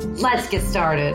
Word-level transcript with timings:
Let's 0.00 0.48
get 0.48 0.62
started. 0.62 1.14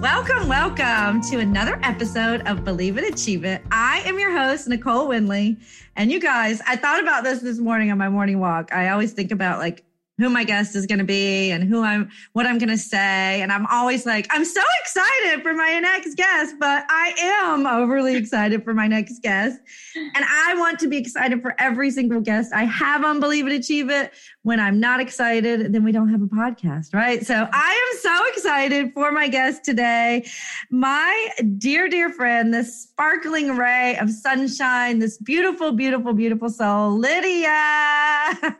Welcome, 0.00 0.48
welcome 0.48 1.20
to 1.22 1.40
another 1.40 1.80
episode 1.82 2.46
of 2.46 2.64
Believe 2.64 2.96
It, 2.96 3.12
Achieve 3.12 3.44
It. 3.44 3.62
I 3.72 4.02
am 4.06 4.20
your 4.20 4.30
host, 4.30 4.68
Nicole 4.68 5.08
Winley. 5.08 5.60
And 5.96 6.12
you 6.12 6.20
guys, 6.20 6.62
I 6.64 6.76
thought 6.76 7.02
about 7.02 7.24
this 7.24 7.40
this 7.40 7.58
morning 7.58 7.90
on 7.90 7.98
my 7.98 8.08
morning 8.08 8.38
walk. 8.38 8.72
I 8.72 8.90
always 8.90 9.12
think 9.12 9.32
about 9.32 9.58
like 9.58 9.82
who 10.18 10.30
my 10.30 10.44
guest 10.44 10.74
is 10.74 10.86
going 10.86 10.98
to 10.98 11.04
be 11.04 11.50
and 11.50 11.64
who 11.64 11.82
I'm, 11.82 12.10
what 12.32 12.46
I'm 12.46 12.58
going 12.58 12.70
to 12.70 12.78
say. 12.78 13.42
And 13.42 13.52
I'm 13.52 13.66
always 13.66 14.06
like, 14.06 14.26
I'm 14.30 14.44
so 14.44 14.62
excited 14.80 15.42
for 15.42 15.52
my 15.52 15.78
next 15.78 16.16
guest, 16.16 16.54
but 16.58 16.86
I 16.88 17.14
am 17.18 17.66
overly 17.66 18.16
excited 18.16 18.64
for 18.64 18.72
my 18.72 18.86
next 18.86 19.20
guest. 19.22 19.60
And 19.94 20.24
I 20.24 20.54
want 20.56 20.78
to 20.80 20.88
be 20.88 20.96
excited 20.96 21.42
for 21.42 21.54
every 21.58 21.90
single 21.90 22.20
guest 22.20 22.52
I 22.54 22.64
have 22.64 23.04
on 23.04 23.20
Believe 23.20 23.46
It, 23.46 23.52
Achieve 23.52 23.90
It. 23.90 24.12
When 24.46 24.60
I'm 24.60 24.78
not 24.78 25.00
excited, 25.00 25.72
then 25.72 25.82
we 25.82 25.90
don't 25.90 26.08
have 26.08 26.22
a 26.22 26.28
podcast, 26.28 26.94
right? 26.94 27.26
So 27.26 27.48
I 27.52 27.90
am 27.90 27.98
so 27.98 28.28
excited 28.28 28.92
for 28.94 29.10
my 29.10 29.26
guest 29.26 29.64
today. 29.64 30.24
My 30.70 31.30
dear, 31.58 31.88
dear 31.88 32.10
friend, 32.10 32.54
this 32.54 32.82
sparkling 32.82 33.56
ray 33.56 33.98
of 33.98 34.08
sunshine, 34.08 35.00
this 35.00 35.18
beautiful, 35.18 35.72
beautiful, 35.72 36.12
beautiful 36.12 36.48
soul, 36.48 36.96
Lydia. 36.96 37.48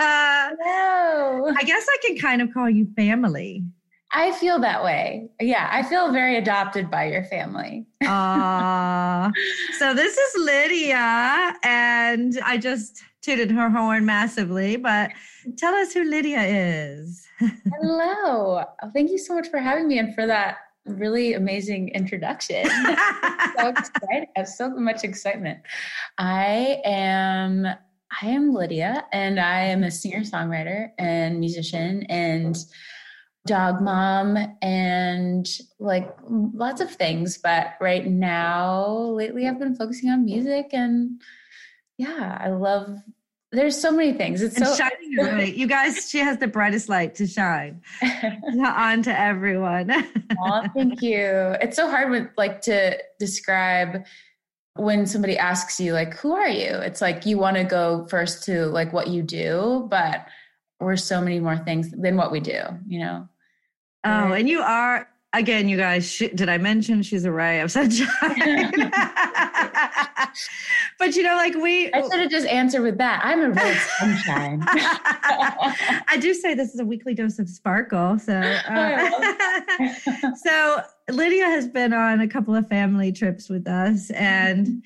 Hello. 0.01 1.55
I 1.57 1.63
guess 1.65 1.87
I 1.89 1.99
can 2.05 2.19
kind 2.19 2.43
of 2.43 2.53
call 2.53 2.69
you 2.69 2.89
family. 2.97 3.63
I 4.13 4.33
feel 4.33 4.59
that 4.59 4.83
way. 4.83 5.29
Yeah, 5.41 5.69
I 5.71 5.85
feel 5.85 6.11
very 6.11 6.37
adopted 6.37 6.91
by 6.91 7.05
your 7.05 7.23
family. 7.27 7.87
uh, 8.05 9.31
so 9.79 9.95
this 9.95 10.17
is 10.17 10.45
Lydia, 10.45 11.55
and 11.63 12.41
I 12.45 12.57
just 12.59 13.05
tooted 13.27 13.51
her 13.51 13.69
horn 13.69 14.07
massively, 14.07 14.77
but 14.77 15.11
tell 15.59 15.75
us 15.75 15.93
who 15.93 16.05
Lydia 16.05 16.43
is. 16.43 17.27
Hello. 17.75 18.65
Thank 18.95 19.11
you 19.11 19.19
so 19.19 19.35
much 19.35 19.49
for 19.49 19.59
having 19.59 19.89
me 19.89 19.99
and 19.99 20.15
for 20.15 20.27
that 20.29 20.59
really 20.85 21.35
amazing 21.35 21.89
introduction. 21.89 22.65
so 23.59 23.69
excited. 23.69 24.29
I 24.37 24.37
have 24.37 24.49
so 24.49 24.71
much 24.71 25.03
excitement. 25.03 25.59
I 26.19 26.81
am 26.85 27.67
I 28.23 28.27
am 28.29 28.55
Lydia, 28.55 29.05
and 29.13 29.41
I 29.41 29.63
am 29.63 29.83
a 29.83 29.91
singer 29.91 30.21
songwriter 30.21 30.91
and 30.97 31.41
musician 31.41 32.05
and 32.05 32.57
dog 33.47 33.81
mom 33.81 34.39
and 34.63 35.49
like 35.81 36.09
lots 36.29 36.81
of 36.81 36.93
things. 36.93 37.39
But 37.39 37.75
right 37.81 38.07
now, 38.07 38.87
lately, 38.87 39.49
I've 39.49 39.59
been 39.59 39.75
focusing 39.75 40.11
on 40.11 40.25
music 40.25 40.69
and 40.73 41.21
yeah, 41.99 42.39
I 42.41 42.51
love. 42.51 42.99
There's 43.53 43.81
so 43.81 43.93
many 43.93 44.13
things. 44.13 44.43
It's 44.43 44.57
and 44.57 44.67
so 44.67 44.77
shining. 44.77 45.57
You 45.57 45.67
guys, 45.67 46.11
she 46.11 46.19
has 46.19 46.39
the 46.39 46.49
brightest 46.49 46.89
light 46.89 47.15
to 47.17 47.27
shine 47.27 47.81
on 48.61 49.03
to 49.03 49.19
everyone. 49.19 49.91
oh, 50.41 50.67
thank 50.75 51.01
you. 51.01 51.57
It's 51.61 51.77
so 51.77 51.89
hard 51.89 52.11
with 52.11 52.29
like 52.37 52.61
to 52.63 52.99
describe 53.19 54.05
when 54.77 55.07
somebody 55.07 55.39
asks 55.39 55.81
you 55.81 55.93
like 55.93 56.15
who 56.15 56.35
are 56.35 56.49
you 56.49 56.69
it's 56.69 57.01
like 57.01 57.25
you 57.27 57.39
want 57.39 57.57
to 57.57 57.65
go 57.65 58.07
first 58.09 58.45
to 58.45 58.67
like 58.67 58.93
what 58.93 59.09
you 59.09 59.23
do 59.23 59.87
but 59.91 60.27
we're 60.81 60.97
so 60.97 61.21
many 61.21 61.41
more 61.41 61.57
things 61.57 61.91
than 61.91 62.17
what 62.17 62.31
we 62.31 62.41
do 62.41 62.61
you 62.87 62.99
know 62.99 63.27
oh 64.05 64.33
and 64.33 64.49
you 64.49 64.61
are 64.61 65.09
again 65.39 65.69
you 65.69 65.77
guys 65.77 66.11
she, 66.11 66.29
did 66.29 66.49
i 66.49 66.57
mention 66.59 67.03
she's 67.03 67.25
a 67.25 67.33
ray 67.33 67.61
of 67.61 67.71
sunshine 67.71 68.09
but 70.99 71.15
you 71.15 71.23
know 71.23 71.37
like 71.37 71.55
we 71.55 71.93
i 71.93 72.03
should 72.03 72.21
have 72.21 72.31
just 72.31 72.47
answered 72.47 72.83
with 72.83 72.99
that 72.99 73.21
i'm 73.25 73.41
a 73.41 73.51
ray 73.51 73.71
of 73.71 73.79
sunshine 73.99 74.63
i 76.09 76.17
do 76.21 76.33
say 76.33 76.55
this 76.55 76.73
is 76.73 76.81
a 76.81 76.85
weekly 76.85 77.15
dose 77.15 77.39
of 77.39 77.49
sparkle 77.49 78.19
so 78.19 78.35
uh, 78.35 79.11
so 80.37 80.81
lydia 81.11 81.45
has 81.45 81.69
been 81.69 81.93
on 81.93 82.21
a 82.21 82.29
couple 82.29 82.55
of 82.55 82.67
family 82.69 83.13
trips 83.13 83.49
with 83.49 83.69
us 83.69 84.11
and 84.11 84.83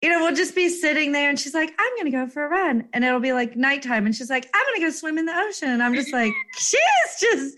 you 0.00 0.08
know, 0.08 0.20
we'll 0.20 0.34
just 0.34 0.54
be 0.54 0.68
sitting 0.68 1.10
there 1.10 1.28
and 1.28 1.40
she's 1.40 1.54
like, 1.54 1.74
I'm 1.76 1.96
going 1.96 2.04
to 2.04 2.12
go 2.12 2.28
for 2.28 2.44
a 2.44 2.48
run. 2.48 2.88
And 2.92 3.04
it'll 3.04 3.18
be 3.18 3.32
like 3.32 3.56
nighttime. 3.56 4.06
And 4.06 4.14
she's 4.14 4.30
like, 4.30 4.48
I'm 4.54 4.64
going 4.66 4.80
to 4.80 4.86
go 4.86 4.90
swim 4.90 5.18
in 5.18 5.26
the 5.26 5.36
ocean. 5.36 5.70
And 5.70 5.82
I'm 5.82 5.92
just 5.92 6.12
like, 6.12 6.32
she 6.56 6.76
is 6.76 7.20
just 7.20 7.56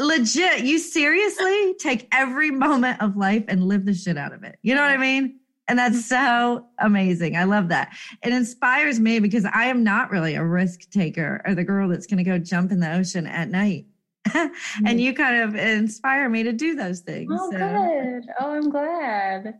legit. 0.00 0.64
You 0.64 0.78
seriously 0.78 1.74
take 1.78 2.08
every 2.12 2.50
moment 2.50 3.00
of 3.00 3.16
life 3.16 3.44
and 3.48 3.64
live 3.64 3.84
the 3.84 3.94
shit 3.94 4.16
out 4.16 4.32
of 4.32 4.42
it. 4.42 4.58
You 4.62 4.74
know 4.74 4.82
what 4.82 4.90
I 4.90 4.96
mean? 4.96 5.40
And 5.68 5.78
that's 5.78 6.06
so 6.06 6.64
amazing. 6.78 7.36
I 7.36 7.44
love 7.44 7.68
that. 7.68 7.96
It 8.22 8.32
inspires 8.32 9.00
me 9.00 9.18
because 9.18 9.44
I 9.44 9.64
am 9.64 9.82
not 9.82 10.10
really 10.10 10.36
a 10.36 10.44
risk 10.44 10.88
taker 10.90 11.42
or 11.44 11.54
the 11.54 11.64
girl 11.64 11.88
that's 11.88 12.06
going 12.06 12.18
to 12.18 12.24
go 12.24 12.38
jump 12.38 12.70
in 12.70 12.80
the 12.80 12.92
ocean 12.92 13.26
at 13.26 13.48
night. 13.48 13.86
and 14.34 14.52
mm. 14.84 15.00
you 15.00 15.12
kind 15.12 15.42
of 15.42 15.54
inspire 15.54 16.28
me 16.28 16.42
to 16.44 16.52
do 16.52 16.74
those 16.74 17.00
things. 17.00 17.32
Oh, 17.32 17.50
so. 17.50 17.58
good. 17.58 18.26
Oh, 18.40 18.52
I'm 18.52 18.70
glad. 18.70 19.58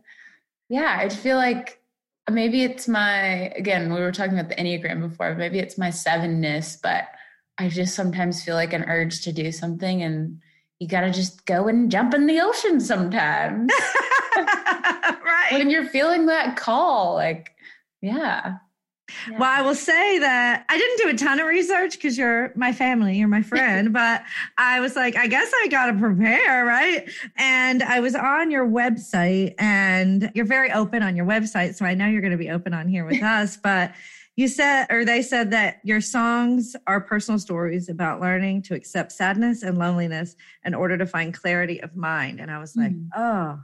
Yeah, 0.69 0.97
I 0.99 1.09
feel 1.09 1.37
like 1.37 1.81
maybe 2.29 2.63
it's 2.63 2.87
my, 2.87 3.49
again, 3.55 3.93
we 3.93 3.99
were 3.99 4.11
talking 4.11 4.37
about 4.37 4.49
the 4.49 4.55
Enneagram 4.55 5.09
before, 5.09 5.35
maybe 5.35 5.59
it's 5.59 5.77
my 5.77 5.89
sevenness, 5.89 6.77
but 6.81 7.07
I 7.57 7.69
just 7.69 7.95
sometimes 7.95 8.43
feel 8.43 8.55
like 8.55 8.73
an 8.73 8.83
urge 8.83 9.21
to 9.23 9.31
do 9.31 9.51
something 9.51 10.03
and 10.03 10.39
you 10.79 10.87
got 10.87 11.01
to 11.01 11.11
just 11.11 11.45
go 11.45 11.67
and 11.67 11.91
jump 11.91 12.13
in 12.13 12.27
the 12.27 12.39
ocean 12.39 12.79
sometimes. 12.79 13.71
right. 14.37 15.49
When 15.51 15.69
you're 15.69 15.87
feeling 15.87 16.27
that 16.27 16.55
call, 16.55 17.15
like, 17.15 17.51
yeah. 18.01 18.57
Yeah. 19.29 19.39
Well, 19.39 19.49
I 19.49 19.61
will 19.61 19.75
say 19.75 20.19
that 20.19 20.65
I 20.67 20.77
didn't 20.77 20.97
do 20.97 21.09
a 21.09 21.13
ton 21.13 21.39
of 21.39 21.47
research 21.47 21.93
because 21.93 22.17
you're 22.17 22.51
my 22.55 22.73
family, 22.73 23.17
you're 23.17 23.29
my 23.29 23.41
friend, 23.41 23.93
but 23.93 24.23
I 24.57 24.79
was 24.81 24.95
like, 24.95 25.15
I 25.15 25.27
guess 25.27 25.49
I 25.61 25.67
got 25.69 25.87
to 25.87 25.97
prepare, 25.97 26.65
right? 26.65 27.09
And 27.37 27.81
I 27.81 28.01
was 28.01 28.15
on 28.15 28.51
your 28.51 28.67
website 28.67 29.55
and 29.57 30.29
you're 30.35 30.45
very 30.45 30.71
open 30.71 31.03
on 31.03 31.15
your 31.15 31.25
website. 31.25 31.75
So 31.75 31.85
I 31.85 31.93
know 31.93 32.05
you're 32.05 32.21
going 32.21 32.31
to 32.31 32.37
be 32.37 32.49
open 32.49 32.73
on 32.73 32.87
here 32.87 33.05
with 33.05 33.23
us, 33.23 33.57
but 33.57 33.93
you 34.37 34.47
said, 34.47 34.85
or 34.91 35.03
they 35.03 35.23
said 35.23 35.49
that 35.51 35.79
your 35.83 35.99
songs 35.99 36.75
are 36.85 37.01
personal 37.01 37.39
stories 37.39 37.89
about 37.89 38.21
learning 38.21 38.61
to 38.61 38.75
accept 38.75 39.11
sadness 39.11 39.63
and 39.63 39.79
loneliness 39.79 40.35
in 40.63 40.75
order 40.75 40.95
to 40.95 41.07
find 41.07 41.33
clarity 41.33 41.81
of 41.81 41.95
mind. 41.95 42.39
And 42.39 42.51
I 42.51 42.59
was 42.59 42.75
like, 42.75 42.91
mm. 42.91 43.09
oh, 43.15 43.59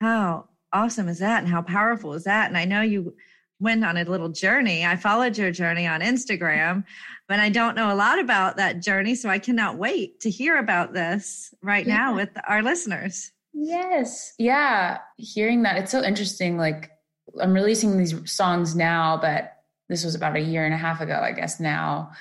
how 0.00 0.48
awesome 0.72 1.06
is 1.08 1.18
that? 1.18 1.42
And 1.42 1.52
how 1.52 1.60
powerful 1.60 2.14
is 2.14 2.24
that? 2.24 2.48
And 2.48 2.56
I 2.56 2.64
know 2.64 2.80
you 2.80 3.14
went 3.60 3.84
on 3.84 3.98
a 3.98 4.04
little 4.04 4.30
journey. 4.30 4.86
I 4.86 4.96
followed 4.96 5.36
your 5.36 5.50
journey 5.50 5.86
on 5.86 6.00
Instagram, 6.00 6.84
but 7.28 7.38
I 7.38 7.50
don't 7.50 7.76
know 7.76 7.92
a 7.92 7.94
lot 7.94 8.18
about 8.18 8.56
that 8.56 8.80
journey. 8.80 9.14
So 9.14 9.28
I 9.28 9.38
cannot 9.38 9.76
wait 9.76 10.18
to 10.20 10.30
hear 10.30 10.56
about 10.56 10.94
this 10.94 11.52
right 11.62 11.86
yeah. 11.86 11.94
now 11.94 12.16
with 12.16 12.30
our 12.48 12.62
listeners. 12.62 13.32
Yes. 13.52 14.32
Yeah. 14.38 14.96
Hearing 15.18 15.62
that, 15.64 15.76
it's 15.76 15.92
so 15.92 16.02
interesting. 16.02 16.56
Like, 16.56 16.90
I'm 17.38 17.52
releasing 17.52 17.98
these 17.98 18.32
songs 18.32 18.74
now, 18.74 19.18
but 19.20 19.58
this 19.90 20.04
was 20.04 20.14
about 20.14 20.36
a 20.36 20.40
year 20.40 20.64
and 20.64 20.72
a 20.72 20.78
half 20.78 21.00
ago, 21.00 21.20
I 21.20 21.32
guess 21.32 21.60
now, 21.60 22.12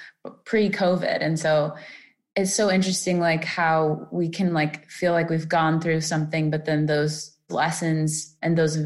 pre 0.43 0.69
COVID. 0.69 1.19
And 1.21 1.39
so 1.39 1.75
it's 2.35 2.53
so 2.53 2.71
interesting, 2.71 3.19
like, 3.19 3.45
how 3.45 4.07
we 4.11 4.29
can, 4.29 4.53
like, 4.53 4.89
feel 4.89 5.13
like 5.13 5.29
we've 5.29 5.47
gone 5.47 5.79
through 5.79 6.01
something, 6.01 6.49
but 6.49 6.65
then 6.65 6.87
those 6.87 7.35
lessons 7.49 8.35
and 8.41 8.57
those 8.57 8.77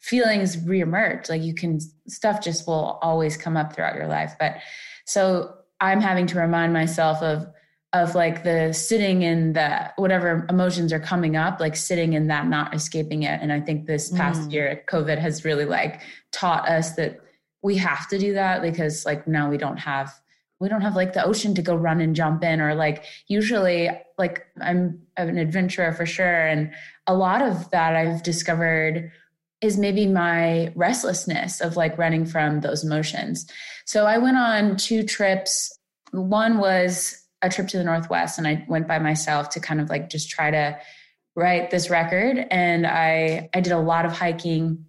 feelings 0.00 0.56
reemerge. 0.56 1.28
Like 1.28 1.42
you 1.42 1.54
can, 1.54 1.80
stuff 2.08 2.42
just 2.42 2.66
will 2.66 2.98
always 3.02 3.36
come 3.36 3.56
up 3.56 3.74
throughout 3.74 3.94
your 3.94 4.06
life. 4.06 4.34
But 4.38 4.56
so 5.06 5.54
I'm 5.80 6.00
having 6.00 6.26
to 6.28 6.38
remind 6.38 6.72
myself 6.72 7.22
of, 7.22 7.46
of 7.94 8.14
like 8.14 8.42
the 8.42 8.72
sitting 8.72 9.22
in 9.22 9.52
the 9.52 9.92
whatever 9.96 10.46
emotions 10.50 10.92
are 10.92 11.00
coming 11.00 11.36
up, 11.36 11.60
like 11.60 11.76
sitting 11.76 12.12
in 12.14 12.26
that, 12.26 12.46
not 12.48 12.74
escaping 12.74 13.22
it. 13.22 13.40
And 13.40 13.52
I 13.52 13.60
think 13.60 13.86
this 13.86 14.10
past 14.10 14.42
mm. 14.42 14.52
year, 14.52 14.84
COVID 14.90 15.18
has 15.18 15.44
really 15.44 15.64
like 15.64 16.00
taught 16.32 16.68
us 16.68 16.96
that 16.96 17.20
we 17.64 17.78
have 17.78 18.06
to 18.08 18.18
do 18.18 18.34
that 18.34 18.60
because 18.60 19.06
like 19.06 19.26
now 19.26 19.50
we 19.50 19.56
don't 19.56 19.78
have 19.78 20.12
we 20.60 20.68
don't 20.68 20.82
have 20.82 20.94
like 20.94 21.14
the 21.14 21.24
ocean 21.24 21.54
to 21.54 21.62
go 21.62 21.74
run 21.74 22.00
and 22.00 22.14
jump 22.14 22.44
in 22.44 22.60
or 22.60 22.74
like 22.74 23.04
usually 23.26 23.90
like 24.18 24.46
I'm 24.60 25.00
an 25.16 25.38
adventurer 25.38 25.92
for 25.92 26.06
sure 26.06 26.46
and 26.46 26.72
a 27.06 27.14
lot 27.14 27.42
of 27.42 27.70
that 27.70 27.96
I've 27.96 28.22
discovered 28.22 29.10
is 29.60 29.78
maybe 29.78 30.06
my 30.06 30.72
restlessness 30.76 31.60
of 31.60 31.76
like 31.76 31.96
running 31.96 32.26
from 32.26 32.60
those 32.60 32.84
emotions. 32.84 33.46
So 33.86 34.04
I 34.04 34.18
went 34.18 34.36
on 34.36 34.76
two 34.76 35.02
trips. 35.02 35.76
One 36.12 36.58
was 36.58 37.18
a 37.40 37.48
trip 37.48 37.68
to 37.68 37.78
the 37.78 37.84
Northwest 37.84 38.36
and 38.38 38.46
I 38.46 38.64
went 38.68 38.86
by 38.86 38.98
myself 38.98 39.48
to 39.50 39.60
kind 39.60 39.80
of 39.80 39.88
like 39.88 40.10
just 40.10 40.28
try 40.28 40.50
to 40.50 40.78
write 41.34 41.70
this 41.70 41.88
record. 41.88 42.46
And 42.50 42.86
I, 42.86 43.48
I 43.54 43.60
did 43.60 43.72
a 43.72 43.78
lot 43.78 44.04
of 44.04 44.12
hiking 44.12 44.84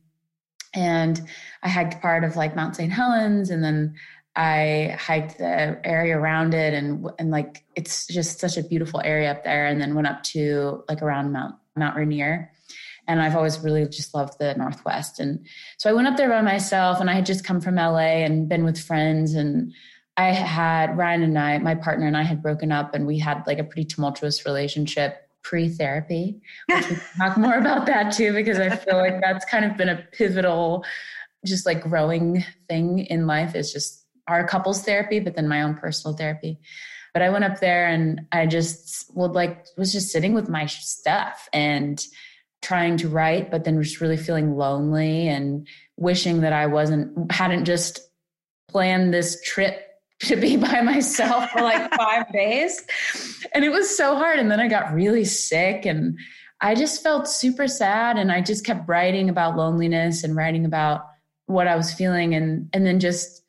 and 0.76 1.22
I 1.64 1.70
hiked 1.70 2.02
part 2.02 2.24
of 2.24 2.36
like 2.36 2.56
Mount 2.56 2.76
St. 2.76 2.92
Helens 2.92 3.50
and 3.50 3.64
then 3.64 3.96
I 4.36 4.98
hiked 5.00 5.38
the 5.38 5.80
area 5.86 6.18
around 6.18 6.54
it 6.54 6.74
and 6.74 7.08
and 7.18 7.32
like 7.32 7.64
it's 7.76 8.06
just 8.08 8.40
such 8.40 8.58
a 8.58 8.64
beautiful 8.64 9.02
area 9.04 9.32
up 9.32 9.44
there 9.44 9.66
and 9.66 9.80
then 9.80 9.96
went 9.96 10.08
up 10.08 10.24
to 10.24 10.84
like 10.90 11.02
around 11.02 11.32
Mount 11.32 11.56
Mount 11.76 11.96
Rainier 11.96 12.52
and 13.08 13.22
I've 13.22 13.36
always 13.36 13.60
really 13.60 13.86
just 13.88 14.14
loved 14.14 14.40
the 14.40 14.56
Northwest. 14.56 15.20
And 15.20 15.46
so 15.78 15.90
I 15.90 15.94
went 15.94 16.08
up 16.08 16.18
there 16.18 16.30
by 16.30 16.42
myself, 16.42 17.00
and 17.00 17.10
I 17.10 17.14
had 17.14 17.26
just 17.26 17.46
come 17.46 17.62
from 17.62 17.76
LA 17.76 18.24
and 18.24 18.50
been 18.50 18.64
with 18.64 18.80
friends. 18.80 19.34
And 19.34 19.74
I 20.18 20.32
had 20.32 20.98
Ryan 20.98 21.24
and 21.24 21.38
I, 21.38 21.58
my 21.60 21.76
partner 21.76 22.08
and 22.08 22.18
I 22.18 22.24
had 22.24 22.42
broken 22.42 22.72
up, 22.72 22.94
and 22.94 23.06
we 23.06 23.20
had 23.20 23.44
like 23.46 23.60
a 23.60 23.64
pretty 23.64 23.86
tumultuous 23.86 24.46
relationship 24.46 25.25
pre 25.46 25.70
therapy. 25.70 26.42
Talk 27.18 27.38
more 27.38 27.58
about 27.58 27.86
that 27.86 28.12
too, 28.12 28.34
because 28.34 28.60
I 28.60 28.76
feel 28.76 28.98
like 28.98 29.22
that's 29.22 29.46
kind 29.46 29.64
of 29.64 29.78
been 29.78 29.90
a 29.90 30.04
pivotal, 30.12 30.84
just 31.46 31.66
like 31.66 31.82
growing 31.82 32.44
thing 32.68 33.00
in 33.00 33.28
life 33.28 33.56
is 33.56 33.72
just 33.72 34.06
our 34.28 34.46
couples 34.46 34.84
therapy, 34.84 35.20
but 35.20 35.36
then 35.36 35.48
my 35.48 35.62
own 35.62 35.76
personal 35.76 36.18
therapy. 36.18 36.60
But 37.14 37.22
I 37.22 37.30
went 37.30 37.46
up 37.46 37.60
there 37.60 37.88
and 37.88 38.22
I 38.32 38.48
just 38.48 39.16
would 39.16 39.32
like 39.32 39.66
was 39.78 39.94
just 39.94 40.10
sitting 40.10 40.34
with 40.34 40.50
my 40.50 40.66
stuff 40.66 41.48
and 41.54 42.04
trying 42.62 42.98
to 42.98 43.08
write, 43.08 43.52
but 43.52 43.64
then 43.64 43.82
just 43.82 44.02
really 44.02 44.18
feeling 44.18 44.56
lonely 44.56 45.28
and 45.28 45.68
wishing 45.96 46.42
that 46.42 46.54
I 46.54 46.66
wasn't, 46.66 47.32
hadn't 47.32 47.66
just 47.66 48.00
planned 48.68 49.14
this 49.14 49.40
trip 49.44 49.80
to 50.26 50.36
be 50.36 50.58
by 50.58 50.82
myself 50.82 51.50
for 51.52 51.62
like 51.62 51.94
five 51.98 52.32
days. 52.32 52.86
And 53.54 53.64
it 53.64 53.70
was 53.70 53.96
so 53.96 54.16
hard. 54.16 54.40
And 54.40 54.52
then 54.52 54.60
I 54.60 54.68
got 54.68 54.94
really 54.94 55.26
sick 55.26 55.86
and 55.86 56.18
I 56.62 56.76
just 56.76 57.04
felt 57.04 57.28
super 57.28 57.68
sad. 57.68 58.18
And 58.18 58.32
I 58.32 58.42
just 58.42 58.66
kept 58.66 58.88
writing 58.88 59.30
about 59.30 59.56
loneliness 59.56 60.24
and 60.24 60.36
writing 60.36 60.66
about 60.66 61.06
what 61.48 61.68
I 61.68 61.76
was 61.76 61.94
feeling 61.94 62.34
and, 62.34 62.70
and 62.74 62.86
then 62.86 63.00
just 63.00 63.44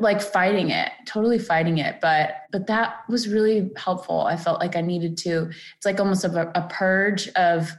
like 0.00 0.20
fighting 0.20 0.70
it 0.70 0.90
totally 1.06 1.38
fighting 1.38 1.78
it 1.78 2.00
but 2.00 2.34
but 2.50 2.66
that 2.66 2.96
was 3.08 3.28
really 3.28 3.70
helpful 3.76 4.22
i 4.22 4.36
felt 4.36 4.58
like 4.58 4.74
i 4.74 4.80
needed 4.80 5.16
to 5.16 5.48
it's 5.76 5.86
like 5.86 6.00
almost 6.00 6.24
a, 6.24 6.58
a 6.58 6.68
purge 6.68 7.28
of 7.36 7.70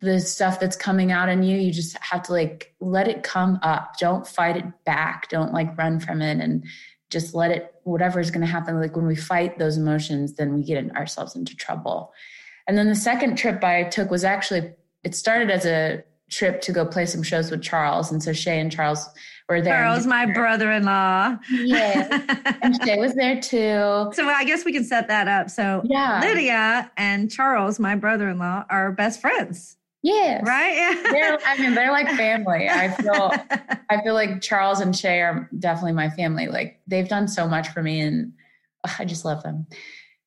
the 0.00 0.20
stuff 0.20 0.60
that's 0.60 0.76
coming 0.76 1.12
out 1.12 1.28
in 1.28 1.42
you 1.42 1.56
you 1.56 1.72
just 1.72 1.96
have 1.98 2.22
to 2.22 2.32
like 2.32 2.74
let 2.80 3.08
it 3.08 3.22
come 3.22 3.58
up 3.62 3.96
don't 3.98 4.26
fight 4.26 4.56
it 4.56 4.84
back 4.84 5.28
don't 5.30 5.52
like 5.52 5.76
run 5.78 5.98
from 5.98 6.20
it 6.20 6.38
and 6.40 6.64
just 7.10 7.34
let 7.34 7.50
it 7.50 7.74
whatever 7.84 8.20
is 8.20 8.30
going 8.30 8.40
to 8.40 8.46
happen 8.46 8.80
like 8.80 8.96
when 8.96 9.06
we 9.06 9.16
fight 9.16 9.58
those 9.58 9.76
emotions 9.76 10.34
then 10.34 10.54
we 10.54 10.62
get 10.62 10.78
in 10.78 10.90
ourselves 10.92 11.36
into 11.36 11.54
trouble. 11.56 12.12
And 12.66 12.78
then 12.78 12.88
the 12.88 12.94
second 12.94 13.36
trip 13.36 13.62
i 13.64 13.84
took 13.84 14.10
was 14.10 14.24
actually 14.24 14.72
it 15.02 15.14
started 15.14 15.50
as 15.50 15.66
a 15.66 16.04
trip 16.30 16.60
to 16.62 16.72
go 16.72 16.86
play 16.86 17.06
some 17.06 17.24
shows 17.24 17.50
with 17.50 17.60
charles 17.60 18.12
and 18.12 18.22
so 18.22 18.32
shay 18.32 18.60
and 18.60 18.70
charles 18.70 19.08
were 19.48 19.60
there. 19.60 19.82
Charles 19.82 20.06
my 20.06 20.26
brother-in-law. 20.26 21.38
Yeah 21.50 22.58
and 22.62 22.80
shay 22.84 22.98
was 22.98 23.14
there 23.14 23.40
too. 23.40 24.12
So 24.14 24.28
i 24.28 24.44
guess 24.44 24.64
we 24.64 24.72
can 24.72 24.84
set 24.84 25.08
that 25.08 25.26
up. 25.26 25.50
So 25.50 25.82
yeah. 25.84 26.20
Lydia 26.22 26.90
and 26.96 27.30
charles 27.30 27.80
my 27.80 27.96
brother-in-law 27.96 28.66
are 28.70 28.92
best 28.92 29.20
friends 29.20 29.76
yeah. 30.02 30.40
Right. 30.42 30.96
Yeah. 31.14 31.36
I 31.44 31.58
mean, 31.58 31.74
they're 31.74 31.92
like 31.92 32.08
family. 32.08 32.68
I 32.68 32.88
feel, 32.90 33.32
I 33.90 34.02
feel 34.02 34.14
like 34.14 34.40
Charles 34.40 34.80
and 34.80 34.96
Shay 34.96 35.20
are 35.20 35.48
definitely 35.58 35.92
my 35.92 36.08
family. 36.10 36.46
Like 36.46 36.80
they've 36.86 37.08
done 37.08 37.28
so 37.28 37.48
much 37.48 37.68
for 37.68 37.82
me, 37.82 38.00
and 38.00 38.32
ugh, 38.84 38.94
I 38.98 39.04
just 39.04 39.24
love 39.24 39.42
them. 39.42 39.66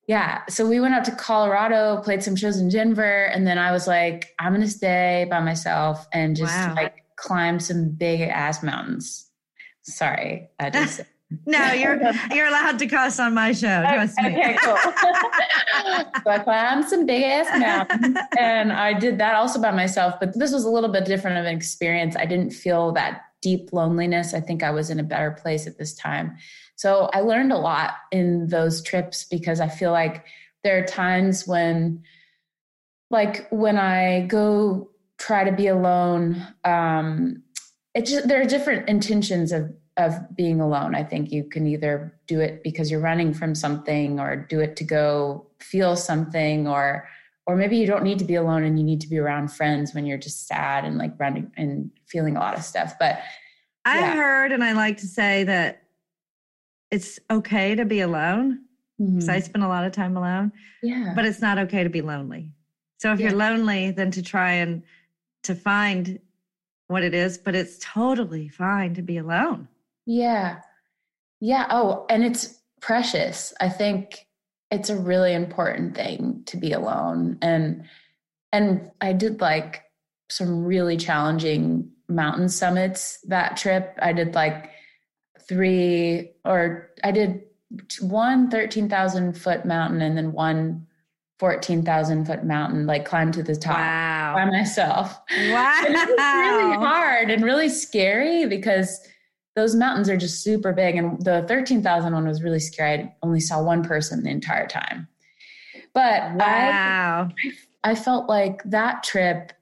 Yeah. 0.08 0.42
So 0.50 0.68
we 0.68 0.80
went 0.80 0.94
up 0.94 1.04
to 1.06 1.12
Colorado, 1.12 2.02
played 2.02 2.22
some 2.22 2.36
shows 2.36 2.60
in 2.60 2.70
Denver, 2.70 3.26
and 3.26 3.48
then 3.48 3.58
I 3.58 3.72
was 3.72 3.88
like, 3.88 4.34
I'm 4.40 4.54
gonna 4.54 4.68
stay 4.68 5.26
by 5.30 5.40
myself 5.40 6.08
and 6.12 6.36
just 6.36 6.54
wow. 6.54 6.74
like 6.76 7.04
climb 7.16 7.60
some 7.60 7.90
big 7.90 8.22
ass 8.22 8.62
mountains. 8.62 9.30
Sorry, 9.84 10.50
I 10.60 10.70
just 10.70 11.02
no, 11.46 11.72
you're 11.74 12.00
you're 12.32 12.48
allowed 12.48 12.80
to 12.80 12.88
cuss 12.88 13.20
on 13.20 13.34
my 13.34 13.52
show. 13.52 13.82
Trust 13.82 14.18
me. 14.22 14.28
Okay, 14.28 14.58
cool. 14.64 14.76
so 16.24 16.30
I 16.30 16.40
climbed 16.44 16.86
some 16.86 17.06
big 17.06 17.24
ass 17.24 17.48
mountains, 17.60 18.18
and 18.38 18.72
I 18.72 18.98
did 18.98 19.18
that 19.20 19.36
also 19.36 19.62
by 19.62 19.72
myself. 19.72 20.16
But 20.20 20.38
this 20.38 20.52
was 20.52 20.66
a 20.66 20.70
little 20.70 20.92
bit 20.92 21.06
different 21.06 21.38
of 21.38 21.46
an 21.46 21.56
experience. 21.56 22.16
I 22.16 22.26
didn't 22.26 22.52
feel 22.52 22.92
that 22.94 23.22
deep 23.42 23.74
loneliness. 23.74 24.34
I 24.34 24.40
think 24.40 24.64
I 24.64 24.72
was 24.72 24.90
in 24.90 25.00
a 25.00 25.04
better 25.04 25.32
place 25.32 25.68
at 25.68 25.78
this 25.78 25.94
time. 25.94 26.38
So 26.76 27.10
I 27.14 27.20
learned 27.20 27.52
a 27.52 27.58
lot 27.58 27.96
in 28.12 28.48
those 28.48 28.82
trips 28.82 29.26
because 29.26 29.60
I 29.60 29.68
feel 29.68 29.92
like 29.92 30.26
there 30.64 30.82
are 30.82 30.86
times 30.86 31.46
when, 31.46 32.04
like 33.12 33.48
when 33.52 33.78
I 33.78 34.26
go 34.28 34.90
try 35.20 35.44
to 35.44 35.52
be 35.52 35.68
alone, 35.68 36.46
um, 36.64 37.44
it 37.94 38.06
just 38.06 38.28
there 38.28 38.42
are 38.42 38.46
different 38.46 38.90
intentions 38.90 39.52
of 39.52 39.72
of 39.98 40.36
being 40.36 40.60
alone. 40.60 40.96
I 40.96 41.04
think 41.04 41.32
you 41.32 41.44
can 41.44 41.68
either 41.68 42.18
do 42.28 42.40
it 42.40 42.64
because 42.64 42.90
you're 42.90 43.00
running 43.00 43.34
from 43.34 43.54
something 43.54 44.20
or 44.20 44.36
do 44.36 44.60
it 44.60 44.76
to 44.78 44.84
go 44.84 45.46
feel 45.60 45.96
something 45.96 46.68
or 46.68 47.08
or 47.46 47.58
maybe 47.58 47.76
you 47.76 47.86
don't 47.86 48.04
need 48.04 48.20
to 48.20 48.26
be 48.26 48.36
alone 48.36 48.64
and 48.64 48.80
you 48.80 48.86
need 48.86 49.02
to 49.02 49.10
be 49.10 49.18
around 49.18 49.52
friends 49.52 49.94
when 49.94 50.06
you're 50.06 50.18
just 50.18 50.48
sad 50.48 50.86
and 50.86 50.98
like 50.98 51.20
running 51.20 51.52
and 51.58 51.92
feeling 52.08 52.38
a 52.38 52.40
lot 52.40 52.58
of 52.58 52.64
stuff. 52.64 52.94
But 52.98 53.20
I 53.84 54.02
heard 54.02 54.54
and 54.54 54.64
I 54.64 54.72
like 54.72 54.98
to 54.98 55.08
say 55.08 55.44
that 55.44 55.84
it's 56.90 57.20
okay 57.30 57.76
to 57.76 57.86
be 57.86 58.00
alone. 58.00 58.62
Because 58.98 59.26
mm-hmm. 59.26 59.32
I 59.32 59.40
spend 59.40 59.64
a 59.66 59.68
lot 59.68 59.84
of 59.84 59.92
time 59.92 60.16
alone. 60.16 60.54
Yeah. 60.82 61.12
But 61.16 61.26
it's 61.26 61.42
not 61.42 61.58
okay 61.58 61.84
to 61.84 61.90
be 61.90 62.02
lonely. 62.02 62.52
So 63.00 63.12
if 63.12 63.20
yeah. 63.20 63.30
you're 63.30 63.38
lonely, 63.38 63.92
then 63.92 64.12
to 64.12 64.22
try 64.22 64.54
and 64.54 64.84
to 65.44 65.56
find 65.56 66.20
what 66.88 67.04
it 67.04 67.14
is, 67.14 67.38
but 67.38 67.56
it's 67.56 67.78
totally 67.80 68.48
fine 68.48 68.94
to 68.94 69.02
be 69.02 69.18
alone. 69.18 69.68
Yeah. 70.06 70.60
Yeah. 71.40 71.68
Oh, 71.70 72.06
and 72.10 72.24
it's 72.24 72.60
precious. 72.82 73.54
I 73.60 73.70
think 73.70 74.28
it's 74.72 74.90
a 74.90 74.98
really 74.98 75.34
important 75.34 75.96
thing 75.96 76.44
to 76.48 76.58
be 76.58 76.72
alone. 76.72 77.38
And 77.42 77.86
and 78.52 78.92
I 79.02 79.14
did 79.14 79.42
like 79.42 79.84
some 80.30 80.64
really 80.64 80.98
challenging 80.98 81.92
mountain 82.08 82.50
summits 82.50 83.20
that 83.28 83.58
trip. 83.58 83.98
I 84.02 84.14
did 84.14 84.36
like 84.36 84.70
three 85.48 86.32
or 86.46 86.90
I 87.04 87.12
did 87.12 87.44
one 88.02 88.50
13,000 88.50 89.34
foot 89.34 89.66
mountain 89.66 90.02
and 90.02 90.18
then 90.18 90.32
one 90.32 90.88
14,000 91.40 92.26
foot 92.26 92.44
mountain, 92.44 92.86
like 92.86 93.06
climb 93.06 93.32
to 93.32 93.44
the 93.44 93.56
top 93.56 93.78
wow. 93.78 94.34
by 94.36 94.46
myself. 94.46 95.20
Wow. 95.50 95.84
And 95.86 95.96
it 95.96 96.10
was 96.10 96.18
really 96.18 96.76
hard 96.78 97.32
and 97.32 97.44
really 97.44 97.70
scary 97.70 98.46
because 98.46 99.00
those 99.56 99.76
mountains 99.76 100.10
are 100.10 100.18
just 100.18 100.44
super 100.44 100.74
big. 100.74 100.96
And 100.96 101.24
the 101.24 101.46
13,000 101.48 102.14
one 102.14 102.28
was 102.28 102.42
really 102.42 102.60
scary. 102.60 103.00
I 103.00 103.16
only 103.22 103.40
saw 103.40 103.62
one 103.62 103.84
person 103.84 104.24
the 104.24 104.30
entire 104.30 104.68
time. 104.68 105.08
But 105.94 106.34
wow. 106.34 107.30
I, 107.84 107.92
I 107.92 107.96
felt 107.96 108.28
like 108.28 108.64
that 108.66 109.04
trip, 109.04 109.54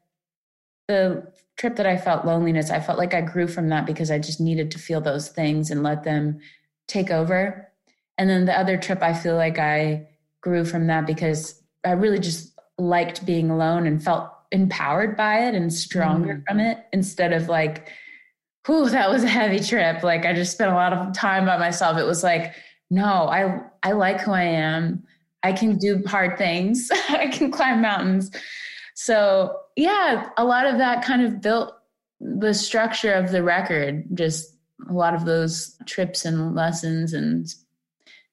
the 0.88 1.32
trip 1.58 1.76
that 1.76 1.86
I 1.86 1.98
felt 1.98 2.26
loneliness, 2.26 2.72
I 2.72 2.80
felt 2.80 2.98
like 2.98 3.14
I 3.14 3.22
grew 3.22 3.48
from 3.48 3.70
that 3.70 3.86
because 3.86 4.12
I 4.12 4.20
just 4.20 4.40
needed 4.40 4.72
to 4.72 4.80
feel 4.80 5.02
those 5.02 5.28
things 5.28 5.72
and 5.72 5.84
let 5.84 6.04
them 6.04 6.40
take 6.88 7.12
over. 7.12 7.70
And 8.18 8.30
then 8.30 8.46
the 8.46 8.58
other 8.58 8.78
trip, 8.78 9.02
I 9.02 9.14
feel 9.14 9.36
like 9.36 9.60
I 9.60 10.08
grew 10.40 10.64
from 10.64 10.88
that 10.88 11.06
because 11.06 11.62
I 11.84 11.92
really 11.92 12.20
just 12.20 12.54
liked 12.78 13.26
being 13.26 13.50
alone 13.50 13.86
and 13.88 14.02
felt 14.02 14.32
empowered 14.52 15.16
by 15.16 15.48
it 15.48 15.56
and 15.56 15.74
stronger 15.74 16.36
mm. 16.36 16.44
from 16.48 16.60
it 16.60 16.86
instead 16.94 17.34
of 17.34 17.48
like 17.48 17.90
whew, 18.66 18.90
that 18.90 19.10
was 19.10 19.24
a 19.24 19.30
heavy 19.30 19.60
trip. 19.60 20.04
Like 20.04 20.26
I 20.26 20.34
just 20.34 20.52
spent 20.52 20.72
a 20.72 20.76
lot 20.76 20.94
of 20.94 21.14
time 21.14 21.46
by 21.46 21.58
myself. 21.58 21.98
It 21.98 22.06
was 22.06 22.24
like, 22.24 22.54
no, 22.90 23.04
I 23.04 23.62
I 23.84 23.94
like 23.94 24.22
who 24.22 24.32
I 24.32 24.44
am. 24.44 25.04
I 25.44 25.54
can 25.54 25.78
do 25.78 26.04
hard 26.06 26.38
things. 26.38 26.90
I 27.10 27.28
can 27.28 27.52
climb 27.52 27.82
mountains. 27.82 28.32
So 28.96 29.58
yeah, 29.76 30.30
a 30.38 30.46
lot 30.46 30.66
of 30.66 30.78
that 30.78 31.04
kind 31.04 31.24
of 31.24 31.42
built 31.42 31.74
the 32.20 32.54
structure 32.54 33.14
of 33.14 33.32
the 33.32 33.44
record. 33.44 34.06
Just 34.14 34.56
a 34.90 34.94
lot 34.94 35.14
of 35.14 35.26
those 35.26 35.78
trips 35.86 36.26
and 36.26 36.56
lessons 36.56 37.14
and 37.14 37.48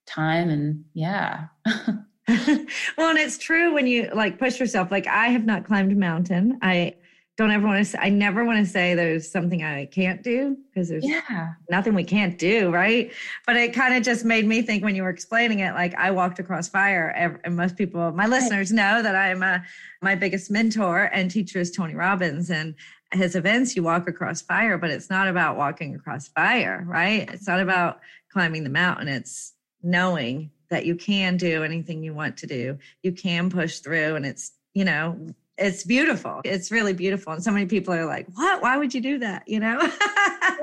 time 0.07 0.51
and 0.51 0.85
yeah. 0.95 1.47
well, 2.99 3.09
and 3.09 3.19
it's 3.19 3.39
true 3.39 3.73
when 3.73 3.87
you 3.87 4.11
like 4.13 4.39
push 4.39 4.61
yourself. 4.61 4.91
Like 4.91 5.07
I 5.07 5.29
have 5.29 5.47
not 5.47 5.65
climbed 5.65 5.93
a 5.93 5.95
mountain. 5.95 6.59
I 6.61 6.95
don't 7.39 7.53
ever 7.53 7.69
want 7.69 7.79
to 7.79 7.85
say, 7.85 7.99
I 8.01 8.09
never 8.09 8.45
want 8.45 8.59
to 8.59 8.71
say 8.71 8.97
there's 8.97 9.31
something 9.31 9.63
I 9.63 9.87
can't 9.87 10.25
do 10.25 10.57
because 10.67 10.89
there's 10.89 11.07
yeah. 11.07 11.53
nothing 11.71 11.95
we 11.95 12.03
can't 12.03 12.37
do, 12.37 12.71
right? 12.71 13.13
But 13.47 13.55
it 13.55 13.73
kind 13.73 13.95
of 13.95 14.03
just 14.03 14.25
made 14.25 14.45
me 14.45 14.61
think 14.61 14.83
when 14.83 14.97
you 14.97 15.05
were 15.05 15.09
explaining 15.09 15.61
it, 15.61 15.73
like 15.75 15.95
I 15.95 16.11
walked 16.11 16.41
across 16.41 16.69
fire. 16.69 17.39
And 17.45 17.57
most 17.57 17.77
people, 17.77 18.11
my 18.11 18.27
listeners 18.27 18.73
know 18.73 19.03
that 19.03 19.15
I'm 19.15 19.45
a, 19.45 19.65
my 20.03 20.17
biggest 20.17 20.51
mentor 20.51 21.11
and 21.13 21.31
teacher 21.31 21.61
is 21.61 21.71
Tony 21.71 21.95
Robbins. 21.95 22.51
And 22.51 22.75
his 23.13 23.37
events, 23.37 23.77
you 23.77 23.85
walk 23.85 24.09
across 24.09 24.43
fire, 24.43 24.77
but 24.77 24.91
it's 24.91 25.09
not 25.09 25.29
about 25.29 25.57
walking 25.57 25.95
across 25.95 26.27
fire, 26.27 26.85
right? 26.89 27.31
It's 27.33 27.47
not 27.47 27.61
about 27.61 28.01
climbing 28.33 28.65
the 28.65 28.71
mountain. 28.71 29.07
It's 29.07 29.55
knowing 29.81 30.51
that 30.71 30.87
you 30.87 30.97
can 30.97 31.37
do 31.37 31.63
anything 31.63 32.03
you 32.03 32.15
want 32.15 32.37
to 32.39 32.49
do. 32.49 32.79
You 33.05 33.13
can 33.13 33.49
push 33.49 33.79
through 33.79 34.17
and 34.17 34.27
it's, 34.27 34.51
you 34.75 34.85
know, 34.85 35.35
it's 35.59 35.85
beautiful. 35.85 36.41
It's 36.45 36.71
really 36.71 36.93
beautiful. 36.93 37.33
And 37.33 37.43
so 37.43 37.51
many 37.51 37.67
people 37.67 37.93
are 37.93 38.07
like, 38.07 38.27
what? 38.35 38.63
Why 38.63 38.77
would 38.77 38.95
you 38.95 39.01
do 39.01 39.19
that? 39.19 39.47
You 39.47 39.61
know? 39.61 39.81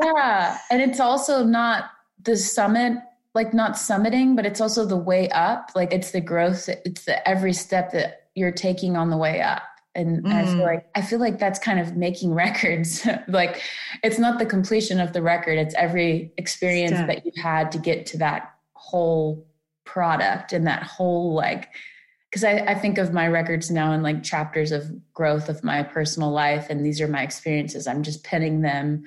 yeah. 0.02 0.58
And 0.72 0.82
it's 0.82 1.00
also 1.00 1.44
not 1.44 1.92
the 2.24 2.38
summit, 2.38 2.98
like 3.34 3.54
not 3.54 3.74
summiting, 3.74 4.36
but 4.36 4.46
it's 4.46 4.62
also 4.62 4.86
the 4.86 4.98
way 4.98 5.30
up. 5.30 5.72
Like 5.76 5.94
it's 5.94 6.12
the 6.12 6.22
growth, 6.22 6.70
it's 6.70 7.06
the 7.06 7.28
every 7.28 7.54
step 7.54 7.92
that 7.92 8.28
you're 8.36 8.52
taking 8.52 8.96
on 8.96 9.10
the 9.10 9.18
way 9.18 9.42
up. 9.42 9.64
And 9.94 10.24
mm. 10.24 10.34
I 10.34 10.46
feel 10.46 10.56
mm. 10.56 10.66
like 10.66 10.86
I 10.96 11.02
feel 11.02 11.20
like 11.20 11.40
that's 11.40 11.60
kind 11.60 11.80
of 11.80 11.96
making 11.96 12.34
records. 12.34 13.08
like 13.28 13.62
it's 14.04 14.20
not 14.20 14.40
the 14.40 14.46
completion 14.46 15.00
of 15.00 15.14
the 15.14 15.22
record, 15.22 15.58
it's 15.58 15.76
every 15.76 16.34
experience 16.38 16.96
Step. 16.96 17.08
that 17.08 17.26
you've 17.26 17.38
had 17.44 17.72
to 17.74 17.78
get 17.78 18.06
to 18.08 18.18
that 18.20 18.54
whole 18.74 19.46
product 19.84 20.52
and 20.52 20.68
that 20.68 20.84
whole 20.84 21.34
like 21.34 21.70
because 22.36 22.44
I, 22.44 22.72
I, 22.72 22.76
think 22.76 22.98
of 22.98 23.14
my 23.14 23.30
records 23.30 23.72
now 23.72 23.94
in 23.94 24.04
like 24.04 24.22
chapters 24.22 24.74
of 24.74 24.92
growth 25.14 25.48
of 25.48 25.64
my 25.64 25.82
personal 25.82 26.32
life 26.32 26.70
and 26.70 26.86
these 26.86 27.00
are 27.00 27.08
my 27.08 27.24
experiences. 27.24 27.88
I'm 27.88 28.04
just 28.04 28.26
penning 28.26 28.60
them 28.60 29.06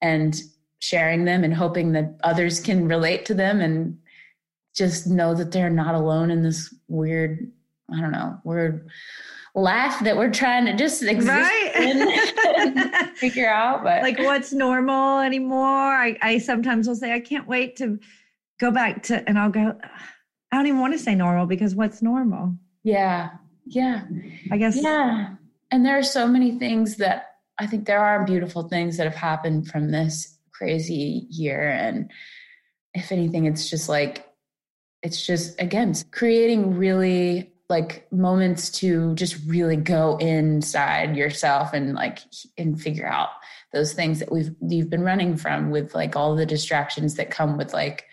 and 0.00 0.40
sharing 0.78 1.24
them 1.24 1.42
and 1.42 1.52
hoping 1.52 1.90
that 1.94 2.16
others 2.22 2.60
can 2.60 2.86
relate 2.86 3.26
to 3.26 3.34
them 3.34 3.60
and 3.60 3.98
just 4.76 5.08
know 5.08 5.34
that 5.34 5.50
they're 5.50 5.68
not 5.68 5.96
alone 5.96 6.30
in 6.30 6.44
this 6.44 6.72
weird 6.86 7.50
i 7.92 8.00
don't 8.00 8.12
know 8.12 8.38
weird 8.44 8.88
life 9.56 9.98
that 10.04 10.16
we're 10.16 10.30
trying 10.30 10.64
to 10.64 10.76
just 10.76 11.02
exist 11.02 11.26
right? 11.26 11.72
and 11.74 13.08
figure 13.16 13.50
out 13.50 13.82
but 13.82 14.02
like 14.02 14.20
what's 14.20 14.52
normal 14.52 15.18
anymore? 15.18 15.66
I, 15.66 16.16
I 16.22 16.38
sometimes 16.38 16.86
will 16.86 16.94
say 16.94 17.12
i 17.12 17.18
can't 17.18 17.48
wait 17.48 17.74
to 17.78 17.98
go 18.60 18.70
back 18.70 19.02
to 19.04 19.28
and 19.28 19.36
i'll 19.36 19.50
go 19.50 19.76
i 20.52 20.56
don't 20.56 20.68
even 20.68 20.78
want 20.78 20.92
to 20.92 20.98
say 21.00 21.16
normal 21.16 21.46
because 21.46 21.74
what's 21.74 22.02
normal 22.02 22.54
yeah. 22.88 23.30
Yeah. 23.66 24.04
I 24.50 24.56
guess. 24.56 24.76
Yeah. 24.82 25.34
And 25.70 25.84
there 25.84 25.98
are 25.98 26.02
so 26.02 26.26
many 26.26 26.58
things 26.58 26.96
that 26.96 27.36
I 27.58 27.66
think 27.66 27.86
there 27.86 28.00
are 28.00 28.24
beautiful 28.24 28.68
things 28.68 28.96
that 28.96 29.04
have 29.04 29.16
happened 29.16 29.68
from 29.68 29.90
this 29.90 30.38
crazy 30.52 31.26
year. 31.28 31.68
And 31.68 32.10
if 32.94 33.12
anything, 33.12 33.44
it's 33.46 33.68
just 33.68 33.88
like, 33.88 34.26
it's 35.02 35.24
just, 35.26 35.60
again, 35.60 35.94
creating 36.10 36.76
really 36.76 37.52
like 37.68 38.10
moments 38.10 38.70
to 38.70 39.14
just 39.14 39.36
really 39.46 39.76
go 39.76 40.16
inside 40.16 41.16
yourself 41.16 41.74
and 41.74 41.94
like 41.94 42.20
and 42.56 42.80
figure 42.80 43.06
out 43.06 43.28
those 43.74 43.92
things 43.92 44.20
that 44.20 44.32
we've 44.32 44.54
you've 44.62 44.88
been 44.88 45.02
running 45.02 45.36
from 45.36 45.70
with 45.70 45.94
like 45.94 46.16
all 46.16 46.34
the 46.34 46.46
distractions 46.46 47.16
that 47.16 47.30
come 47.30 47.58
with 47.58 47.74
like 47.74 48.06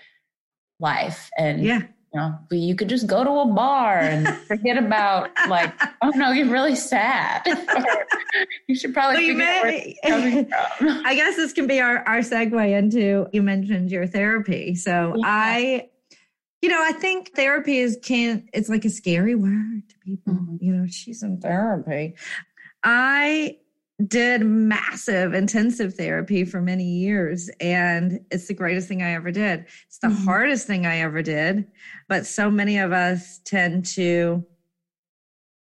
life 0.82 1.30
and 1.38 1.64
yeah 1.64 1.84
know, 2.16 2.38
you 2.52 2.76
could 2.76 2.90
just 2.90 3.08
go 3.08 3.24
to 3.24 3.30
a 3.30 3.46
bar 3.46 4.00
and 4.00 4.28
forget 4.48 4.78
about 4.78 5.30
like, 5.50 5.74
oh 6.02 6.12
no, 6.16 6.32
you're 6.32 6.50
really 6.50 6.76
sad. 6.76 7.42
you 8.68 8.76
should 8.76 8.94
probably. 8.94 9.36
Well, 9.36 9.38
may, 9.38 9.98
I 10.04 11.16
guess 11.16 11.36
this 11.36 11.54
can 11.54 11.68
be 11.68 11.80
our 11.80 12.00
our 12.08 12.20
segue 12.20 12.78
into. 12.78 13.28
You 13.34 13.44
mentioned 13.44 13.92
your 13.92 14.08
therapy, 14.08 14.76
so 14.76 15.14
yeah. 15.18 15.24
I, 15.26 15.90
you 16.62 16.70
know, 16.70 16.82
I 16.82 16.94
think 16.94 17.36
therapy 17.36 17.78
is 17.78 17.98
can 18.02 18.48
it's 18.54 18.70
like 18.70 18.86
a 18.86 18.90
scary 18.90 19.36
word 19.36 19.84
to 19.90 19.96
people. 20.00 20.34
Mm-hmm. 20.34 20.58
You 20.62 20.76
know, 20.76 20.88
she's 20.88 21.22
in 21.24 21.40
therapy. 21.40 22.16
I 22.84 23.58
did 24.08 24.42
massive 24.42 25.34
intensive 25.34 25.94
therapy 25.94 26.44
for 26.44 26.62
many 26.62 26.84
years 26.84 27.50
and 27.62 28.20
it's 28.30 28.48
the 28.48 28.54
greatest 28.54 28.90
thing 28.90 29.02
I 29.02 29.14
ever 29.14 29.32
did. 29.32 29.66
It's 29.88 30.00
the 30.00 30.08
mm-hmm. 30.08 30.26
hardest 30.26 30.68
thing 30.68 30.86
I 30.86 30.98
ever 30.98 31.22
did, 31.22 31.66
but 32.08 32.26
so 32.26 32.50
many 32.50 32.78
of 32.78 32.92
us 32.92 33.40
tend 33.46 33.86
to 33.86 34.46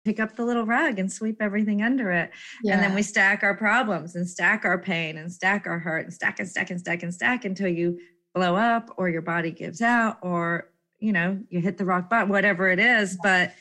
pick 0.04 0.20
up 0.20 0.36
the 0.36 0.44
little 0.44 0.64
rug 0.64 0.98
and 0.98 1.10
sweep 1.10 1.42
everything 1.42 1.82
under 1.82 2.12
it. 2.12 2.30
Yeah. 2.62 2.74
And 2.74 2.82
then 2.82 2.94
we 2.94 3.02
stack 3.02 3.42
our 3.42 3.56
problems 3.56 4.14
and 4.14 4.28
stack 4.28 4.64
our 4.64 4.78
pain 4.78 5.18
and 5.18 5.32
stack 5.32 5.66
our 5.66 5.80
hurt 5.80 6.04
and 6.04 6.14
stack 6.14 6.38
and 6.38 6.48
stack 6.48 6.70
and 6.70 6.78
stack 6.78 7.02
and 7.02 7.12
stack 7.12 7.44
until 7.44 7.68
you 7.68 7.98
blow 8.32 8.54
up 8.54 8.90
or 8.96 9.08
your 9.08 9.22
body 9.22 9.50
gives 9.50 9.82
out 9.82 10.18
or 10.22 10.70
you 10.98 11.12
know, 11.12 11.38
you 11.50 11.60
hit 11.60 11.76
the 11.76 11.84
rock 11.84 12.08
bottom, 12.08 12.30
whatever 12.30 12.70
it 12.70 12.78
is, 12.78 13.18
but 13.22 13.52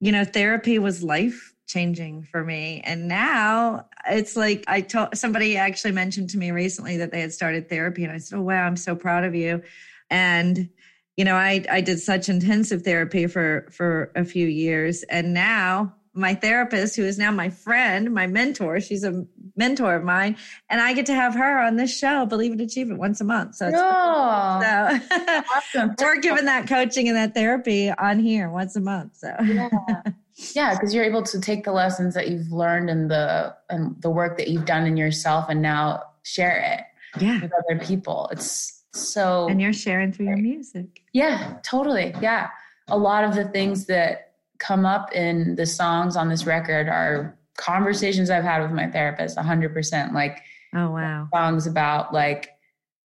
you 0.00 0.12
know, 0.12 0.24
therapy 0.24 0.78
was 0.78 1.02
life 1.02 1.52
changing 1.66 2.22
for 2.22 2.44
me. 2.44 2.80
And 2.84 3.08
now 3.08 3.86
it's 4.08 4.36
like 4.36 4.64
I 4.68 4.82
told 4.82 5.16
somebody 5.16 5.56
actually 5.56 5.92
mentioned 5.92 6.30
to 6.30 6.38
me 6.38 6.50
recently 6.52 6.96
that 6.98 7.10
they 7.10 7.20
had 7.20 7.32
started 7.32 7.68
therapy 7.68 8.04
and 8.04 8.12
I 8.12 8.18
said, 8.18 8.38
Oh 8.38 8.42
wow, 8.42 8.64
I'm 8.66 8.76
so 8.76 8.94
proud 8.94 9.24
of 9.24 9.34
you. 9.34 9.62
And 10.10 10.68
you 11.16 11.24
know, 11.24 11.34
I 11.34 11.64
I 11.70 11.80
did 11.80 12.00
such 12.00 12.28
intensive 12.28 12.82
therapy 12.82 13.26
for 13.26 13.66
for 13.70 14.10
a 14.14 14.24
few 14.24 14.46
years 14.46 15.02
and 15.04 15.32
now 15.32 15.94
my 16.12 16.34
therapist 16.34 16.96
who 16.96 17.04
is 17.04 17.18
now 17.18 17.30
my 17.30 17.50
friend, 17.50 18.12
my 18.14 18.26
mentor, 18.26 18.80
she's 18.80 19.04
a 19.04 19.26
mentor 19.54 19.94
of 19.94 20.02
mine 20.02 20.36
and 20.70 20.80
I 20.80 20.94
get 20.94 21.06
to 21.06 21.14
have 21.14 21.34
her 21.34 21.60
on 21.60 21.76
this 21.76 21.96
show, 21.96 22.24
Believe 22.24 22.52
It 22.52 22.60
Achieve 22.60 22.90
It 22.90 22.96
once 22.96 23.20
a 23.20 23.24
month. 23.24 23.56
So, 23.56 23.66
oh, 23.66 24.60
so 24.62 25.44
awesome. 25.54 25.94
we're 26.00 26.20
giving 26.20 26.46
that 26.46 26.66
coaching 26.66 27.08
and 27.08 27.16
that 27.16 27.34
therapy 27.34 27.90
on 27.90 28.18
here 28.18 28.48
once 28.48 28.76
a 28.76 28.80
month. 28.80 29.16
So 29.16 29.34
yeah 29.44 29.68
yeah 30.54 30.74
because 30.74 30.94
you're 30.94 31.04
able 31.04 31.22
to 31.22 31.40
take 31.40 31.64
the 31.64 31.72
lessons 31.72 32.14
that 32.14 32.28
you've 32.28 32.52
learned 32.52 32.90
and 32.90 33.10
the 33.10 33.54
and 33.70 34.00
the 34.02 34.10
work 34.10 34.36
that 34.36 34.48
you've 34.48 34.66
done 34.66 34.86
in 34.86 34.96
yourself 34.96 35.46
and 35.48 35.62
now 35.62 36.02
share 36.24 36.58
it 36.58 37.22
yeah. 37.22 37.40
with 37.40 37.52
other 37.52 37.82
people 37.82 38.28
it's 38.32 38.75
so 38.96 39.48
and 39.48 39.60
you're 39.60 39.72
sharing 39.72 40.12
through 40.12 40.26
your 40.26 40.36
music. 40.36 41.02
Yeah 41.12 41.58
totally. 41.62 42.14
Yeah. 42.20 42.48
A 42.88 42.96
lot 42.96 43.24
of 43.24 43.34
the 43.34 43.44
things 43.44 43.86
that 43.86 44.32
come 44.58 44.86
up 44.86 45.12
in 45.12 45.54
the 45.56 45.66
songs 45.66 46.16
on 46.16 46.28
this 46.28 46.46
record 46.46 46.88
are 46.88 47.36
conversations 47.58 48.30
i've 48.30 48.44
had 48.44 48.62
with 48.62 48.70
my 48.70 48.86
therapist 48.86 49.36
100% 49.36 50.12
like 50.12 50.42
oh 50.74 50.90
wow. 50.90 51.28
songs 51.34 51.66
about 51.66 52.12
like 52.12 52.50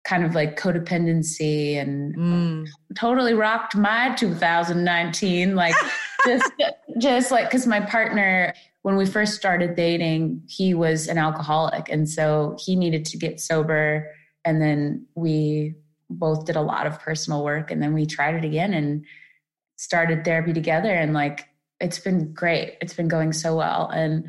kind 0.06 0.26
of 0.26 0.36
like 0.36 0.60
codependency 0.60 1.78
and 1.78 2.16
mm. 2.16 2.68
totally 2.96 3.34
rocked 3.34 3.76
my 3.76 4.14
2019 4.16 5.56
like 5.56 5.76
just 6.26 6.52
just 6.98 7.32
like 7.32 7.50
because 7.50 7.66
my 7.66 7.80
partner 7.80 8.54
when 8.84 8.96
we 8.98 9.06
first 9.06 9.34
started 9.34 9.76
dating 9.76 10.42
he 10.48 10.74
was 10.74 11.08
an 11.08 11.18
alcoholic. 11.18 11.90
And 11.90 12.08
so 12.08 12.56
he 12.60 12.76
needed 12.76 13.06
to 13.06 13.18
get 13.18 13.42
sober 13.42 14.10
and 14.46 14.62
then 14.62 15.08
we 15.16 15.76
both 16.10 16.46
did 16.46 16.56
a 16.56 16.62
lot 16.62 16.88
of 16.88 17.00
personal 17.00 17.44
work 17.44 17.72
and 17.72 17.82
then 17.82 17.94
we 17.94 18.06
tried 18.06 18.36
it 18.36 18.46
again 18.46 18.74
and 18.74 19.06
started 19.76 20.24
therapy 20.24 20.54
together 20.54 20.94
and 20.94 21.14
like 21.14 21.48
it's 21.80 22.00
been 22.00 22.34
great. 22.34 22.78
It's 22.82 22.94
been 22.94 23.10
going 23.10 23.34
so 23.34 23.58
well. 23.58 23.90
And 23.90 24.28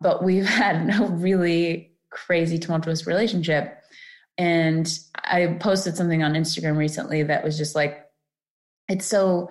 but 0.00 0.22
we've 0.22 0.46
had 0.48 0.94
a 1.00 1.06
really 1.06 1.92
crazy 2.10 2.58
tumultuous 2.58 3.06
relationship. 3.06 3.78
And 4.38 4.88
i 5.24 5.46
posted 5.46 5.96
something 5.96 6.22
on 6.22 6.32
instagram 6.32 6.76
recently 6.76 7.22
that 7.22 7.44
was 7.44 7.56
just 7.56 7.76
like 7.76 8.06
it's 8.88 9.06
so 9.06 9.50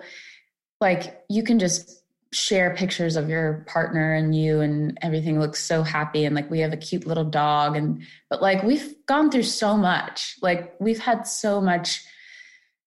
like 0.80 1.22
you 1.30 1.42
can 1.42 1.58
just 1.58 2.01
share 2.32 2.74
pictures 2.74 3.16
of 3.16 3.28
your 3.28 3.64
partner 3.68 4.14
and 4.14 4.34
you 4.34 4.60
and 4.60 4.98
everything 5.02 5.38
looks 5.38 5.62
so 5.62 5.82
happy 5.82 6.24
and 6.24 6.34
like 6.34 6.50
we 6.50 6.60
have 6.60 6.72
a 6.72 6.78
cute 6.78 7.06
little 7.06 7.24
dog 7.24 7.76
and 7.76 8.02
but 8.30 8.40
like 8.40 8.62
we've 8.62 8.94
gone 9.06 9.30
through 9.30 9.42
so 9.42 9.76
much. 9.76 10.36
Like 10.40 10.74
we've 10.80 10.98
had 10.98 11.26
so 11.26 11.60
much 11.60 12.02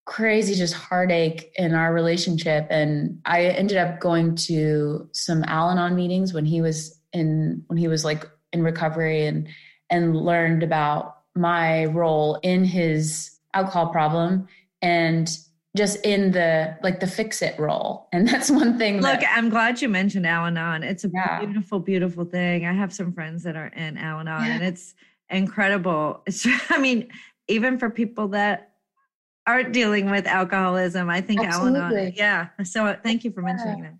crazy 0.05 0.53
just 0.53 0.73
heartache 0.73 1.51
in 1.55 1.73
our 1.73 1.91
relationship 1.91 2.67
and 2.69 3.19
i 3.25 3.45
ended 3.45 3.75
up 3.75 3.99
going 3.99 4.35
to 4.35 5.09
some 5.13 5.43
al-anon 5.45 5.95
meetings 5.95 6.31
when 6.31 6.45
he 6.45 6.61
was 6.61 6.99
in 7.11 7.63
when 7.67 7.77
he 7.77 7.87
was 7.87 8.05
like 8.05 8.29
in 8.53 8.61
recovery 8.61 9.25
and 9.25 9.47
and 9.89 10.15
learned 10.15 10.61
about 10.61 11.17
my 11.35 11.85
role 11.85 12.39
in 12.43 12.63
his 12.63 13.31
alcohol 13.55 13.87
problem 13.87 14.47
and 14.81 15.39
just 15.75 16.03
in 16.05 16.31
the 16.31 16.77
like 16.81 16.99
the 16.99 17.07
fix 17.07 17.41
it 17.41 17.57
role 17.59 18.07
and 18.13 18.27
that's 18.27 18.49
one 18.49 18.77
thing 18.77 19.01
that, 19.01 19.21
look 19.21 19.29
i'm 19.35 19.49
glad 19.49 19.81
you 19.81 19.89
mentioned 19.89 20.25
al-anon 20.25 20.83
it's 20.83 21.03
a 21.03 21.09
yeah. 21.13 21.43
beautiful 21.43 21.79
beautiful 21.79 22.25
thing 22.25 22.65
i 22.65 22.73
have 22.73 22.93
some 22.93 23.11
friends 23.11 23.43
that 23.43 23.55
are 23.55 23.67
in 23.67 23.97
al-anon 23.97 24.45
yeah. 24.45 24.53
and 24.53 24.63
it's 24.63 24.95
incredible 25.29 26.21
it's 26.25 26.47
i 26.69 26.77
mean 26.77 27.07
even 27.47 27.77
for 27.77 27.89
people 27.89 28.29
that 28.29 28.75
aren't 29.47 29.73
dealing 29.73 30.09
with 30.09 30.25
alcoholism. 30.25 31.09
I 31.09 31.21
think 31.21 31.41
Absolutely. 31.41 31.79
Alan, 31.79 32.13
yeah. 32.15 32.47
So 32.63 32.85
uh, 32.85 32.97
thank 33.03 33.23
you 33.23 33.31
for 33.31 33.41
mentioning 33.41 33.79
Yeah. 33.79 33.89
that. 33.91 33.97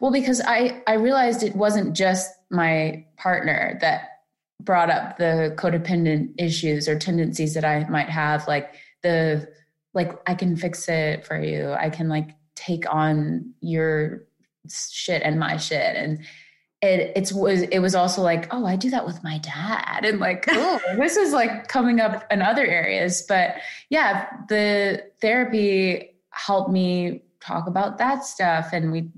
Well, 0.00 0.12
because 0.12 0.40
I 0.40 0.82
I 0.86 0.94
realized 0.94 1.42
it 1.42 1.54
wasn't 1.54 1.94
just 1.94 2.30
my 2.50 3.04
partner 3.16 3.76
that 3.80 4.20
brought 4.62 4.88
up 4.88 5.18
the 5.18 5.54
codependent 5.58 6.32
issues 6.38 6.88
or 6.88 6.98
tendencies 6.98 7.54
that 7.54 7.64
I 7.64 7.86
might 7.90 8.08
have, 8.08 8.48
like 8.48 8.74
the 9.02 9.48
like 9.94 10.12
I 10.28 10.34
can 10.34 10.56
fix 10.56 10.88
it 10.88 11.24
for 11.24 11.40
you. 11.40 11.72
I 11.72 11.88
can 11.90 12.08
like 12.08 12.30
take 12.54 12.92
on 12.92 13.54
your 13.60 14.24
shit 14.68 15.22
and 15.22 15.38
my 15.38 15.56
shit. 15.56 15.96
And 15.96 16.20
it 16.82 17.12
it's 17.16 17.32
was 17.32 17.62
it 17.62 17.78
was 17.78 17.94
also 17.94 18.20
like 18.20 18.52
oh 18.52 18.66
I 18.66 18.76
do 18.76 18.90
that 18.90 19.06
with 19.06 19.22
my 19.22 19.38
dad. 19.38 20.04
And 20.04 20.18
like 20.18 20.44
oh 20.48 20.80
this 20.96 21.16
is 21.16 21.32
like 21.32 21.68
coming 21.68 22.00
up 22.00 22.24
in 22.30 22.42
other 22.42 22.66
areas. 22.66 23.24
But 23.26 23.56
yeah 23.88 24.28
the 24.48 25.04
therapy 25.20 26.10
helped 26.30 26.70
me 26.70 27.22
talk 27.40 27.68
about 27.68 27.98
that 27.98 28.24
stuff. 28.24 28.70
And 28.72 28.92
we 28.92 29.10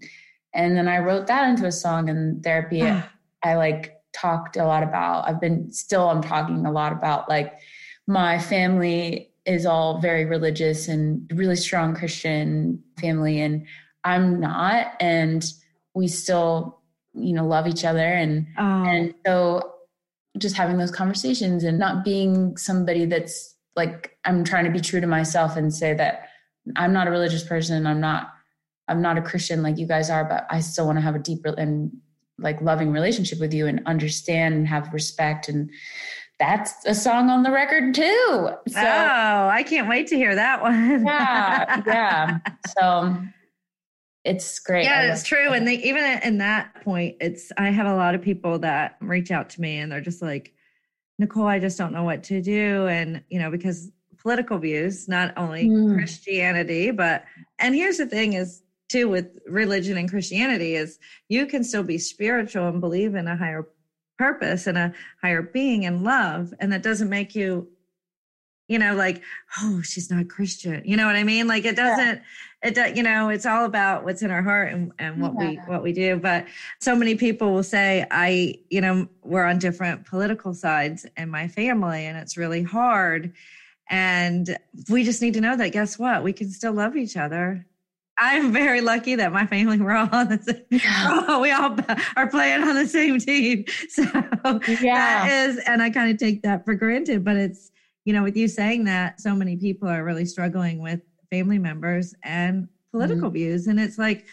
and 0.53 0.77
then 0.77 0.89
I 0.89 0.99
wrote 0.99 1.27
that 1.27 1.49
into 1.49 1.67
a 1.67 1.73
song 1.73 2.09
and 2.09 2.43
therapy. 2.43 2.83
Ah. 2.83 3.09
I 3.43 3.57
like 3.57 3.95
talked 4.13 4.57
a 4.57 4.65
lot 4.65 4.83
about 4.83 5.29
I've 5.29 5.41
been 5.41 5.71
still 5.73 6.09
I'm 6.09 6.23
talking 6.23 6.65
a 6.65 6.73
lot 6.73 6.93
about 6.93 7.29
like 7.29 7.55
my 8.07 8.39
family 8.39 9.31
is 9.47 9.65
all 9.65 10.01
very 10.01 10.25
religious 10.25 10.89
and 10.89 11.31
really 11.35 11.57
strong 11.57 11.95
Christian 11.95 12.83
family 13.01 13.41
and 13.41 13.67
I'm 14.05 14.41
not 14.41 14.95
and 15.01 15.45
we 15.95 16.09
still 16.09 16.81
you 17.15 17.33
know 17.33 17.47
love 17.47 17.67
each 17.67 17.85
other 17.85 18.07
and 18.07 18.47
Oh, 18.59 18.85
and 18.85 19.15
so 19.25 19.73
just 20.39 20.57
having 20.57 20.77
those 20.77 20.91
conversations 20.91 21.65
and 21.65 21.79
not 21.79 22.05
being 22.05 22.57
somebody 22.57 23.07
that's 23.07 23.55
like 23.75 24.17
I'm 24.25 24.45
trying 24.45 24.65
to 24.65 24.71
be 24.71 24.81
true 24.81 25.01
to 25.01 25.07
myself 25.07 25.57
and 25.57 25.73
say 25.73 25.95
that 25.95 26.29
I'm 26.75 26.93
not 26.93 27.07
a 27.07 27.11
religious 27.11 27.45
person. 27.45 27.87
I'm 27.87 28.01
not 28.01 28.33
I'm 28.89 29.03
not 29.03 29.19
a 29.19 29.23
Christian 29.23 29.63
like 29.63 29.79
you 29.79 29.87
guys 29.87 30.11
are, 30.11 30.25
but 30.25 30.47
I 30.51 30.61
still 30.61 30.87
want 30.87 30.99
to 30.99 31.03
have 31.03 31.15
a 31.15 31.21
deeper 31.21 31.55
and 31.57 31.91
like 32.39 32.61
loving 32.61 32.93
relationship 32.93 33.41
with 33.41 33.55
you 33.55 33.67
and 33.67 33.83
understand 33.87 34.55
and 34.55 34.69
have 34.69 34.93
respect 34.93 35.49
and 35.49 35.71
that's 36.39 36.85
a 36.85 36.95
song 36.95 37.31
on 37.31 37.43
the 37.43 37.51
record 37.51 37.95
too. 37.95 38.03
So 38.69 38.81
oh, 38.81 39.49
I 39.49 39.65
can't 39.67 39.89
wait 39.89 40.07
to 40.09 40.17
hear 40.17 40.35
that 40.35 40.61
one. 40.61 41.05
yeah, 41.07 41.83
yeah. 41.87 42.39
So 42.79 43.17
it's 44.25 44.59
great. 44.59 44.85
Yeah, 44.85 45.13
it's 45.13 45.23
true. 45.23 45.53
And 45.53 45.67
they 45.67 45.77
even 45.77 46.05
in 46.23 46.39
that 46.39 46.83
point, 46.83 47.17
it's 47.21 47.53
I 47.57 47.71
have 47.71 47.87
a 47.87 47.95
lot 47.95 48.15
of 48.15 48.23
people 48.23 48.59
that 48.61 48.97
reach 49.01 49.31
out 49.31 49.51
to 49.51 49.61
me 49.61 49.79
and 49.79 49.91
they're 49.91 50.01
just 50.01 50.21
like, 50.21 50.53
Nicole, 51.19 51.47
I 51.47 51.59
just 51.59 51.79
don't 51.79 51.93
know 51.93 52.05
what 52.05 52.25
to 52.25 52.43
do. 52.43 52.87
And 52.87 53.23
you 53.31 53.39
know, 53.39 53.51
because 53.51 53.91
political 54.19 54.59
views, 54.59 55.09
not 55.09 55.33
only 55.37 55.67
Mm. 55.69 55.95
Christianity, 55.97 56.91
but 56.91 57.25
and 57.59 57.75
here's 57.75 57.99
the 57.99 58.07
thing 58.07 58.33
is 58.35 58.63
too 58.89 59.09
with 59.09 59.39
religion 59.49 59.97
and 59.97 60.09
Christianity 60.11 60.75
is 60.75 60.99
you 61.29 61.47
can 61.47 61.65
still 61.65 61.83
be 61.83 61.99
spiritual 61.99 62.69
and 62.69 62.81
believe 62.81 63.15
in 63.15 63.27
a 63.27 63.37
higher 63.37 63.67
purpose 64.19 64.67
and 64.67 64.79
a 64.79 64.93
higher 65.21 65.43
being 65.43 65.85
and 65.85 66.05
love. 66.05 66.53
And 66.61 66.73
that 66.73 66.83
doesn't 66.83 67.09
make 67.09 67.35
you, 67.35 67.69
you 68.69 68.79
know, 68.79 68.95
like, 68.95 69.23
oh, 69.61 69.81
she's 69.83 70.11
not 70.11 70.29
Christian. 70.29 70.83
You 70.85 70.97
know 70.97 71.07
what 71.07 71.17
I 71.17 71.25
mean? 71.25 71.47
Like 71.47 71.65
it 71.65 71.77
doesn't 71.77 72.23
it 72.67 72.75
does 72.75 72.97
you 72.97 73.03
know 73.03 73.29
it's 73.29 73.47
all 73.47 73.65
about 73.65 74.05
what's 74.05 74.23
in 74.23 74.31
our 74.31 74.43
heart 74.43 74.73
and, 74.73 74.93
and 74.99 75.21
what 75.21 75.37
we 75.37 75.57
what 75.67 75.83
we 75.83 75.93
do 75.93 76.17
but 76.17 76.47
so 76.81 76.97
many 76.97 77.15
people 77.15 77.53
will 77.53 77.63
say 77.63 78.07
i 78.11 78.55
you 78.71 78.81
know 78.81 79.07
we're 79.23 79.45
on 79.45 79.59
different 79.59 80.05
political 80.05 80.53
sides 80.53 81.07
in 81.17 81.31
my 81.31 81.47
family 81.47 82.07
and 82.07 82.19
it's 82.19 82.37
really 82.37 82.63
hard 82.63 83.33
and 83.89 84.59
we 84.91 85.05
just 85.05 85.23
need 85.23 85.35
to 85.35 85.41
know 85.41 85.57
that 85.57 85.71
guess 85.71 85.99
what 85.99 86.25
we 86.25 86.33
can 86.33 86.51
still 86.51 86.73
love 86.73 86.97
each 86.97 87.17
other 87.17 87.65
i'm 88.19 88.53
very 88.53 88.81
lucky 88.81 89.15
that 89.15 89.33
my 89.33 89.47
family 89.47 89.79
we're 89.79 89.93
all 89.97 90.09
on 90.13 90.29
the 90.29 90.39
same 90.43 90.63
Yeah. 90.71 91.39
we 91.41 91.51
all 91.51 91.77
are 92.17 92.29
playing 92.29 92.63
on 92.63 92.75
the 92.75 92.87
same 92.87 93.19
team 93.19 93.65
so 93.89 94.03
Yeah. 94.81 95.27
that 95.27 95.49
is 95.49 95.59
and 95.67 95.83
i 95.83 95.91
kind 95.91 96.11
of 96.11 96.19
take 96.19 96.43
that 96.43 96.65
for 96.65 96.75
granted 96.75 97.25
but 97.25 97.37
it's 97.37 97.71
you 98.05 98.13
know 98.13 98.23
with 98.23 98.37
you 98.37 98.49
saying 98.49 98.85
that 98.85 99.21
so 99.21 99.35
many 99.35 99.57
people 99.57 99.89
are 99.89 100.05
really 100.05 100.25
struggling 100.25 100.81
with 100.81 101.01
family 101.31 101.59
members 101.59 102.15
and 102.23 102.69
political 102.93 103.29
mm-hmm. 103.29 103.35
views 103.35 103.67
and 103.67 103.79
it's 103.81 103.99
like 103.99 104.27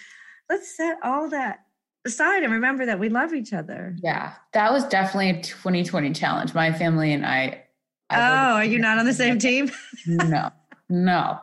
let's 0.50 0.76
set 0.78 0.98
all 1.04 1.30
that 1.30 1.60
aside 2.06 2.44
and 2.44 2.52
remember 2.54 2.86
that 2.86 3.00
we 3.00 3.10
love 3.10 3.34
each 3.34 3.54
other 3.54 3.96
Yeah, 4.04 4.34
that 4.54 4.72
was 4.72 4.84
definitely 4.86 5.30
a 5.30 5.42
2020 5.42 6.12
challenge. 6.14 6.54
My 6.54 6.72
family 6.72 7.14
and 7.14 7.26
I. 7.26 7.64
oh 8.12 8.16
are 8.56 8.64
you 8.66 8.78
not 8.78 8.98
on 8.98 9.06
the 9.06 9.14
same 9.14 9.40
team 9.48 9.72
no, 10.06 10.52
no. 10.90 11.40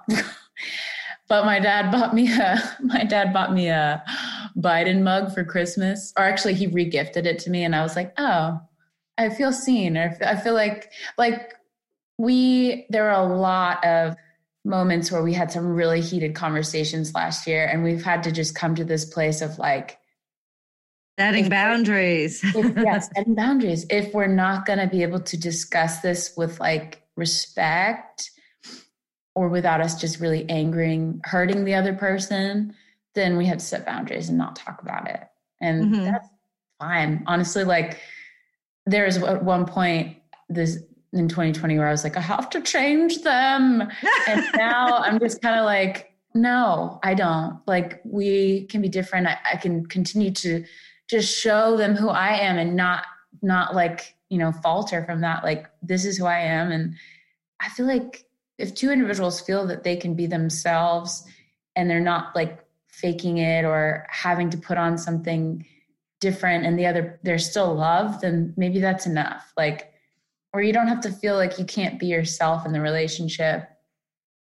But 1.31 1.47
my 1.47 1.61
dad 1.61 1.93
bought 1.93 2.13
me 2.13 2.31
a 2.31 2.61
my 2.83 3.05
dad 3.05 3.33
bought 3.33 3.55
me 3.55 3.69
a 3.69 4.03
Biden 4.59 5.03
mug 5.03 5.33
for 5.33 5.45
Christmas, 5.45 6.13
or 6.19 6.25
actually 6.25 6.55
he 6.55 6.67
regifted 6.69 7.25
it 7.25 7.39
to 7.39 7.51
me, 7.51 7.65
and 7.65 7.75
I 7.75 7.83
was 7.83 7.97
like, 7.97 8.13
oh, 8.19 8.61
I 9.17 9.31
feel 9.31 9.53
seen, 9.53 9.97
or 9.97 10.19
I 10.27 10.37
feel 10.37 10.55
like 10.55 10.91
like 11.17 11.55
we 12.19 12.85
there 12.91 13.05
were 13.05 13.11
a 13.11 13.25
lot 13.25 13.83
of 13.87 14.17
moments 14.65 15.11
where 15.11 15.23
we 15.23 15.33
had 15.33 15.51
some 15.51 15.67
really 15.69 16.03
heated 16.03 16.35
conversations 16.35 17.15
last 17.15 17.47
year, 17.47 17.65
and 17.65 17.85
we've 17.85 18.03
had 18.03 18.25
to 18.25 18.33
just 18.33 18.57
come 18.57 18.75
to 18.75 18.85
this 18.85 19.05
place 19.05 19.41
of 19.41 19.57
like 19.59 19.99
setting 21.17 21.45
If- 21.45 21.51
boundaries 21.51 22.41
if, 22.57 22.77
yes, 22.77 23.09
setting 23.15 23.37
boundaries. 23.37 23.87
If 23.89 24.13
we're 24.13 24.27
not 24.27 24.67
going 24.67 24.81
to 24.81 24.89
be 24.89 25.05
able 25.05 25.21
to 25.21 25.37
discuss 25.37 26.01
this 26.01 26.35
with 26.37 26.59
like 26.59 27.05
respect 27.17 28.33
or 29.35 29.49
without 29.49 29.81
us 29.81 30.01
just 30.01 30.21
really 30.21 30.49
angering, 30.49 31.21
hurting 31.25 31.65
the 31.65 31.75
other 31.75 31.95
person, 31.95 32.75
then 33.15 33.37
we 33.37 33.47
have 33.47 33.59
to 33.59 33.65
set 33.65 33.87
boundaries 33.87 34.29
and 34.29 34.39
not 34.39 34.57
talk 34.57 34.83
about 34.83 35.09
it. 35.09 35.21
And 35.61 35.95
Mhm. 35.95 36.05
that's 36.05 36.29
fine. 36.79 37.23
Honestly, 37.27 37.65
like 37.65 37.99
there 38.87 39.07
is 39.07 39.19
at 39.19 39.43
one 39.45 39.67
point 39.67 40.17
this 40.49 40.79
in 41.13 41.29
2020 41.29 41.77
where 41.79 41.89
I 41.89 41.91
was 41.91 42.05
like, 42.05 42.17
I 42.17 42.21
have 42.21 42.49
to 42.51 42.61
change 42.61 43.23
them. 43.23 43.89
And 44.29 44.45
now 44.57 44.99
I'm 44.99 45.19
just 45.19 45.43
kind 45.43 45.59
of 45.59 45.65
like, 45.65 46.13
no, 46.35 47.01
I 47.03 47.15
don't. 47.15 47.61
Like 47.67 48.01
we 48.05 48.67
can 48.67 48.81
be 48.81 48.89
different. 48.89 49.27
I, 49.27 49.39
I 49.53 49.57
can 49.57 49.87
continue 49.87 50.31
to 50.33 50.65
just 51.09 51.37
show 51.37 51.77
them 51.77 51.97
who 51.97 52.09
I 52.09 52.35
am 52.37 52.59
and 52.59 52.77
not 52.77 53.05
not 53.43 53.75
like, 53.75 54.15
you 54.29 54.39
know, 54.39 54.53
falter 54.53 55.05
from 55.05 55.21
that. 55.23 55.43
Like 55.45 55.67
this 55.83 56.05
is 56.05 56.17
who 56.19 56.27
I 56.27 56.39
am. 56.41 56.71
And 56.71 56.95
I 57.61 57.69
feel 57.71 57.87
like 57.87 58.25
if 58.61 58.75
two 58.75 58.91
individuals 58.91 59.41
feel 59.41 59.67
that 59.67 59.85
they 59.85 59.97
can 59.97 60.15
be 60.15 60.27
themselves 60.27 61.25
and 61.77 61.89
they're 61.89 62.01
not 62.01 62.35
like 62.35 62.65
faking 62.89 63.39
it 63.39 63.65
or 63.65 64.07
having 64.11 64.51
to 64.51 64.59
put 64.59 64.77
on 64.79 64.99
something 64.99 65.65
different 66.21 66.67
and 66.67 66.79
the 66.79 66.87
other 66.87 67.19
they're 67.23 67.39
still 67.39 67.75
loved, 67.75 68.21
then 68.21 68.53
maybe 68.57 68.81
that's 68.81 69.07
enough. 69.07 69.53
Like 69.57 69.93
or 70.53 70.63
you 70.63 70.73
don't 70.73 70.89
have 70.89 71.01
to 71.01 71.13
feel 71.13 71.37
like 71.37 71.59
you 71.59 71.65
can't 71.65 71.99
be 71.99 72.07
yourself 72.07 72.67
in 72.67 72.73
the 72.73 72.81
relationship. 72.81 73.69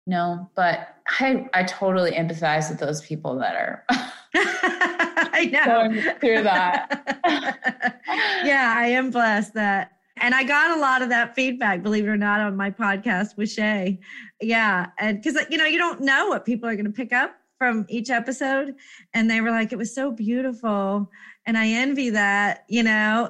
No, 0.07 0.49
but 0.55 0.87
I 1.19 1.47
I 1.53 1.63
totally 1.63 2.11
empathize 2.11 2.69
with 2.69 2.79
those 2.79 3.01
people 3.01 3.37
that 3.39 3.55
are 3.55 3.85
I 4.35 5.49
know. 5.51 5.65
going 5.65 6.01
through 6.19 6.43
that. 6.43 7.19
yeah, 8.43 8.73
I 8.77 8.87
am 8.87 9.11
blessed 9.11 9.53
that. 9.55 9.93
And 10.21 10.35
I 10.35 10.43
got 10.43 10.77
a 10.77 10.79
lot 10.79 11.01
of 11.01 11.09
that 11.09 11.35
feedback, 11.35 11.83
believe 11.83 12.05
it 12.05 12.09
or 12.09 12.17
not, 12.17 12.41
on 12.41 12.55
my 12.55 12.71
podcast 12.71 13.37
with 13.37 13.49
Shay. 13.51 13.99
Yeah. 14.41 14.87
And 14.99 15.21
because, 15.21 15.37
you 15.49 15.57
know, 15.57 15.65
you 15.65 15.77
don't 15.77 16.01
know 16.01 16.27
what 16.27 16.45
people 16.45 16.67
are 16.69 16.75
going 16.75 16.85
to 16.85 16.91
pick 16.91 17.13
up 17.13 17.35
from 17.57 17.85
each 17.89 18.09
episode. 18.09 18.75
And 19.13 19.29
they 19.29 19.41
were 19.41 19.51
like, 19.51 19.71
it 19.71 19.77
was 19.77 19.93
so 19.93 20.11
beautiful. 20.11 21.09
And 21.45 21.57
I 21.57 21.67
envy 21.67 22.09
that, 22.11 22.65
you 22.69 22.83
know? 22.83 23.29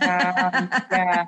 Yeah, 0.00 0.80
yeah. 0.90 1.24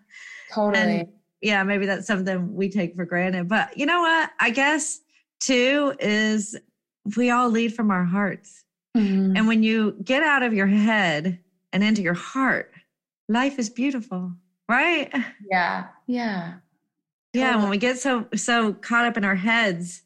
Totally. 0.52 1.00
And 1.00 1.08
yeah, 1.40 1.62
maybe 1.62 1.86
that's 1.86 2.06
something 2.06 2.54
we 2.54 2.68
take 2.68 2.94
for 2.94 3.04
granted. 3.04 3.48
But 3.48 3.76
you 3.76 3.86
know 3.86 4.00
what? 4.00 4.30
I 4.40 4.50
guess 4.50 5.00
too 5.40 5.94
is 5.98 6.56
we 7.16 7.30
all 7.30 7.50
lead 7.50 7.74
from 7.74 7.90
our 7.90 8.04
hearts. 8.04 8.64
Mhm. 8.96 9.36
And 9.36 9.48
when 9.48 9.62
you 9.62 9.96
get 10.04 10.22
out 10.22 10.42
of 10.42 10.52
your 10.52 10.66
head 10.66 11.38
and 11.72 11.82
into 11.82 12.02
your 12.02 12.14
heart, 12.14 12.72
life 13.28 13.58
is 13.58 13.70
beautiful, 13.70 14.32
right? 14.72 15.12
yeah. 15.50 15.86
Yeah. 16.06 16.54
Yeah, 17.34 17.56
when 17.56 17.70
we 17.70 17.78
get 17.78 17.98
so 17.98 18.26
so 18.34 18.74
caught 18.74 19.06
up 19.06 19.16
in 19.16 19.24
our 19.24 19.34
heads. 19.34 20.02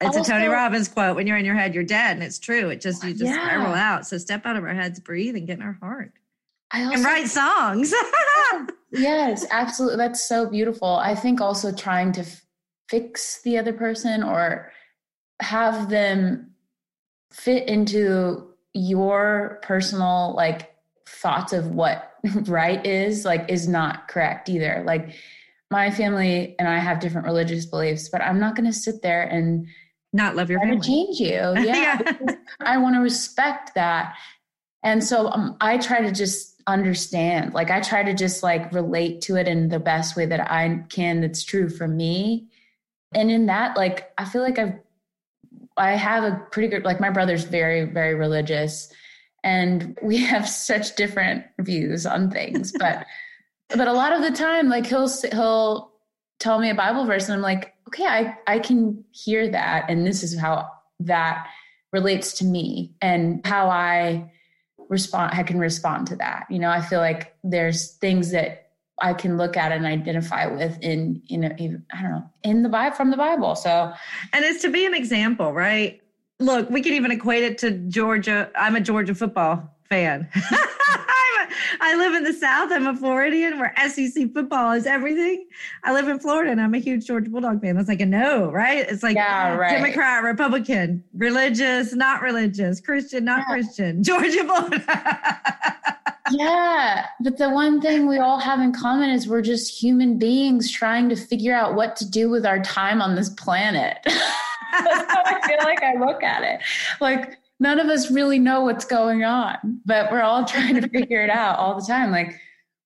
It's 0.00 0.16
a 0.16 0.22
Tony 0.24 0.48
Robbins 0.48 0.88
quote, 0.88 1.14
when 1.16 1.26
you're 1.26 1.36
in 1.36 1.44
your 1.44 1.54
head, 1.54 1.72
you're 1.74 1.84
dead. 1.84 2.16
And 2.16 2.22
it's 2.22 2.38
true. 2.38 2.68
It 2.68 2.80
just 2.80 3.02
you 3.04 3.12
just 3.12 3.24
Yeah. 3.24 3.34
spiral 3.46 3.72
out. 3.74 4.06
So 4.06 4.18
step 4.18 4.44
out 4.44 4.56
of 4.56 4.64
our 4.64 4.74
heads, 4.74 4.98
breathe, 5.00 5.36
and 5.36 5.46
get 5.46 5.58
in 5.58 5.62
our 5.64 5.78
heart. 5.80 6.12
I 6.72 6.82
also 6.84 6.96
And 6.96 7.04
write 7.04 7.28
songs. 7.28 7.94
Yes, 8.96 9.44
absolutely. 9.50 9.96
That's 9.96 10.22
so 10.22 10.48
beautiful. 10.48 10.88
I 10.88 11.14
think 11.16 11.40
also 11.40 11.72
trying 11.72 12.12
to 12.12 12.20
f- 12.20 12.42
fix 12.88 13.42
the 13.42 13.58
other 13.58 13.72
person 13.72 14.22
or 14.22 14.70
have 15.40 15.88
them 15.88 16.52
fit 17.32 17.68
into 17.68 18.50
your 18.72 19.58
personal 19.62 20.34
like 20.36 20.73
thoughts 21.06 21.52
of 21.52 21.68
what 21.68 22.12
right 22.46 22.84
is 22.86 23.24
like 23.24 23.44
is 23.48 23.68
not 23.68 24.08
correct 24.08 24.48
either. 24.48 24.82
Like 24.86 25.14
my 25.70 25.90
family 25.90 26.54
and 26.58 26.68
I 26.68 26.78
have 26.78 27.00
different 27.00 27.26
religious 27.26 27.66
beliefs, 27.66 28.08
but 28.08 28.20
I'm 28.20 28.38
not 28.38 28.54
going 28.54 28.66
to 28.66 28.72
sit 28.72 29.02
there 29.02 29.22
and 29.22 29.66
not 30.12 30.36
love 30.36 30.48
your 30.48 30.60
family. 30.60 30.80
change 30.80 31.18
you. 31.18 31.30
Yeah. 31.64 31.98
yeah. 32.00 32.12
I 32.60 32.78
want 32.78 32.94
to 32.94 33.00
respect 33.00 33.74
that. 33.74 34.14
And 34.82 35.02
so 35.02 35.28
um, 35.28 35.56
I 35.60 35.78
try 35.78 36.02
to 36.02 36.12
just 36.12 36.62
understand. 36.66 37.54
Like 37.54 37.70
I 37.70 37.80
try 37.80 38.02
to 38.02 38.14
just 38.14 38.42
like 38.42 38.72
relate 38.72 39.22
to 39.22 39.36
it 39.36 39.48
in 39.48 39.68
the 39.68 39.80
best 39.80 40.16
way 40.16 40.26
that 40.26 40.50
I 40.50 40.84
can 40.88 41.20
that's 41.20 41.42
true 41.42 41.68
for 41.68 41.88
me. 41.88 42.46
And 43.14 43.30
in 43.30 43.46
that, 43.46 43.76
like 43.76 44.12
I 44.18 44.24
feel 44.24 44.42
like 44.42 44.58
I've 44.58 44.74
I 45.76 45.92
have 45.92 46.22
a 46.22 46.40
pretty 46.52 46.68
good 46.68 46.84
like 46.84 47.00
my 47.00 47.10
brother's 47.10 47.44
very, 47.44 47.84
very 47.84 48.14
religious 48.14 48.92
and 49.44 49.96
we 50.02 50.16
have 50.16 50.48
such 50.48 50.96
different 50.96 51.44
views 51.60 52.06
on 52.06 52.30
things. 52.30 52.72
But 52.72 53.06
but 53.68 53.86
a 53.86 53.92
lot 53.92 54.12
of 54.12 54.22
the 54.22 54.32
time, 54.32 54.68
like 54.68 54.86
he'll 54.86 55.08
he'll 55.30 55.92
tell 56.40 56.58
me 56.58 56.70
a 56.70 56.74
Bible 56.74 57.04
verse 57.04 57.26
and 57.26 57.34
I'm 57.34 57.42
like, 57.42 57.74
okay, 57.88 58.06
I, 58.06 58.36
I 58.46 58.58
can 58.58 59.04
hear 59.12 59.48
that. 59.50 59.86
And 59.88 60.06
this 60.06 60.22
is 60.22 60.38
how 60.38 60.70
that 61.00 61.46
relates 61.92 62.32
to 62.38 62.44
me 62.44 62.94
and 63.00 63.40
how 63.46 63.68
I 63.68 64.32
respond, 64.88 65.32
I 65.34 65.42
can 65.42 65.58
respond 65.58 66.08
to 66.08 66.16
that. 66.16 66.46
You 66.50 66.58
know, 66.58 66.70
I 66.70 66.80
feel 66.80 66.98
like 66.98 67.36
there's 67.44 67.92
things 67.92 68.32
that 68.32 68.72
I 69.00 69.12
can 69.12 69.36
look 69.36 69.56
at 69.56 69.72
and 69.72 69.86
identify 69.86 70.46
with 70.46 70.78
in, 70.80 71.22
a, 71.30 71.54
in 71.56 71.84
I 71.92 72.02
don't 72.02 72.10
know, 72.10 72.30
in 72.42 72.62
the 72.62 72.68
Bible, 72.68 72.96
from 72.96 73.10
the 73.10 73.16
Bible. 73.16 73.54
So, 73.54 73.92
and 74.32 74.44
it's 74.44 74.62
to 74.62 74.70
be 74.70 74.86
an 74.86 74.94
example, 74.94 75.52
right? 75.52 76.00
Look, 76.44 76.68
we 76.68 76.82
can 76.82 76.92
even 76.92 77.10
equate 77.10 77.42
it 77.42 77.56
to 77.58 77.70
Georgia. 77.70 78.50
I'm 78.54 78.76
a 78.76 78.80
Georgia 78.80 79.14
football 79.14 79.74
fan. 79.88 80.28
I 81.80 81.96
live 81.96 82.14
in 82.14 82.22
the 82.22 82.34
South. 82.34 82.70
I'm 82.70 82.86
a 82.86 82.94
Floridian 82.94 83.58
where 83.58 83.74
SEC 83.88 84.32
football 84.34 84.72
is 84.72 84.84
everything. 84.84 85.46
I 85.84 85.94
live 85.94 86.06
in 86.08 86.18
Florida 86.18 86.50
and 86.50 86.60
I'm 86.60 86.74
a 86.74 86.78
huge 86.78 87.06
Georgia 87.06 87.30
Bulldog 87.30 87.62
fan. 87.62 87.76
That's 87.76 87.88
like 87.88 88.00
a 88.00 88.06
no, 88.06 88.50
right? 88.50 88.86
It's 88.88 89.02
like 89.02 89.16
yeah, 89.16 89.52
ah, 89.54 89.58
right. 89.58 89.70
Democrat, 89.70 90.22
Republican, 90.22 91.02
religious, 91.14 91.94
not 91.94 92.20
religious, 92.20 92.78
Christian, 92.78 93.24
not 93.24 93.44
yeah. 93.48 93.54
Christian, 93.54 94.02
Georgia 94.02 94.44
Bulldog. 94.44 94.82
yeah. 96.30 97.06
But 97.20 97.38
the 97.38 97.48
one 97.48 97.80
thing 97.80 98.06
we 98.06 98.18
all 98.18 98.38
have 98.38 98.60
in 98.60 98.72
common 98.74 99.08
is 99.08 99.26
we're 99.26 99.42
just 99.42 99.82
human 99.82 100.18
beings 100.18 100.70
trying 100.70 101.08
to 101.08 101.16
figure 101.16 101.54
out 101.54 101.74
what 101.74 101.96
to 101.96 102.10
do 102.10 102.28
with 102.28 102.44
our 102.44 102.62
time 102.62 103.00
on 103.00 103.14
this 103.14 103.30
planet. 103.30 104.06
That's 104.84 105.12
how 105.12 105.22
I 105.24 105.46
feel 105.46 105.58
like 105.64 105.82
I 105.82 105.94
look 105.94 106.22
at 106.22 106.42
it. 106.42 106.60
Like, 107.00 107.38
none 107.60 107.78
of 107.78 107.88
us 107.88 108.10
really 108.10 108.38
know 108.38 108.62
what's 108.62 108.84
going 108.84 109.24
on, 109.24 109.80
but 109.84 110.10
we're 110.10 110.22
all 110.22 110.44
trying 110.54 110.80
to 110.80 110.88
figure 110.88 111.22
it 111.22 111.30
out 111.30 111.58
all 111.58 111.78
the 111.78 111.86
time. 111.86 112.10
Like, 112.10 112.38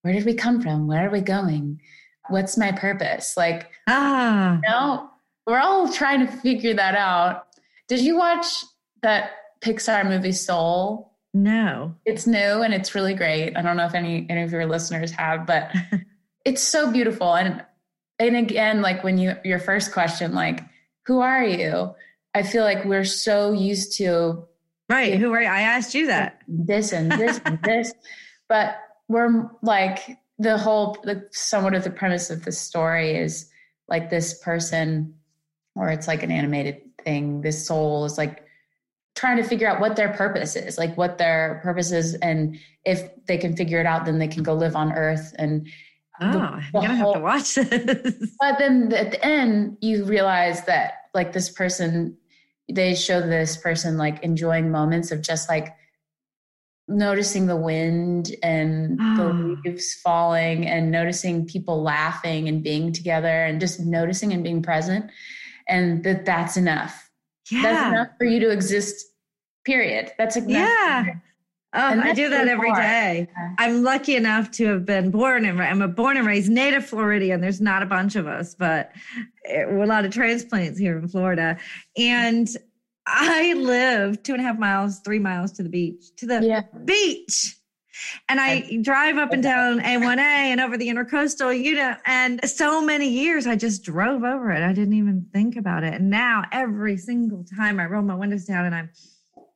where 0.02 0.14
did 0.14 0.24
we 0.24 0.34
come 0.34 0.60
from? 0.60 0.86
Where 0.86 1.08
are 1.08 1.10
we 1.10 1.20
going? 1.20 1.80
What's 2.28 2.56
my 2.56 2.72
purpose? 2.72 3.36
Like, 3.36 3.70
ah, 3.88 4.54
you 4.54 4.70
know, 4.70 5.10
we're 5.46 5.58
all 5.58 5.90
trying 5.90 6.26
to 6.26 6.32
figure 6.32 6.74
that 6.74 6.94
out. 6.94 7.46
Did 7.88 8.00
you 8.00 8.16
watch 8.16 8.46
that 9.02 9.30
Pixar 9.62 10.06
movie 10.06 10.32
Soul? 10.32 11.12
No. 11.34 11.94
It's 12.04 12.26
new 12.26 12.62
and 12.62 12.74
it's 12.74 12.94
really 12.94 13.14
great. 13.14 13.56
I 13.56 13.62
don't 13.62 13.76
know 13.76 13.86
if 13.86 13.94
any 13.94 14.26
any 14.28 14.42
of 14.42 14.52
your 14.52 14.66
listeners 14.66 15.10
have, 15.12 15.46
but 15.46 15.72
it's 16.44 16.62
so 16.62 16.90
beautiful. 16.90 17.34
And 17.34 17.64
and 18.18 18.36
again, 18.36 18.82
like 18.82 19.04
when 19.04 19.18
you 19.18 19.36
your 19.44 19.58
first 19.58 19.92
question, 19.92 20.34
like, 20.34 20.62
who 21.08 21.20
are 21.20 21.44
you? 21.44 21.94
I 22.34 22.44
feel 22.44 22.62
like 22.62 22.84
we're 22.84 23.04
so 23.04 23.52
used 23.52 23.96
to 23.96 24.46
Right. 24.88 25.18
Who 25.18 25.32
are 25.32 25.42
you? 25.42 25.48
I 25.48 25.60
asked 25.60 25.94
you 25.94 26.06
that. 26.06 26.40
This 26.48 26.92
and 26.92 27.12
this 27.12 27.40
and 27.44 27.62
this. 27.64 27.92
But 28.48 28.78
we're 29.08 29.50
like 29.62 30.18
the 30.38 30.56
whole 30.56 30.96
the 31.04 31.28
somewhat 31.30 31.74
of 31.74 31.84
the 31.84 31.90
premise 31.90 32.30
of 32.30 32.44
the 32.44 32.52
story 32.52 33.16
is 33.16 33.50
like 33.88 34.08
this 34.08 34.38
person 34.42 35.14
or 35.74 35.88
it's 35.90 36.08
like 36.08 36.22
an 36.22 36.30
animated 36.30 36.80
thing. 37.04 37.42
This 37.42 37.66
soul 37.66 38.06
is 38.06 38.16
like 38.16 38.44
trying 39.14 39.36
to 39.36 39.42
figure 39.42 39.68
out 39.68 39.80
what 39.80 39.96
their 39.96 40.12
purpose 40.14 40.56
is, 40.56 40.78
like 40.78 40.96
what 40.96 41.18
their 41.18 41.60
purpose 41.62 41.92
is, 41.92 42.14
and 42.14 42.58
if 42.84 43.10
they 43.26 43.36
can 43.36 43.56
figure 43.56 43.80
it 43.80 43.86
out, 43.86 44.06
then 44.06 44.18
they 44.18 44.28
can 44.28 44.42
go 44.42 44.54
live 44.54 44.76
on 44.76 44.92
Earth. 44.92 45.34
And 45.38 45.68
oh, 46.20 46.32
the, 46.32 46.38
I'm 46.38 46.62
gonna 46.72 46.96
whole, 46.96 47.14
have 47.14 47.14
to 47.14 47.20
watch 47.20 47.54
this. 47.56 48.36
But 48.40 48.58
then 48.58 48.92
at 48.92 49.10
the 49.10 49.24
end, 49.24 49.76
you 49.80 50.04
realize 50.04 50.64
that 50.64 50.97
like 51.14 51.32
this 51.32 51.50
person 51.50 52.16
they 52.70 52.94
show 52.94 53.20
this 53.20 53.56
person 53.56 53.96
like 53.96 54.22
enjoying 54.22 54.70
moments 54.70 55.10
of 55.10 55.22
just 55.22 55.48
like 55.48 55.74
noticing 56.86 57.46
the 57.46 57.56
wind 57.56 58.34
and 58.42 58.98
oh. 59.00 59.16
the 59.16 59.22
ah. 59.22 59.60
leaves 59.64 59.94
falling 60.02 60.66
and 60.66 60.90
noticing 60.90 61.46
people 61.46 61.82
laughing 61.82 62.48
and 62.48 62.62
being 62.62 62.92
together 62.92 63.44
and 63.44 63.60
just 63.60 63.80
noticing 63.80 64.32
and 64.32 64.42
being 64.42 64.62
present 64.62 65.10
and 65.68 66.02
that 66.04 66.24
that's 66.24 66.56
enough 66.56 67.10
yeah. 67.50 67.62
that's 67.62 67.88
enough 67.88 68.08
for 68.18 68.24
you 68.24 68.40
to 68.40 68.50
exist 68.50 69.04
period 69.64 70.12
that's 70.18 70.36
enough 70.36 70.50
yeah 70.50 71.04
Oh, 71.74 72.00
I 72.00 72.14
do 72.14 72.30
that 72.30 72.48
every 72.48 72.72
day. 72.72 73.28
Yeah. 73.30 73.54
I'm 73.58 73.82
lucky 73.82 74.16
enough 74.16 74.50
to 74.52 74.66
have 74.68 74.86
been 74.86 75.10
born 75.10 75.44
and 75.44 75.60
I'm 75.60 75.82
a 75.82 75.88
born 75.88 76.16
and 76.16 76.26
raised 76.26 76.50
native 76.50 76.86
Floridian. 76.86 77.42
There's 77.42 77.60
not 77.60 77.82
a 77.82 77.86
bunch 77.86 78.16
of 78.16 78.26
us, 78.26 78.54
but 78.54 78.92
eh, 79.44 79.66
we're 79.66 79.82
a 79.82 79.86
lot 79.86 80.06
of 80.06 80.12
transplants 80.12 80.78
here 80.78 80.96
in 80.96 81.08
Florida. 81.08 81.58
And 81.96 82.48
I 83.06 83.52
live 83.52 84.22
two 84.22 84.32
and 84.32 84.40
a 84.40 84.44
half 84.44 84.58
miles, 84.58 85.00
three 85.00 85.18
miles 85.18 85.52
to 85.52 85.62
the 85.62 85.68
beach, 85.68 86.04
to 86.16 86.26
the 86.26 86.42
yeah. 86.42 86.62
beach. 86.86 87.54
And 88.30 88.40
I 88.40 88.78
drive 88.80 89.18
up 89.18 89.32
and 89.32 89.42
down 89.42 89.80
A1A 89.80 90.18
and 90.18 90.60
over 90.60 90.78
the 90.78 90.88
intercoastal, 90.88 91.62
you 91.62 91.74
know, 91.74 91.96
and 92.06 92.48
so 92.48 92.80
many 92.80 93.08
years 93.08 93.46
I 93.46 93.56
just 93.56 93.82
drove 93.82 94.24
over 94.24 94.50
it. 94.52 94.62
I 94.62 94.72
didn't 94.72 94.94
even 94.94 95.26
think 95.34 95.56
about 95.56 95.84
it. 95.84 95.92
And 95.92 96.08
now 96.08 96.44
every 96.50 96.96
single 96.96 97.44
time 97.44 97.78
I 97.78 97.86
roll 97.86 98.02
my 98.02 98.14
windows 98.14 98.46
down 98.46 98.64
and 98.64 98.74
I'm 98.74 98.90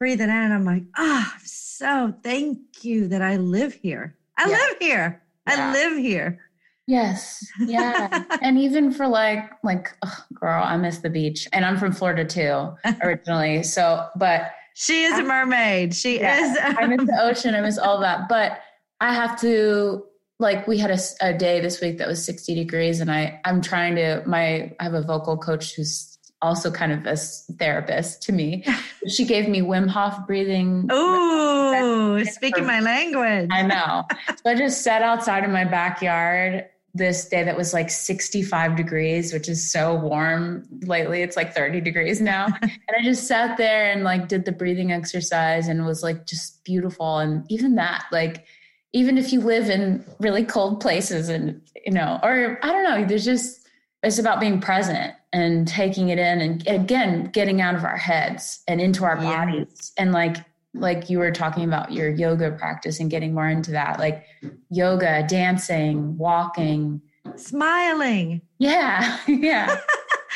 breathing 0.03 0.31
in, 0.31 0.51
I'm 0.51 0.65
like, 0.65 0.83
oh, 0.99 1.33
so 1.45 2.13
thank 2.25 2.59
you 2.83 3.07
that 3.07 3.23
I 3.23 3.37
live 3.37 3.73
here. 3.73 4.17
I 4.37 4.51
yeah. 4.51 4.57
live 4.57 4.77
here. 4.81 5.23
Yeah. 5.47 5.69
I 5.69 5.73
live 5.73 5.97
here. 5.97 6.41
Yes. 6.89 7.47
Yeah. 7.61 8.25
and 8.43 8.59
even 8.59 8.91
for 8.91 9.07
like, 9.07 9.49
like, 9.63 9.93
oh, 10.05 10.25
girl, 10.35 10.61
I 10.61 10.77
miss 10.77 10.99
the 10.99 11.09
beach. 11.09 11.47
And 11.53 11.65
I'm 11.65 11.79
from 11.79 11.93
Florida 11.93 12.25
too, 12.25 12.75
originally. 13.01 13.63
So, 13.63 14.09
but 14.17 14.51
she 14.75 15.05
is 15.05 15.13
I, 15.15 15.21
a 15.21 15.25
mermaid. 15.25 15.95
She 15.95 16.19
yeah, 16.19 16.47
is. 16.47 16.59
I 16.61 16.85
miss 16.89 17.07
the 17.07 17.19
ocean. 17.23 17.55
I 17.55 17.61
miss 17.61 17.79
all 17.79 18.01
that. 18.01 18.29
But 18.29 18.61
I 19.01 19.15
have 19.15 19.41
to, 19.43 20.05
like, 20.41 20.67
we 20.67 20.79
had 20.79 20.91
a, 20.91 20.99
a 21.21 21.33
day 21.33 21.61
this 21.61 21.81
week 21.81 21.99
that 21.99 22.09
was 22.09 22.25
60 22.25 22.57
degrees. 22.57 22.99
And 22.99 23.09
I, 23.09 23.41
I'm 23.45 23.63
trying 23.63 23.95
to, 23.95 24.25
my, 24.27 24.75
I 24.81 24.83
have 24.83 24.95
a 24.95 25.03
vocal 25.03 25.37
coach 25.37 25.77
who's 25.77 26.12
also 26.43 26.71
kind 26.71 26.93
of 26.93 27.07
a 27.07 27.17
therapist 27.17 28.23
to 28.25 28.33
me. 28.33 28.65
She 29.07 29.25
gave 29.25 29.49
me 29.49 29.63
Wim 29.63 29.89
Hof 29.89 30.27
breathing. 30.27 30.89
Oh, 30.91 32.23
speaking 32.25 32.67
my 32.67 32.81
language. 32.81 33.49
I 33.51 33.63
know. 33.63 34.05
so 34.29 34.51
I 34.51 34.55
just 34.55 34.83
sat 34.83 35.03
outside 35.03 35.45
in 35.45 35.53
my 35.53 35.65
backyard 35.65 36.67
this 36.95 37.27
day 37.27 37.43
that 37.43 37.57
was 37.57 37.73
like 37.73 37.89
65 37.89 38.77
degrees, 38.77 39.33
which 39.33 39.49
is 39.49 39.71
so 39.71 39.95
warm 39.95 40.67
lately. 40.83 41.23
It's 41.23 41.37
like 41.37 41.55
30 41.55 41.81
degrees 41.81 42.21
now. 42.21 42.47
and 42.63 42.97
I 42.99 43.03
just 43.03 43.27
sat 43.27 43.57
there 43.57 43.91
and 43.91 44.05
like 44.05 44.29
did 44.29 44.45
the 44.45 44.53
breathing 44.53 44.93
exercise 44.93 45.69
and 45.69 45.87
was 45.87 46.03
like 46.03 46.27
just 46.27 46.63
beautiful. 46.65 47.19
And 47.19 47.45
even 47.51 47.77
that, 47.77 48.05
like, 48.13 48.45
even 48.93 49.17
if 49.17 49.33
you 49.33 49.41
live 49.41 49.71
in 49.71 50.05
really 50.21 50.45
cold 50.45 50.83
places 50.83 51.31
and, 51.31 51.63
you 51.87 51.93
know, 51.93 52.21
or 52.23 52.59
I 52.63 52.73
don't 52.73 52.85
know, 52.85 53.07
there's 53.07 53.25
just, 53.25 53.67
it's 54.03 54.19
about 54.19 54.39
being 54.39 54.61
present 54.61 55.15
and 55.33 55.67
taking 55.67 56.11
it 56.11 56.19
in 56.19 56.41
and 56.41 56.67
again 56.67 57.25
getting 57.33 57.61
out 57.61 57.75
of 57.75 57.85
our 57.85 57.97
heads 57.97 58.63
and 58.69 58.81
into 58.81 59.05
our 59.05 59.17
bodies. 59.17 59.67
Yes. 59.69 59.93
and 59.99 60.13
like 60.13 60.37
like 60.75 61.11
you 61.11 61.19
were 61.19 61.31
talking 61.31 61.65
about 61.65 61.93
your 61.93 62.09
yoga 62.11 62.51
practice 62.53 62.99
and 63.01 63.11
getting 63.11 63.35
more 63.35 63.49
into 63.49 63.73
that 63.73 63.99
like 63.99 64.25
yoga 64.71 65.27
dancing 65.29 66.17
walking. 66.19 67.01
Smiling. 67.37 68.43
Yeah 68.59 69.19
yeah 69.27 69.81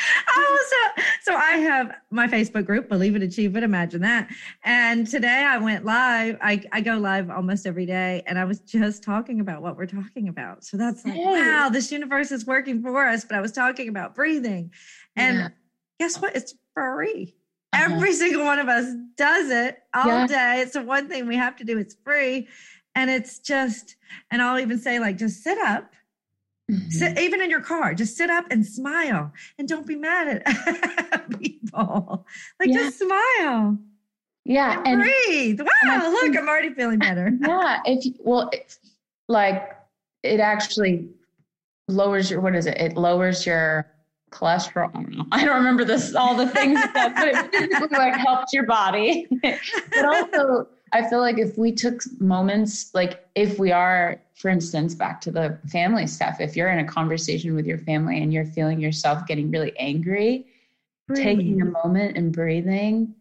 oh, 0.29 0.65
so 0.69 1.03
so 1.21 1.35
I 1.35 1.57
have 1.57 1.95
my 2.09 2.27
Facebook 2.27 2.65
group, 2.65 2.89
Believe 2.89 3.15
It, 3.15 3.21
Achieve 3.21 3.55
It, 3.55 3.63
Imagine 3.63 4.01
That. 4.01 4.29
And 4.63 5.07
today 5.07 5.45
I 5.47 5.57
went 5.57 5.85
live. 5.85 6.37
I, 6.41 6.61
I 6.71 6.81
go 6.81 6.97
live 6.97 7.29
almost 7.29 7.65
every 7.65 7.85
day, 7.85 8.23
and 8.25 8.39
I 8.39 8.45
was 8.45 8.59
just 8.59 9.03
talking 9.03 9.39
about 9.39 9.61
what 9.61 9.77
we're 9.77 9.87
talking 9.87 10.29
about. 10.29 10.63
So 10.63 10.77
that's 10.77 11.03
like, 11.05 11.15
hey. 11.15 11.25
wow, 11.25 11.69
this 11.69 11.91
universe 11.91 12.31
is 12.31 12.45
working 12.45 12.81
for 12.81 13.05
us. 13.05 13.25
But 13.25 13.37
I 13.37 13.41
was 13.41 13.51
talking 13.51 13.89
about 13.89 14.15
breathing. 14.15 14.71
And 15.15 15.37
yeah. 15.37 15.47
guess 15.99 16.21
what? 16.21 16.35
It's 16.35 16.53
free. 16.73 17.35
Uh-huh. 17.73 17.93
Every 17.93 18.13
single 18.13 18.45
one 18.45 18.59
of 18.59 18.67
us 18.67 18.85
does 19.17 19.49
it 19.49 19.79
all 19.93 20.07
yeah. 20.07 20.27
day. 20.27 20.61
It's 20.61 20.73
the 20.73 20.83
one 20.83 21.09
thing 21.09 21.27
we 21.27 21.35
have 21.35 21.55
to 21.57 21.63
do. 21.63 21.77
It's 21.77 21.95
free. 22.05 22.47
And 22.95 23.09
it's 23.09 23.39
just, 23.39 23.95
and 24.31 24.41
I'll 24.41 24.59
even 24.59 24.79
say, 24.79 24.99
like, 24.99 25.17
just 25.17 25.43
sit 25.43 25.57
up 25.59 25.93
Mm-hmm. 26.69 26.89
Sit, 26.89 27.17
even 27.19 27.41
in 27.41 27.49
your 27.49 27.61
car, 27.61 27.93
just 27.93 28.17
sit 28.17 28.29
up 28.29 28.45
and 28.51 28.65
smile 28.65 29.31
and 29.57 29.67
don't 29.67 29.87
be 29.87 29.95
mad 29.95 30.43
at 30.45 31.29
people. 31.39 32.25
Like 32.59 32.69
yeah. 32.69 32.77
just 32.77 32.99
smile. 32.99 33.77
Yeah. 34.43 34.79
And, 34.79 34.87
and 34.87 35.01
breathe. 35.01 35.61
Wow. 35.61 35.67
And 35.83 36.03
look, 36.13 36.21
think, 36.23 36.37
I'm 36.37 36.47
already 36.47 36.73
feeling 36.73 36.99
better. 36.99 37.31
yeah. 37.41 37.79
If 37.85 38.15
well, 38.19 38.49
if, 38.51 38.79
like 39.29 39.77
it 40.23 40.39
actually 40.39 41.07
lowers 41.87 42.29
your 42.29 42.41
what 42.41 42.55
is 42.55 42.65
it? 42.65 42.77
It 42.77 42.97
lowers 42.97 43.45
your 43.45 43.87
cholesterol. 44.31 44.89
I 44.93 45.03
don't. 45.15 45.27
I 45.31 45.45
don't 45.45 45.55
remember 45.55 45.85
this 45.85 46.15
all 46.15 46.35
the 46.35 46.49
things 46.49 46.81
that, 46.93 47.15
but 47.15 47.27
it 47.27 47.69
physically 47.69 47.97
like 47.97 48.15
helps 48.15 48.51
your 48.51 48.65
body. 48.65 49.27
but 49.41 50.05
also, 50.05 50.67
I 50.93 51.07
feel 51.09 51.19
like 51.19 51.37
if 51.37 51.57
we 51.57 51.71
took 51.71 52.01
moments, 52.19 52.93
like 52.93 53.27
if 53.35 53.59
we 53.59 53.71
are, 53.71 54.21
for 54.35 54.49
instance, 54.49 54.95
back 54.95 55.21
to 55.21 55.31
the 55.31 55.57
family 55.67 56.07
stuff, 56.07 56.39
if 56.39 56.55
you're 56.55 56.69
in 56.69 56.79
a 56.79 56.87
conversation 56.87 57.55
with 57.55 57.65
your 57.65 57.77
family 57.79 58.21
and 58.21 58.33
you're 58.33 58.45
feeling 58.45 58.79
yourself 58.79 59.25
getting 59.27 59.51
really 59.51 59.77
angry, 59.77 60.47
Breathe. 61.07 61.23
taking 61.23 61.61
a 61.61 61.65
moment 61.65 62.17
and 62.17 62.31
breathing 62.31 63.15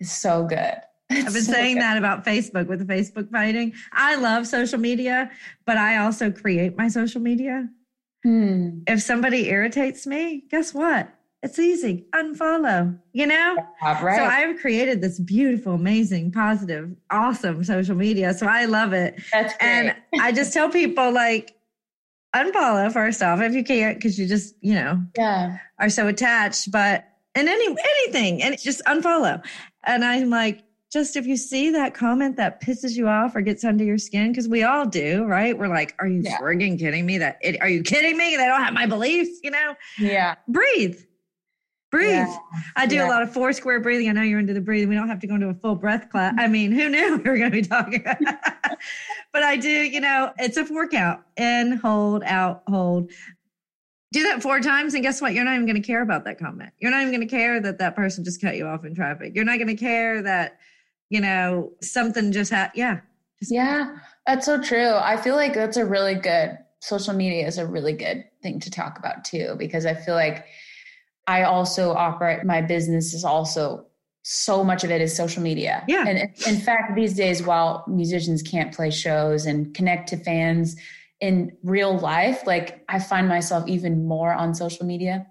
is 0.00 0.12
so 0.12 0.44
good. 0.44 0.74
I've 1.10 1.32
been 1.32 1.42
saying 1.42 1.78
that 1.78 1.98
about 1.98 2.24
Facebook 2.24 2.66
with 2.66 2.86
the 2.86 2.92
Facebook 2.92 3.30
fighting. 3.30 3.74
I 3.92 4.16
love 4.16 4.46
social 4.46 4.78
media, 4.78 5.30
but 5.64 5.76
I 5.76 5.98
also 5.98 6.30
create 6.30 6.76
my 6.76 6.88
social 6.88 7.20
media. 7.20 7.68
Hmm. 8.24 8.80
If 8.88 9.02
somebody 9.02 9.48
irritates 9.48 10.06
me, 10.06 10.44
guess 10.50 10.74
what? 10.74 11.15
It's 11.42 11.58
easy. 11.58 12.06
Unfollow, 12.14 12.98
you 13.12 13.26
know? 13.26 13.56
Uh, 13.58 13.62
yeah, 13.82 14.04
right. 14.04 14.16
So 14.16 14.24
I've 14.24 14.58
created 14.58 15.00
this 15.00 15.20
beautiful, 15.20 15.74
amazing, 15.74 16.32
positive, 16.32 16.96
awesome 17.10 17.62
social 17.62 17.94
media. 17.94 18.34
So 18.34 18.46
I 18.46 18.64
love 18.64 18.92
it. 18.92 19.20
That's 19.32 19.56
great. 19.56 19.68
And 19.68 19.96
I 20.20 20.32
just 20.32 20.52
tell 20.52 20.70
people 20.70 21.12
like, 21.12 21.52
unfollow 22.34 22.92
first 22.92 23.22
off 23.22 23.40
if 23.40 23.54
you 23.54 23.64
can't, 23.64 23.96
because 23.96 24.18
you 24.18 24.26
just, 24.26 24.54
you 24.60 24.74
know, 24.74 25.00
yeah, 25.16 25.58
are 25.78 25.88
so 25.88 26.06
attached. 26.06 26.70
But 26.70 27.08
and 27.34 27.48
any 27.48 27.66
anything, 27.66 28.42
and 28.42 28.58
just 28.60 28.82
unfollow. 28.84 29.42
And 29.84 30.04
I'm 30.04 30.28
like, 30.28 30.62
just 30.92 31.16
if 31.16 31.26
you 31.26 31.36
see 31.36 31.70
that 31.70 31.94
comment 31.94 32.36
that 32.36 32.62
pisses 32.62 32.96
you 32.96 33.08
off 33.08 33.34
or 33.36 33.40
gets 33.40 33.64
under 33.64 33.84
your 33.84 33.98
skin, 33.98 34.32
because 34.32 34.48
we 34.48 34.64
all 34.64 34.84
do, 34.84 35.24
right? 35.24 35.56
We're 35.56 35.68
like, 35.68 35.94
are 35.98 36.06
you 36.06 36.22
yeah. 36.22 36.38
frigging 36.38 36.78
kidding 36.78 37.06
me? 37.06 37.18
That 37.18 37.38
it, 37.40 37.60
are 37.60 37.68
you 37.68 37.82
kidding 37.82 38.16
me? 38.16 38.36
They 38.36 38.46
don't 38.46 38.62
have 38.62 38.74
my 38.74 38.86
beliefs, 38.86 39.40
you 39.42 39.50
know? 39.50 39.74
Yeah. 39.98 40.34
Breathe. 40.48 40.98
Breathe. 41.90 42.10
Yeah. 42.10 42.36
I 42.74 42.86
do 42.86 42.96
yeah. 42.96 43.06
a 43.06 43.08
lot 43.08 43.22
of 43.22 43.32
four 43.32 43.52
square 43.52 43.80
breathing. 43.80 44.08
I 44.08 44.12
know 44.12 44.22
you're 44.22 44.40
into 44.40 44.54
the 44.54 44.60
breathing. 44.60 44.88
We 44.88 44.94
don't 44.94 45.08
have 45.08 45.20
to 45.20 45.26
go 45.26 45.34
into 45.36 45.48
a 45.48 45.54
full 45.54 45.76
breath 45.76 46.10
class. 46.10 46.34
I 46.36 46.48
mean, 46.48 46.72
who 46.72 46.88
knew 46.88 47.16
we 47.16 47.30
were 47.30 47.38
going 47.38 47.50
to 47.50 47.56
be 47.56 47.62
talking? 47.62 48.02
but 49.32 49.42
I 49.42 49.56
do, 49.56 49.68
you 49.68 50.00
know, 50.00 50.32
it's 50.38 50.56
a 50.56 50.64
workout. 50.64 51.22
In, 51.36 51.72
hold, 51.76 52.22
out, 52.24 52.62
hold 52.68 53.10
do 54.12 54.22
that 54.22 54.40
four 54.40 54.60
times 54.60 54.94
and 54.94 55.02
guess 55.02 55.20
what 55.20 55.34
you're 55.34 55.44
not 55.44 55.54
even 55.54 55.66
going 55.66 55.80
to 55.80 55.86
care 55.86 56.00
about 56.00 56.24
that 56.24 56.38
comment 56.38 56.70
you're 56.78 56.92
not 56.92 57.02
even 57.02 57.12
going 57.12 57.20
to 57.20 57.26
care 57.26 57.60
that 57.60 57.78
that 57.78 57.94
person 57.94 58.24
just 58.24 58.40
cut 58.40 58.56
you 58.56 58.64
off 58.64 58.84
in 58.84 58.94
traffic 58.94 59.32
you're 59.34 59.44
not 59.44 59.58
going 59.58 59.66
to 59.66 59.74
care 59.74 60.22
that 60.22 60.58
you 61.08 61.20
know, 61.20 61.72
something 61.80 62.32
just 62.32 62.50
happened. 62.50 62.78
Yeah. 62.78 63.00
Just 63.38 63.52
yeah, 63.52 63.96
that's 64.26 64.46
so 64.46 64.60
true. 64.60 64.94
I 64.94 65.16
feel 65.16 65.36
like 65.36 65.54
that's 65.54 65.76
a 65.76 65.84
really 65.84 66.14
good 66.14 66.58
social 66.80 67.12
media 67.12 67.46
is 67.46 67.58
a 67.58 67.66
really 67.66 67.92
good 67.92 68.24
thing 68.42 68.60
to 68.60 68.70
talk 68.70 68.98
about 68.98 69.24
too, 69.24 69.56
because 69.58 69.84
I 69.84 69.94
feel 69.94 70.14
like 70.14 70.46
I 71.26 71.42
also 71.42 71.92
operate 71.92 72.44
my 72.44 72.60
business 72.60 73.14
is 73.14 73.24
also 73.24 73.86
so 74.22 74.64
much 74.64 74.82
of 74.82 74.90
it 74.90 75.00
is 75.00 75.14
social 75.14 75.42
media. 75.42 75.84
Yeah. 75.86 76.04
And 76.06 76.18
in 76.46 76.60
fact, 76.60 76.96
these 76.96 77.14
days, 77.14 77.44
while 77.44 77.84
musicians 77.86 78.42
can't 78.42 78.74
play 78.74 78.90
shows 78.90 79.46
and 79.46 79.72
connect 79.72 80.08
to 80.08 80.16
fans 80.16 80.76
in 81.20 81.56
real 81.62 81.96
life, 81.98 82.46
like 82.46 82.84
I 82.88 82.98
find 82.98 83.28
myself 83.28 83.68
even 83.68 84.06
more 84.06 84.32
on 84.32 84.54
social 84.54 84.84
media. 84.84 85.26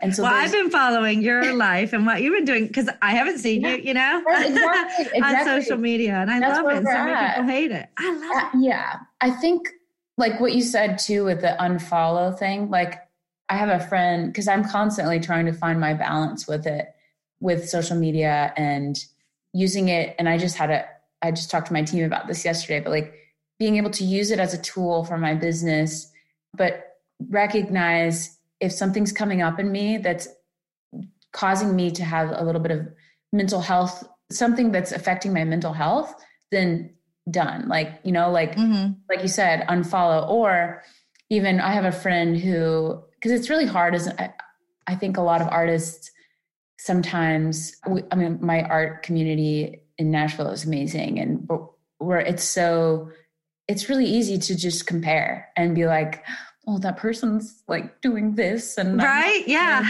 And 0.00 0.14
so 0.14 0.24
well, 0.24 0.34
I've 0.34 0.52
been 0.52 0.70
following 0.70 1.22
your 1.22 1.54
life 1.56 1.94
and 1.94 2.04
what 2.04 2.20
you've 2.20 2.34
been 2.34 2.44
doing 2.44 2.66
because 2.66 2.90
I 3.00 3.12
haven't 3.12 3.38
seen 3.38 3.62
yeah. 3.62 3.76
you, 3.76 3.82
you 3.82 3.94
know, 3.94 4.22
exactly, 4.28 5.06
exactly. 5.14 5.20
on 5.22 5.44
social 5.62 5.78
media, 5.78 6.14
and 6.14 6.30
I 6.30 6.40
That's 6.40 6.62
love 6.62 6.72
it. 6.72 6.84
So 6.84 6.92
many 6.92 7.28
people 7.28 7.44
hate 7.44 7.70
it. 7.70 7.88
I 7.96 8.12
love 8.12 8.44
uh, 8.44 8.58
it. 8.58 8.62
Yeah, 8.62 8.96
I 9.22 9.30
think 9.30 9.68
like 10.18 10.38
what 10.40 10.52
you 10.52 10.62
said 10.62 10.98
too 10.98 11.24
with 11.24 11.40
the 11.40 11.56
unfollow 11.60 12.38
thing. 12.38 12.68
Like 12.68 13.00
I 13.54 13.56
have 13.56 13.68
a 13.68 13.86
friend 13.86 14.32
because 14.32 14.48
I'm 14.48 14.68
constantly 14.68 15.20
trying 15.20 15.46
to 15.46 15.52
find 15.52 15.78
my 15.78 15.94
balance 15.94 16.48
with 16.48 16.66
it, 16.66 16.92
with 17.38 17.68
social 17.68 17.96
media 17.96 18.52
and 18.56 18.98
using 19.52 19.88
it. 19.90 20.16
And 20.18 20.28
I 20.28 20.38
just 20.38 20.56
had 20.56 20.70
a, 20.72 20.84
I 21.22 21.30
just 21.30 21.52
talked 21.52 21.68
to 21.68 21.72
my 21.72 21.84
team 21.84 22.04
about 22.04 22.26
this 22.26 22.44
yesterday, 22.44 22.80
but 22.80 22.90
like 22.90 23.14
being 23.60 23.76
able 23.76 23.90
to 23.90 24.02
use 24.02 24.32
it 24.32 24.40
as 24.40 24.54
a 24.54 24.58
tool 24.60 25.04
for 25.04 25.18
my 25.18 25.34
business, 25.34 26.10
but 26.52 26.96
recognize 27.28 28.36
if 28.58 28.72
something's 28.72 29.12
coming 29.12 29.40
up 29.40 29.60
in 29.60 29.70
me 29.70 29.98
that's 29.98 30.26
causing 31.30 31.76
me 31.76 31.92
to 31.92 32.02
have 32.02 32.32
a 32.32 32.42
little 32.42 32.60
bit 32.60 32.72
of 32.72 32.88
mental 33.32 33.60
health, 33.60 34.02
something 34.32 34.72
that's 34.72 34.90
affecting 34.90 35.32
my 35.32 35.44
mental 35.44 35.72
health, 35.72 36.12
then 36.50 36.90
done. 37.30 37.68
Like, 37.68 38.00
you 38.02 38.10
know, 38.10 38.32
like 38.32 38.56
mm-hmm. 38.56 38.94
like 39.08 39.22
you 39.22 39.28
said, 39.28 39.64
unfollow. 39.68 40.28
Or 40.28 40.82
even 41.30 41.60
I 41.60 41.72
have 41.72 41.84
a 41.84 41.92
friend 41.92 42.36
who 42.36 43.04
because 43.24 43.40
it's 43.40 43.48
really 43.48 43.64
hard 43.64 43.94
as 43.94 44.06
I, 44.06 44.34
I 44.86 44.96
think 44.96 45.16
a 45.16 45.22
lot 45.22 45.40
of 45.40 45.48
artists 45.48 46.10
sometimes 46.78 47.74
we, 47.88 48.02
I 48.10 48.16
mean 48.16 48.38
my 48.42 48.62
art 48.64 49.02
community 49.02 49.80
in 49.96 50.10
Nashville 50.10 50.50
is 50.50 50.66
amazing 50.66 51.18
and 51.18 51.48
where 51.96 52.20
it's 52.20 52.44
so 52.44 53.10
it's 53.66 53.88
really 53.88 54.04
easy 54.04 54.36
to 54.36 54.54
just 54.54 54.86
compare 54.86 55.48
and 55.56 55.74
be 55.74 55.86
like 55.86 56.22
oh, 56.66 56.78
that 56.78 56.98
person's 56.98 57.62
like 57.66 58.02
doing 58.02 58.34
this 58.34 58.76
and 58.76 58.98
right, 59.02 59.44
yeah. 59.46 59.88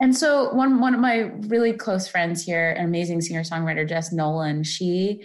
And 0.00 0.16
so 0.16 0.52
one 0.54 0.78
one 0.78 0.94
of 0.94 1.00
my 1.00 1.32
really 1.48 1.72
close 1.72 2.06
friends 2.06 2.44
here, 2.44 2.70
an 2.72 2.84
amazing 2.84 3.22
singer 3.22 3.42
songwriter, 3.42 3.88
Jess 3.88 4.12
Nolan, 4.12 4.62
she 4.62 5.24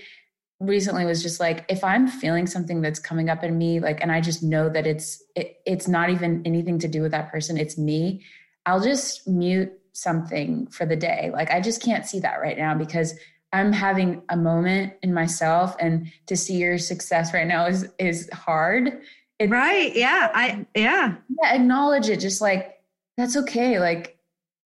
recently 0.60 1.06
was 1.06 1.22
just 1.22 1.40
like, 1.40 1.66
if 1.70 1.84
I'm 1.84 2.08
feeling 2.08 2.48
something 2.48 2.82
that's 2.82 3.00
coming 3.00 3.30
up 3.30 3.44
in 3.44 3.58
me, 3.58 3.80
like, 3.80 4.02
and 4.02 4.12
I 4.12 4.22
just 4.22 4.44
know 4.44 4.70
that 4.70 4.88
it's 4.88 5.22
it, 5.36 5.58
it's 5.66 5.88
not 5.88 6.10
even 6.10 6.42
anything 6.46 6.80
to 6.80 6.88
do 6.88 7.02
with 7.02 7.12
that 7.12 7.32
person, 7.32 7.58
it's 7.58 7.78
me. 7.78 8.24
I'll 8.66 8.82
just 8.82 9.28
mute 9.28 9.72
something 9.94 10.68
for 10.68 10.86
the 10.86 10.96
day. 10.96 11.32
Like 11.34 11.52
I 11.52 11.60
just 11.62 11.82
can't 11.82 12.06
see 12.06 12.20
that 12.20 12.42
right 12.42 12.58
now 12.58 12.76
because 12.76 13.14
I'm 13.52 13.72
having 13.72 14.24
a 14.30 14.38
moment 14.38 14.94
in 15.04 15.14
myself 15.14 15.76
and 15.80 16.12
to 16.26 16.36
see 16.36 16.56
your 16.56 16.78
success 16.78 17.34
right 17.34 17.46
now 17.48 17.68
is 17.68 17.88
is 18.00 18.30
hard 18.32 19.02
it's, 19.40 19.52
right. 19.52 19.96
Yeah. 19.96 20.32
I, 20.34 20.66
yeah. 20.76 21.16
Yeah. 21.42 21.56
Acknowledge 21.56 22.10
it. 22.10 22.20
Just 22.20 22.42
like, 22.42 22.82
that's 23.18 23.36
okay. 23.38 23.80
Like, 23.80 24.18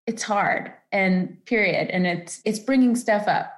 it's 0.05 0.23
hard 0.23 0.71
and 0.91 1.43
period. 1.45 1.89
And 1.89 2.05
it's, 2.05 2.41
it's 2.45 2.59
bringing 2.59 2.95
stuff 2.95 3.27
up. 3.27 3.51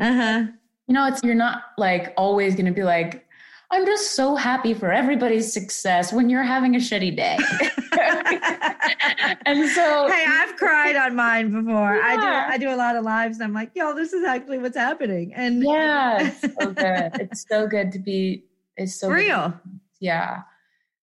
Uh 0.00 0.14
huh. 0.14 0.44
You 0.88 0.94
know, 0.94 1.06
it's, 1.06 1.22
you're 1.22 1.34
not 1.34 1.62
like 1.76 2.14
always 2.16 2.54
going 2.54 2.66
to 2.66 2.72
be 2.72 2.82
like, 2.82 3.26
I'm 3.70 3.84
just 3.84 4.16
so 4.16 4.34
happy 4.34 4.72
for 4.72 4.90
everybody's 4.90 5.52
success 5.52 6.12
when 6.12 6.30
you're 6.30 6.42
having 6.42 6.74
a 6.74 6.78
shitty 6.78 7.14
day. 7.14 7.36
and 9.44 9.68
so 9.70 10.08
Hey, 10.10 10.24
I've 10.26 10.56
cried 10.56 10.96
on 10.96 11.14
mine 11.14 11.52
before. 11.52 11.96
Yeah. 11.96 12.02
I 12.04 12.16
do 12.16 12.54
I 12.54 12.58
do 12.58 12.74
a 12.74 12.78
lot 12.78 12.96
of 12.96 13.04
lives 13.04 13.36
and 13.36 13.44
I'm 13.44 13.52
like, 13.52 13.70
yo, 13.74 13.94
this 13.94 14.14
is 14.14 14.24
actually 14.24 14.58
what's 14.58 14.76
happening. 14.76 15.34
And 15.34 15.62
Yeah, 15.62 16.26
it's 16.26 16.40
so 16.60 16.72
good. 16.72 17.10
it's 17.20 17.44
so 17.48 17.66
good 17.66 17.92
to 17.92 17.98
be 17.98 18.44
it's 18.76 18.94
so 18.94 19.10
real. 19.10 19.50
Good 19.50 19.60
yeah 20.00 20.42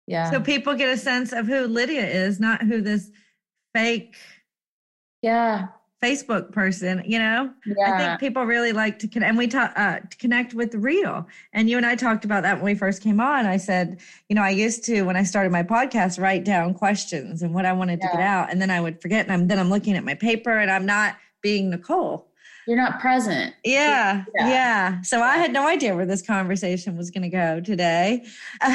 yeah 0.07 0.31
so 0.31 0.41
people 0.41 0.73
get 0.73 0.89
a 0.89 0.97
sense 0.97 1.31
of 1.31 1.45
who 1.45 1.67
lydia 1.67 2.03
is 2.05 2.39
not 2.39 2.63
who 2.63 2.81
this 2.81 3.11
fake 3.75 4.15
yeah 5.21 5.67
facebook 6.01 6.51
person 6.51 7.03
you 7.05 7.19
know 7.19 7.51
yeah. 7.65 7.93
i 7.93 7.97
think 7.97 8.19
people 8.19 8.43
really 8.43 8.71
like 8.71 8.97
to 8.97 9.07
connect 9.07 9.29
and 9.29 9.37
we 9.37 9.47
talk 9.47 9.71
uh, 9.75 9.99
to 9.99 10.17
connect 10.17 10.53
with 10.53 10.71
the 10.71 10.79
real 10.79 11.27
and 11.53 11.69
you 11.69 11.77
and 11.77 11.85
i 11.85 11.95
talked 11.95 12.25
about 12.25 12.41
that 12.41 12.55
when 12.55 12.65
we 12.65 12.75
first 12.75 13.03
came 13.03 13.19
on 13.19 13.45
i 13.45 13.57
said 13.57 13.99
you 14.27 14.35
know 14.35 14.41
i 14.41 14.49
used 14.49 14.83
to 14.83 15.03
when 15.03 15.15
i 15.15 15.23
started 15.23 15.51
my 15.51 15.63
podcast 15.63 16.19
write 16.19 16.43
down 16.43 16.73
questions 16.73 17.43
and 17.43 17.53
what 17.53 17.65
i 17.65 17.73
wanted 17.73 17.99
yeah. 18.01 18.07
to 18.07 18.17
get 18.17 18.25
out 18.25 18.51
and 18.51 18.61
then 18.61 18.71
i 18.71 18.81
would 18.81 18.99
forget 19.01 19.25
and 19.25 19.33
I'm, 19.33 19.47
then 19.47 19.59
i'm 19.59 19.69
looking 19.69 19.95
at 19.95 20.03
my 20.03 20.15
paper 20.15 20.57
and 20.57 20.71
i'm 20.71 20.85
not 20.85 21.17
being 21.41 21.69
nicole 21.69 22.31
you're 22.67 22.77
not 22.77 22.99
present. 22.99 23.55
Yeah, 23.63 24.23
yeah. 24.35 24.47
Yeah. 24.47 25.01
So 25.01 25.21
I 25.21 25.37
had 25.37 25.51
no 25.51 25.67
idea 25.67 25.95
where 25.95 26.05
this 26.05 26.21
conversation 26.21 26.95
was 26.95 27.09
going 27.09 27.23
to 27.23 27.29
go 27.29 27.59
today. 27.59 28.23
and 28.61 28.71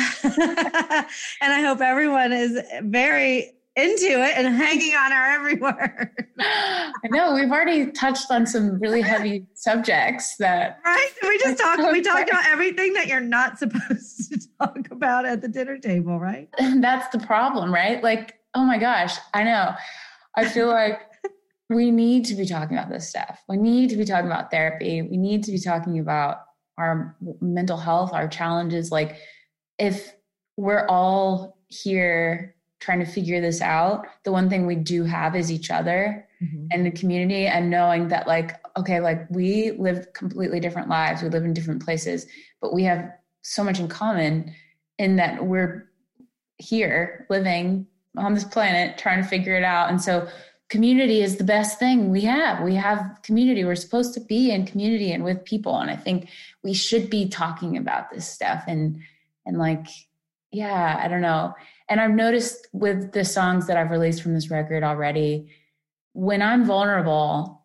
I 1.41 1.63
hope 1.63 1.81
everyone 1.81 2.33
is 2.33 2.61
very 2.83 3.56
into 3.77 4.07
it 4.07 4.37
and 4.37 4.57
hanging 4.57 4.95
on 4.95 5.13
our 5.13 5.29
every 5.33 5.57
word. 5.57 6.11
I 6.41 7.09
know 7.11 7.35
we've 7.35 7.51
already 7.51 7.93
touched 7.93 8.31
on 8.31 8.47
some 8.47 8.81
really 8.81 9.03
heavy 9.03 9.47
subjects 9.55 10.37
that 10.39 10.81
Right? 10.85 11.11
We 11.23 11.39
just 11.39 11.59
talked 11.61 11.83
we 11.93 12.01
talked 12.01 12.31
about 12.31 12.47
everything 12.47 12.95
that 12.95 13.07
you're 13.07 13.21
not 13.21 13.59
supposed 13.59 14.33
to 14.33 14.49
talk 14.61 14.91
about 14.91 15.27
at 15.27 15.43
the 15.43 15.49
dinner 15.49 15.79
table, 15.79 16.19
right? 16.19 16.49
And 16.59 16.83
that's 16.83 17.09
the 17.09 17.25
problem, 17.25 17.73
right? 17.73 18.03
Like, 18.03 18.39
oh 18.55 18.65
my 18.65 18.79
gosh, 18.79 19.17
I 19.35 19.45
know. 19.45 19.75
I 20.35 20.49
feel 20.49 20.69
like 20.69 21.01
we 21.69 21.91
need 21.91 22.25
to 22.27 22.35
be 22.35 22.47
talking 22.47 22.77
about 22.77 22.91
this 22.91 23.09
stuff. 23.09 23.41
We 23.49 23.59
need 23.59 23.91
to 23.91 23.97
be 23.97 24.05
talking 24.05 24.27
about 24.27 24.51
therapy. 24.51 25.03
We 25.03 25.19
need 25.19 25.45
to 25.45 25.53
be 25.53 25.59
talking 25.59 25.99
about 25.99 26.39
our 26.79 27.17
mental 27.41 27.77
health, 27.77 28.13
our 28.13 28.29
challenges. 28.29 28.91
Like, 28.91 29.17
if 29.79 30.15
we're 30.57 30.87
all 30.87 31.59
here 31.69 32.56
trying 32.87 33.01
to 33.01 33.05
figure 33.05 33.41
this 33.41 33.61
out, 33.61 34.07
the 34.23 34.31
one 34.31 34.49
thing 34.49 34.65
we 34.65 34.77
do 34.77 35.03
have 35.03 35.35
is 35.35 35.51
each 35.51 35.71
other 35.73 36.27
mm-hmm. 36.43 36.69
and 36.71 36.87
the 36.87 36.91
community, 36.93 37.47
and 37.47 37.69
knowing 37.69 38.09
that, 38.09 38.29
like, 38.29 38.53
okay, 38.79 39.01
like 39.01 39.29
we 39.29 39.73
live 39.73 40.13
completely 40.13 40.61
different 40.61 40.89
lives, 40.89 41.21
we 41.21 41.29
live 41.29 41.45
in 41.45 41.53
different 41.53 41.85
places, 41.85 42.27
but 42.61 42.73
we 42.73 42.85
have 42.85 43.11
so 43.43 43.65
much 43.65 43.81
in 43.81 43.89
common 43.89 44.55
in 44.99 45.17
that 45.17 45.45
we're 45.45 45.91
here 46.59 47.27
living 47.29 47.87
on 48.17 48.35
this 48.35 48.45
planet 48.45 48.97
trying 48.97 49.21
to 49.23 49.29
figure 49.29 49.57
it 49.57 49.65
out. 49.65 49.91
And 49.91 50.01
so 50.01 50.29
community 50.69 51.23
is 51.23 51.37
the 51.37 51.45
best 51.45 51.79
thing 51.79 52.11
we 52.11 52.23
have. 52.23 52.63
We 52.63 52.77
have 52.77 53.19
community. 53.23 53.65
We're 53.65 53.75
supposed 53.75 54.15
to 54.15 54.21
be 54.21 54.51
in 54.51 54.65
community 54.65 55.13
and 55.13 55.25
with 55.25 55.45
people. 55.45 55.79
And 55.79 55.91
I 55.91 55.97
think 55.97 56.29
we 56.63 56.73
should 56.73 57.11
be 57.11 57.29
talking 57.29 57.77
about 57.77 58.11
this 58.11 58.29
stuff 58.29 58.65
and 58.69 59.01
and 59.45 59.59
like, 59.59 59.87
yeah, 60.51 61.01
I 61.03 61.09
don't 61.09 61.21
know. 61.21 61.55
And 61.89 62.01
I've 62.01 62.11
noticed 62.11 62.69
with 62.73 63.13
the 63.13 63.25
songs 63.25 63.67
that 63.67 63.77
I've 63.77 63.91
released 63.91 64.23
from 64.23 64.35
this 64.35 64.51
record 64.51 64.83
already, 64.83 65.51
when 66.13 66.43
I'm 66.43 66.65
vulnerable, 66.65 67.63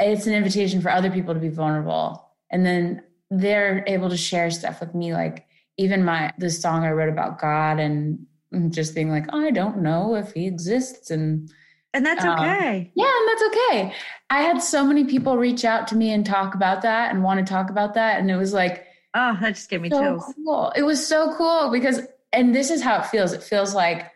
it's 0.00 0.26
an 0.26 0.34
invitation 0.34 0.80
for 0.80 0.90
other 0.90 1.10
people 1.10 1.34
to 1.34 1.40
be 1.40 1.50
vulnerable. 1.50 2.28
And 2.50 2.66
then 2.66 3.02
they're 3.30 3.84
able 3.86 4.10
to 4.10 4.16
share 4.16 4.50
stuff 4.50 4.80
with 4.80 4.94
me. 4.94 5.12
Like 5.12 5.46
even 5.76 6.04
my 6.04 6.32
the 6.38 6.50
song 6.50 6.84
I 6.84 6.92
wrote 6.92 7.08
about 7.08 7.40
God 7.40 7.78
and 7.78 8.26
just 8.70 8.94
being 8.94 9.10
like, 9.10 9.32
I 9.32 9.50
don't 9.50 9.78
know 9.78 10.14
if 10.14 10.32
he 10.32 10.46
exists 10.46 11.10
and 11.10 11.50
and 11.94 12.04
that's 12.04 12.24
um, 12.24 12.38
okay. 12.40 12.90
Yeah, 12.94 13.04
and 13.06 13.28
that's 13.28 13.42
okay. 13.44 13.94
I 14.28 14.42
had 14.42 14.60
so 14.60 14.84
many 14.84 15.04
people 15.04 15.36
reach 15.36 15.64
out 15.64 15.86
to 15.88 15.96
me 15.96 16.12
and 16.12 16.26
talk 16.26 16.56
about 16.56 16.82
that 16.82 17.12
and 17.12 17.22
want 17.22 17.38
to 17.38 17.50
talk 17.50 17.70
about 17.70 17.94
that. 17.94 18.18
And 18.18 18.28
it 18.30 18.36
was 18.36 18.52
like, 18.52 18.84
oh, 19.14 19.38
that 19.40 19.54
just 19.54 19.70
gave 19.70 19.80
me 19.80 19.90
so 19.90 20.02
chills. 20.02 20.34
Cool. 20.44 20.72
It 20.74 20.82
was 20.82 21.06
so 21.06 21.32
cool 21.36 21.70
because, 21.70 22.00
and 22.34 22.54
this 22.54 22.70
is 22.70 22.82
how 22.82 22.98
it 22.98 23.06
feels. 23.06 23.32
It 23.32 23.42
feels 23.42 23.74
like, 23.74 24.10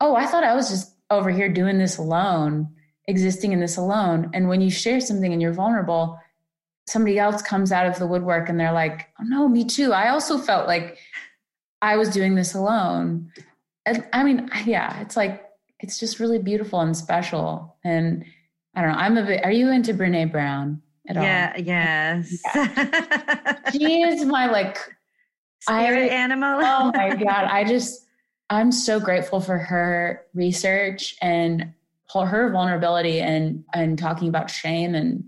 oh, 0.00 0.14
I 0.14 0.26
thought 0.26 0.44
I 0.44 0.54
was 0.54 0.70
just 0.70 0.94
over 1.10 1.30
here 1.30 1.48
doing 1.52 1.78
this 1.78 1.98
alone, 1.98 2.68
existing 3.06 3.52
in 3.52 3.60
this 3.60 3.76
alone. 3.76 4.30
And 4.32 4.48
when 4.48 4.60
you 4.60 4.70
share 4.70 5.00
something 5.00 5.32
and 5.32 5.42
you're 5.42 5.52
vulnerable, 5.52 6.18
somebody 6.86 7.18
else 7.18 7.42
comes 7.42 7.72
out 7.72 7.86
of 7.86 7.98
the 7.98 8.06
woodwork 8.06 8.48
and 8.48 8.58
they're 8.58 8.72
like, 8.72 9.08
oh, 9.20 9.24
no, 9.24 9.48
me 9.48 9.64
too. 9.64 9.92
I 9.92 10.08
also 10.10 10.38
felt 10.38 10.66
like 10.66 10.98
I 11.82 11.96
was 11.96 12.08
doing 12.10 12.34
this 12.34 12.54
alone. 12.54 13.32
And, 13.84 14.06
I 14.12 14.22
mean, 14.22 14.50
yeah, 14.64 15.00
it's 15.00 15.16
like, 15.16 15.44
it's 15.80 15.98
just 15.98 16.20
really 16.20 16.38
beautiful 16.38 16.80
and 16.80 16.96
special. 16.96 17.76
And 17.84 18.24
I 18.74 18.82
don't 18.82 18.92
know. 18.92 18.98
I'm 18.98 19.16
a 19.16 19.24
bit. 19.24 19.44
Are 19.44 19.52
you 19.52 19.70
into 19.70 19.94
Brene 19.94 20.30
Brown 20.30 20.82
at 21.08 21.16
all? 21.16 21.22
yeah, 21.22 21.52
all? 21.56 21.62
Yes. 21.62 22.42
Yeah. 22.54 23.70
she 23.72 24.02
is 24.02 24.24
my 24.24 24.46
like 24.46 24.78
spirit 25.60 26.10
I, 26.10 26.14
animal. 26.14 26.60
oh 26.62 26.92
my 26.94 27.14
god! 27.24 27.44
I 27.44 27.64
just 27.64 28.06
I'm 28.50 28.72
so 28.72 29.00
grateful 29.00 29.40
for 29.40 29.58
her 29.58 30.24
research 30.34 31.16
and 31.20 31.72
her 32.12 32.50
vulnerability 32.50 33.20
and 33.20 33.64
and 33.74 33.98
talking 33.98 34.28
about 34.28 34.50
shame 34.50 34.94
and 34.94 35.24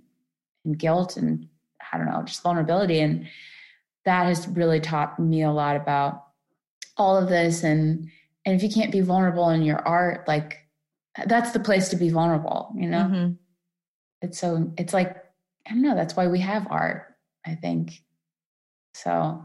and 0.65 0.79
guilt 0.79 1.17
and 1.17 1.49
I 1.93 1.99
don't 1.99 2.07
know 2.07 2.23
just 2.23 2.43
vulnerability 2.43 3.01
and 3.01 3.27
that 4.05 4.27
has 4.27 4.49
really 4.49 4.81
taught 4.81 5.19
me 5.19 5.43
a 5.43 5.51
lot 5.51 5.77
about 5.77 6.25
all 6.97 7.17
of 7.17 7.29
this 7.29 7.63
and 7.63 8.11
and 8.45 8.55
if 8.55 8.63
you 8.63 8.71
can't 8.71 8.93
be 8.93 9.01
vulnerable 9.01 9.51
in 9.51 9.63
your 9.63 9.87
art 9.87 10.27
like 10.27 10.59
that's 11.27 11.53
the 11.53 11.61
place 11.61 11.89
to 11.91 11.97
be 11.97 12.09
vulnerable 12.09 12.73
you 12.77 12.89
know 12.89 13.05
mm-hmm. 13.05 13.33
it's 14.23 14.39
so 14.39 14.73
it's 14.79 14.95
like 14.95 15.17
i 15.67 15.71
don't 15.71 15.83
know 15.83 15.95
that's 15.95 16.17
why 16.17 16.27
we 16.27 16.41
have 16.41 16.67
art 16.71 17.15
i 17.47 17.55
think 17.55 18.03
so 18.95 19.45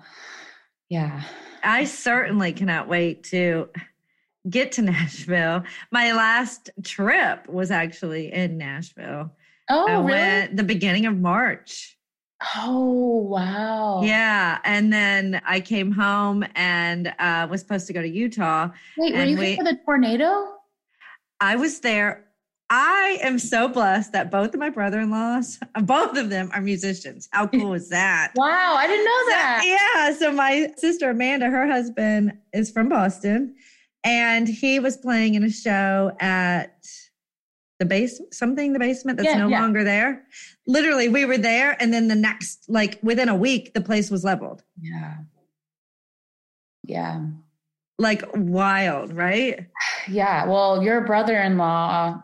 yeah 0.89 1.23
i 1.63 1.83
certainly 1.83 2.53
cannot 2.53 2.87
wait 2.87 3.23
to 3.23 3.69
get 4.49 4.71
to 4.71 4.81
nashville 4.83 5.63
my 5.91 6.11
last 6.13 6.69
trip 6.83 7.47
was 7.49 7.71
actually 7.71 8.31
in 8.31 8.57
nashville 8.57 9.31
oh 9.69 9.87
I 9.87 10.05
really? 10.05 10.53
the 10.53 10.63
beginning 10.63 11.05
of 11.05 11.17
march 11.17 11.95
Oh, 12.57 13.27
wow. 13.29 14.01
Yeah. 14.03 14.59
And 14.65 14.91
then 14.91 15.41
I 15.45 15.59
came 15.61 15.91
home 15.91 16.45
and 16.55 17.13
uh, 17.17 17.47
was 17.49 17.61
supposed 17.61 17.87
to 17.87 17.93
go 17.93 18.01
to 18.01 18.07
Utah. 18.07 18.69
Wait, 18.97 19.13
were 19.13 19.23
you 19.23 19.37
we, 19.37 19.55
for 19.55 19.63
the 19.63 19.79
tornado? 19.85 20.53
I 21.39 21.55
was 21.55 21.79
there. 21.79 22.24
I 22.69 23.19
am 23.21 23.38
so 23.38 23.67
blessed 23.67 24.12
that 24.13 24.32
both 24.32 24.54
of 24.54 24.60
my 24.60 24.69
brother 24.69 24.99
in 24.99 25.12
laws, 25.12 25.60
both 25.84 26.17
of 26.17 26.30
them 26.30 26.49
are 26.54 26.62
musicians. 26.62 27.30
How 27.32 27.47
cool 27.47 27.73
is 27.73 27.89
that? 27.89 28.32
wow. 28.36 28.75
I 28.75 28.88
didn't 28.88 29.06
know 29.06 29.25
that. 29.30 29.60
So, 29.62 29.67
yeah. 29.67 30.17
So 30.17 30.32
my 30.36 30.73
sister 30.78 31.12
Amanda, 31.12 31.49
her 31.49 31.67
husband 31.67 32.34
is 32.54 32.71
from 32.71 32.89
Boston 32.89 33.56
and 34.06 34.47
he 34.47 34.80
was 34.80 34.95
playing 34.95 35.36
in 35.36 35.43
a 35.43 35.49
show 35.49 36.15
at 36.19 36.86
the 37.80 37.86
base 37.86 38.21
something 38.32 38.71
the 38.71 38.80
basement 38.80 39.17
that's 39.17 39.28
yeah, 39.28 39.38
no 39.38 39.49
yeah. 39.49 39.60
longer 39.60 39.84
there 39.84 40.23
literally 40.65 41.10
we 41.10 41.25
were 41.25 41.38
there 41.38 41.75
and 41.82 41.93
then 41.93 42.08
the 42.08 42.15
next 42.15 42.63
like 42.69 42.97
within 43.04 43.28
a 43.28 43.36
week 43.36 43.73
the 43.73 43.82
place 43.82 44.10
was 44.10 44.23
leveled 44.23 44.63
yeah 44.82 45.15
yeah 46.84 47.19
like 47.99 48.23
wild 48.34 49.12
right 49.12 49.67
yeah 50.08 50.45
well 50.45 50.82
your 50.82 51.01
brother-in-law 51.01 52.23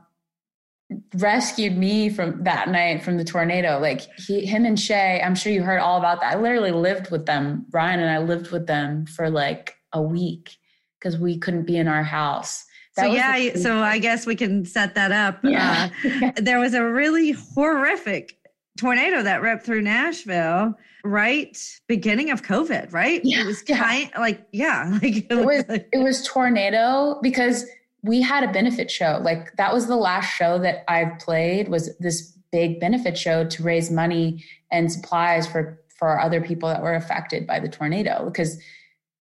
rescued 1.15 1.77
me 1.77 2.09
from 2.09 2.43
that 2.43 2.69
night 2.69 3.03
from 3.03 3.17
the 3.17 3.23
tornado 3.23 3.79
like 3.79 4.01
he 4.17 4.45
him 4.45 4.63
and 4.63 4.79
shay 4.79 5.21
i'm 5.23 5.35
sure 5.35 5.51
you 5.51 5.61
heard 5.61 5.79
all 5.79 5.97
about 5.97 6.21
that 6.21 6.33
i 6.33 6.39
literally 6.39 6.71
lived 6.71 7.11
with 7.11 7.25
them 7.25 7.65
ryan 7.71 7.99
and 7.99 8.09
i 8.09 8.17
lived 8.17 8.51
with 8.51 8.65
them 8.65 9.05
for 9.05 9.29
like 9.29 9.75
a 9.91 10.01
week 10.01 10.55
because 10.97 11.17
we 11.17 11.37
couldn't 11.37 11.65
be 11.65 11.75
in 11.75 11.87
our 11.87 12.03
house 12.03 12.65
that 12.95 13.05
so 13.05 13.13
yeah, 13.13 13.55
so 13.55 13.77
I 13.77 13.99
guess 13.99 14.25
we 14.25 14.35
can 14.35 14.65
set 14.65 14.95
that 14.95 15.11
up. 15.11 15.39
Yeah. 15.43 15.89
Uh, 16.03 16.31
there 16.35 16.59
was 16.59 16.73
a 16.73 16.83
really 16.83 17.31
horrific 17.31 18.37
tornado 18.77 19.23
that 19.23 19.41
ripped 19.41 19.65
through 19.65 19.81
Nashville 19.81 20.75
right 21.03 21.57
beginning 21.87 22.31
of 22.31 22.43
COVID, 22.43 22.93
right? 22.93 23.21
Yeah. 23.23 23.41
It 23.41 23.45
was 23.45 23.61
kind 23.61 24.09
yeah. 24.11 24.19
like 24.19 24.45
yeah, 24.51 24.89
like 25.01 25.17
it, 25.17 25.27
it 25.29 25.45
was 25.45 25.63
like, 25.69 25.87
it 25.91 25.99
was 25.99 26.27
tornado 26.27 27.19
because 27.21 27.65
we 28.03 28.21
had 28.21 28.43
a 28.43 28.51
benefit 28.51 28.89
show. 28.89 29.19
Like 29.21 29.55
that 29.57 29.73
was 29.73 29.87
the 29.87 29.95
last 29.95 30.27
show 30.27 30.57
that 30.59 30.83
I've 30.87 31.19
played 31.19 31.67
was 31.67 31.95
this 31.97 32.37
big 32.51 32.79
benefit 32.79 33.17
show 33.17 33.45
to 33.45 33.63
raise 33.63 33.91
money 33.91 34.43
and 34.71 34.91
supplies 34.91 35.47
for 35.47 35.79
for 35.97 36.19
other 36.19 36.41
people 36.41 36.67
that 36.67 36.81
were 36.81 36.95
affected 36.95 37.45
by 37.45 37.59
the 37.59 37.69
tornado 37.69 38.25
because 38.25 38.59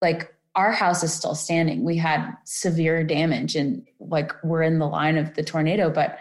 like 0.00 0.34
our 0.56 0.72
house 0.72 1.02
is 1.02 1.12
still 1.12 1.34
standing. 1.34 1.84
We 1.84 1.96
had 1.96 2.32
severe 2.44 3.04
damage 3.04 3.54
and 3.54 3.86
like 4.00 4.32
we're 4.42 4.62
in 4.62 4.78
the 4.78 4.86
line 4.86 5.16
of 5.16 5.34
the 5.34 5.44
tornado, 5.44 5.90
but 5.90 6.18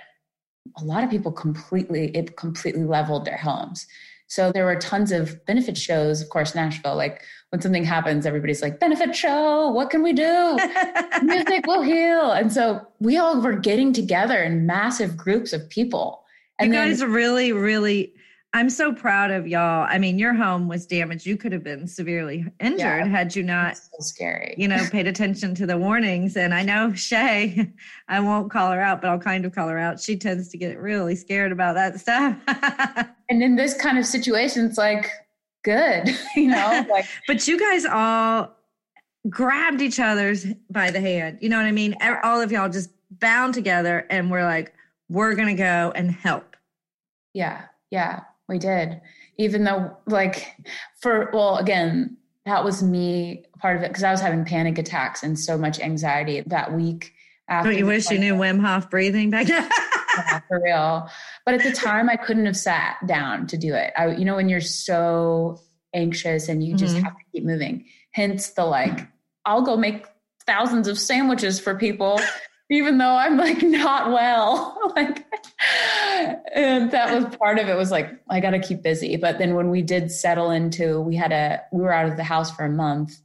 a 0.77 0.83
lot 0.83 1.03
of 1.03 1.09
people 1.09 1.31
completely, 1.31 2.15
it 2.15 2.37
completely 2.37 2.83
leveled 2.83 3.25
their 3.25 3.37
homes. 3.37 3.87
So 4.29 4.51
there 4.51 4.63
were 4.63 4.75
tons 4.75 5.11
of 5.11 5.43
benefit 5.45 5.77
shows, 5.77 6.21
of 6.21 6.29
course, 6.29 6.55
Nashville. 6.55 6.95
Like 6.95 7.23
when 7.49 7.61
something 7.61 7.83
happens, 7.83 8.25
everybody's 8.25 8.61
like, 8.61 8.79
benefit 8.79 9.15
show, 9.15 9.69
what 9.69 9.89
can 9.89 10.01
we 10.01 10.13
do? 10.13 10.57
Music 11.23 11.67
will 11.67 11.81
heal. 11.81 12.31
And 12.31 12.53
so 12.53 12.87
we 12.99 13.17
all 13.17 13.41
were 13.41 13.57
getting 13.57 13.91
together 13.91 14.41
in 14.41 14.65
massive 14.65 15.17
groups 15.17 15.51
of 15.51 15.67
people. 15.69 16.23
And 16.59 16.71
you 16.71 16.79
guys 16.79 16.99
then, 16.99 17.11
really, 17.11 17.51
really 17.51 18.13
I'm 18.51 18.71
so 18.71 18.91
proud 18.91 19.29
of 19.29 19.47
y'all. 19.47 19.85
I 19.87 19.99
mean, 19.99 20.17
your 20.17 20.33
home 20.33 20.67
was 20.67 20.87
damaged. 20.87 21.27
You 21.27 21.37
could 21.37 21.51
have 21.51 21.63
been 21.63 21.85
severely 21.85 22.45
injured 22.59 22.79
yeah, 22.79 23.05
had 23.05 23.35
you 23.35 23.43
not 23.43 23.77
so 23.77 23.97
scary. 23.99 24.55
You 24.57 24.67
know, 24.67 24.83
paid 24.89 25.05
attention 25.05 25.53
to 25.55 25.67
the 25.67 25.77
warnings. 25.77 26.35
And 26.35 26.51
I 26.51 26.63
know 26.63 26.91
Shay, 26.95 27.71
I 28.07 28.19
won't 28.19 28.49
call 28.49 28.71
her 28.71 28.81
out, 28.81 29.01
but 29.01 29.11
I'll 29.11 29.19
kind 29.19 29.45
of 29.45 29.53
call 29.53 29.67
her 29.67 29.77
out. 29.77 29.99
She 29.99 30.17
tends 30.17 30.49
to 30.49 30.57
get 30.57 30.79
really 30.79 31.15
scared 31.15 31.51
about 31.51 31.75
that 31.75 31.99
stuff. 31.99 32.37
and 33.29 33.43
in 33.43 33.55
this 33.55 33.73
kind 33.73 33.97
of 33.97 34.05
situation, 34.05 34.65
it's 34.65 34.77
like 34.77 35.09
good, 35.63 36.09
you 36.35 36.47
know, 36.47 36.85
like 36.89 37.05
but 37.27 37.47
you 37.47 37.59
guys 37.59 37.85
all 37.85 38.55
grabbed 39.29 39.81
each 39.81 39.99
other's 39.99 40.45
by 40.69 40.91
the 40.91 40.99
hand. 41.01 41.39
You 41.41 41.49
know 41.49 41.57
what 41.57 41.65
I 41.65 41.71
mean? 41.71 41.95
All 42.23 42.41
of 42.41 42.51
y'all 42.51 42.69
just 42.69 42.89
bound 43.11 43.53
together 43.53 44.05
and 44.09 44.31
we're 44.31 44.45
like, 44.45 44.73
we're 45.09 45.35
gonna 45.35 45.55
go 45.55 45.91
and 45.95 46.11
help. 46.11 46.55
Yeah. 47.33 47.63
Yeah. 47.91 48.21
We 48.47 48.57
did. 48.57 49.01
Even 49.37 49.63
though, 49.63 49.95
like, 50.07 50.55
for, 50.99 51.29
well, 51.33 51.57
again, 51.57 52.17
that 52.45 52.63
was 52.63 52.81
me 52.81 53.45
part 53.59 53.77
of 53.77 53.83
it 53.83 53.89
because 53.89 54.03
I 54.03 54.11
was 54.11 54.21
having 54.21 54.43
panic 54.43 54.77
attacks 54.77 55.23
and 55.23 55.37
so 55.39 55.57
much 55.57 55.79
anxiety 55.79 56.41
that 56.47 56.73
week. 56.73 57.13
Don't 57.49 57.77
you 57.77 57.85
wish 57.85 58.09
you 58.09 58.19
knew 58.19 58.35
Wim 58.35 58.59
Hof 58.59 58.89
breathing 58.89 59.29
back 59.29 59.47
then? 59.47 59.67
yeah, 60.17 60.39
for 60.47 60.61
real. 60.63 61.09
But 61.45 61.55
at 61.55 61.63
the 61.63 61.71
time, 61.71 62.09
I 62.09 62.15
couldn't 62.15 62.45
have 62.45 62.57
sat 62.57 62.97
down 63.07 63.47
to 63.47 63.57
do 63.57 63.73
it. 63.73 63.91
I, 63.97 64.09
you 64.11 64.25
know, 64.25 64.35
when 64.35 64.49
you're 64.49 64.61
so 64.61 65.59
anxious 65.93 66.49
and 66.49 66.63
you 66.63 66.75
just 66.75 66.95
mm-hmm. 66.95 67.03
have 67.03 67.17
to 67.17 67.23
keep 67.33 67.43
moving. 67.43 67.85
Hence 68.11 68.51
the 68.51 68.65
like, 68.65 69.07
I'll 69.45 69.63
go 69.63 69.77
make 69.77 70.05
thousands 70.45 70.87
of 70.87 70.99
sandwiches 70.99 71.59
for 71.59 71.75
people 71.75 72.19
even 72.69 72.99
though 72.99 73.15
I'm 73.15 73.37
like 73.37 73.61
not 73.63 74.11
well. 74.11 74.77
like 74.95 75.25
and 76.53 76.91
that 76.91 77.13
was 77.13 77.35
part 77.35 77.59
of 77.59 77.67
it 77.67 77.75
was 77.75 77.91
like 77.91 78.19
I 78.29 78.39
got 78.39 78.51
to 78.51 78.59
keep 78.59 78.83
busy. 78.83 79.17
But 79.17 79.39
then 79.39 79.55
when 79.55 79.69
we 79.69 79.81
did 79.81 80.11
settle 80.11 80.51
into 80.51 81.01
we 81.01 81.15
had 81.15 81.31
a 81.31 81.61
we 81.71 81.81
were 81.81 81.91
out 81.91 82.07
of 82.07 82.17
the 82.17 82.23
house 82.23 82.55
for 82.55 82.65
a 82.65 82.69
month 82.69 83.19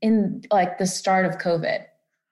in 0.00 0.44
like 0.50 0.78
the 0.78 0.86
start 0.86 1.26
of 1.26 1.38
COVID. 1.38 1.84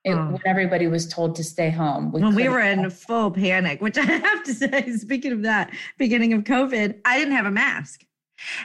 It, 0.05 0.13
hmm. 0.13 0.19
oh. 0.19 0.33
When 0.33 0.43
everybody 0.47 0.87
was 0.87 1.07
told 1.07 1.37
to 1.37 1.45
stay 1.45 1.71
home. 1.71 2.13
We 2.13 2.23
when 2.23 2.35
we 2.35 2.49
were 2.49 2.61
in 2.61 2.89
full 2.91 3.31
panic, 3.31 3.81
which 3.81 3.99
I 3.99 4.03
have 4.03 4.43
to 4.45 4.55
say, 4.55 4.91
speaking 4.97 5.33
of 5.33 5.43
that, 5.43 5.71
beginning 5.99 6.33
of 6.33 6.45
COVID, 6.45 7.01
I 7.05 7.19
didn't 7.19 7.35
have 7.35 7.47
a 7.47 7.51
mask. 7.51 8.05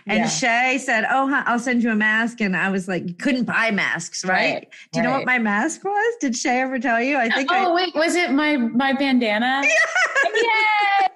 And 0.08 0.20
yeah. 0.20 0.28
Shay 0.28 0.78
said, 0.80 1.06
Oh, 1.10 1.30
I'll 1.46 1.60
send 1.60 1.84
you 1.84 1.92
a 1.92 1.96
mask. 1.96 2.42
And 2.42 2.56
I 2.56 2.72
was 2.72 2.88
like, 2.88 3.08
You 3.08 3.14
couldn't 3.14 3.44
buy 3.44 3.72
masks, 3.72 4.26
right? 4.26 4.54
right. 4.54 4.68
Do 4.92 5.00
you 5.00 5.06
right. 5.06 5.12
know 5.12 5.18
what 5.18 5.26
my 5.28 5.38
mask 5.38 5.84
was? 5.84 6.16
Did 6.20 6.36
Shay 6.36 6.62
ever 6.62 6.80
tell 6.80 7.02
you? 7.02 7.18
I 7.18 7.30
think. 7.30 7.52
Oh, 7.52 7.72
I- 7.72 7.76
wait, 7.76 7.96
was 7.96 8.16
it 8.16 8.32
my 8.32 8.58
my 8.58 8.94
bandana? 8.94 9.64
Yeah. 10.36 11.08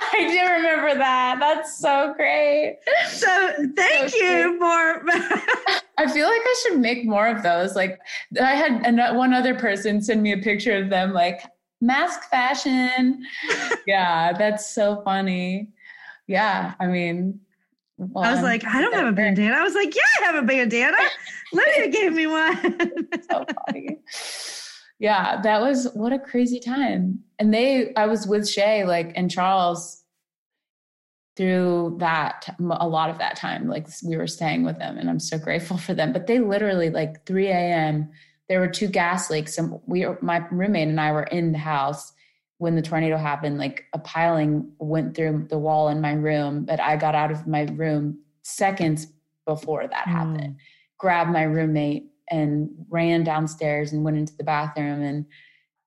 I 0.12 0.28
do 0.30 0.54
remember 0.54 0.94
that. 0.98 1.36
That's 1.40 1.78
so 1.78 2.14
great. 2.16 2.78
So 3.08 3.52
thank 3.76 4.08
so 4.08 4.16
you 4.16 4.58
for. 4.58 5.04
I 5.98 6.10
feel 6.10 6.26
like 6.26 6.40
I 6.42 6.56
should 6.62 6.78
make 6.78 7.04
more 7.04 7.26
of 7.26 7.42
those. 7.42 7.76
Like 7.76 7.98
I 8.40 8.54
had 8.54 9.14
one 9.14 9.34
other 9.34 9.54
person 9.54 10.00
send 10.00 10.22
me 10.22 10.32
a 10.32 10.38
picture 10.38 10.76
of 10.82 10.88
them, 10.88 11.12
like 11.12 11.42
mask 11.80 12.30
fashion. 12.30 13.24
yeah, 13.86 14.32
that's 14.32 14.74
so 14.74 15.02
funny. 15.04 15.68
Yeah, 16.26 16.74
I 16.80 16.86
mean, 16.86 17.40
well, 17.98 18.24
I 18.24 18.32
was 18.32 18.42
like, 18.42 18.64
I 18.64 18.80
don't 18.80 18.94
have 18.94 19.08
a 19.08 19.12
bandana. 19.12 19.54
I 19.54 19.62
was 19.62 19.74
like, 19.74 19.94
yeah, 19.94 20.02
I 20.22 20.24
have 20.24 20.42
a 20.42 20.46
bandana. 20.46 20.96
Lydia 21.52 21.88
gave 21.88 22.12
me 22.14 22.26
one. 22.26 22.56
so 23.30 23.44
funny. 23.66 23.98
Yeah, 25.00 25.40
that 25.40 25.62
was 25.62 25.88
what 25.94 26.12
a 26.12 26.18
crazy 26.18 26.60
time. 26.60 27.20
And 27.38 27.52
they, 27.52 27.94
I 27.94 28.06
was 28.06 28.26
with 28.26 28.46
Shay, 28.46 28.84
like, 28.84 29.12
and 29.16 29.30
Charles 29.30 30.04
through 31.36 31.96
that, 32.00 32.54
a 32.60 32.86
lot 32.86 33.08
of 33.08 33.16
that 33.16 33.34
time. 33.34 33.66
Like, 33.66 33.88
we 34.06 34.18
were 34.18 34.26
staying 34.26 34.62
with 34.62 34.78
them, 34.78 34.98
and 34.98 35.08
I'm 35.08 35.18
so 35.18 35.38
grateful 35.38 35.78
for 35.78 35.94
them. 35.94 36.12
But 36.12 36.26
they 36.26 36.38
literally, 36.38 36.90
like, 36.90 37.24
3 37.24 37.48
a.m., 37.48 38.10
there 38.50 38.60
were 38.60 38.68
two 38.68 38.88
gas 38.88 39.30
leaks, 39.30 39.56
and 39.56 39.80
we, 39.86 40.04
my 40.20 40.44
roommate 40.50 40.88
and 40.88 41.00
I 41.00 41.12
were 41.12 41.22
in 41.22 41.52
the 41.52 41.58
house 41.58 42.12
when 42.58 42.76
the 42.76 42.82
tornado 42.82 43.16
happened. 43.16 43.56
Like, 43.56 43.84
a 43.94 43.98
piling 43.98 44.70
went 44.78 45.16
through 45.16 45.46
the 45.48 45.58
wall 45.58 45.88
in 45.88 46.02
my 46.02 46.12
room, 46.12 46.66
but 46.66 46.78
I 46.78 46.96
got 46.96 47.14
out 47.14 47.30
of 47.30 47.46
my 47.46 47.62
room 47.62 48.18
seconds 48.42 49.06
before 49.46 49.88
that 49.88 50.04
mm. 50.04 50.12
happened, 50.12 50.56
grabbed 50.98 51.30
my 51.30 51.44
roommate 51.44 52.09
and 52.30 52.70
ran 52.88 53.24
downstairs 53.24 53.92
and 53.92 54.04
went 54.04 54.16
into 54.16 54.36
the 54.36 54.44
bathroom 54.44 55.02
and 55.02 55.26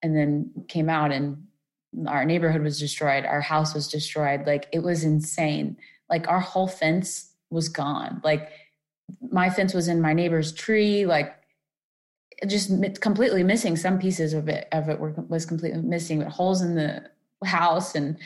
and 0.02 0.16
then 0.16 0.52
came 0.68 0.90
out 0.90 1.12
and 1.12 1.38
our 2.08 2.26
neighborhood 2.26 2.62
was 2.62 2.80
destroyed. 2.80 3.26
Our 3.26 3.42
house 3.42 3.74
was 3.74 3.88
destroyed. 3.88 4.46
Like 4.46 4.68
it 4.72 4.84
was 4.84 5.04
insane. 5.04 5.78
Like 6.10 6.28
our 6.28 6.40
whole 6.40 6.68
fence 6.68 7.32
was 7.50 7.70
gone. 7.70 8.22
Like 8.24 8.52
my 9.32 9.50
fence 9.50 9.74
was 9.74 9.88
in 9.88 10.02
my 10.02 10.14
neighbor's 10.14 10.52
tree 10.52 11.06
like 11.06 11.36
just 12.48 12.72
completely 13.00 13.44
missing. 13.44 13.78
Some 13.78 14.00
pieces 14.00 14.34
of 14.34 14.50
it 14.50 14.68
of 14.72 14.90
it 14.90 15.00
were 15.00 15.12
was 15.30 15.46
completely 15.46 15.82
missing 15.82 16.20
but 16.20 16.28
holes 16.28 16.62
in 16.62 16.76
the 16.76 17.10
house 17.46 17.96
and 17.96 18.18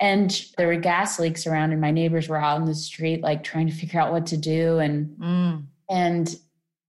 and 0.00 0.44
there 0.58 0.66
were 0.66 0.76
gas 0.76 1.20
leaks 1.20 1.46
around 1.46 1.72
and 1.72 1.80
my 1.80 1.90
neighbors 1.90 2.28
were 2.28 2.36
out 2.36 2.58
in 2.58 2.66
the 2.66 2.74
street 2.74 3.22
like 3.22 3.44
trying 3.44 3.68
to 3.68 3.72
figure 3.72 4.00
out 4.00 4.12
what 4.12 4.26
to 4.26 4.36
do 4.36 4.78
and 4.78 5.16
mm. 5.18 5.62
and 5.88 6.36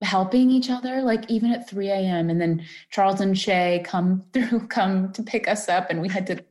helping 0.02 0.50
each 0.50 0.70
other, 0.70 1.02
like 1.02 1.30
even 1.30 1.52
at 1.52 1.68
3 1.68 1.88
a.m. 1.88 2.30
And 2.30 2.40
then 2.40 2.64
Charles 2.90 3.20
and 3.20 3.38
Shay 3.38 3.82
come 3.84 4.24
through, 4.32 4.66
come 4.68 5.12
to 5.12 5.22
pick 5.22 5.48
us 5.48 5.68
up. 5.68 5.90
And 5.90 6.00
we 6.00 6.08
had 6.08 6.26
to, 6.28 6.44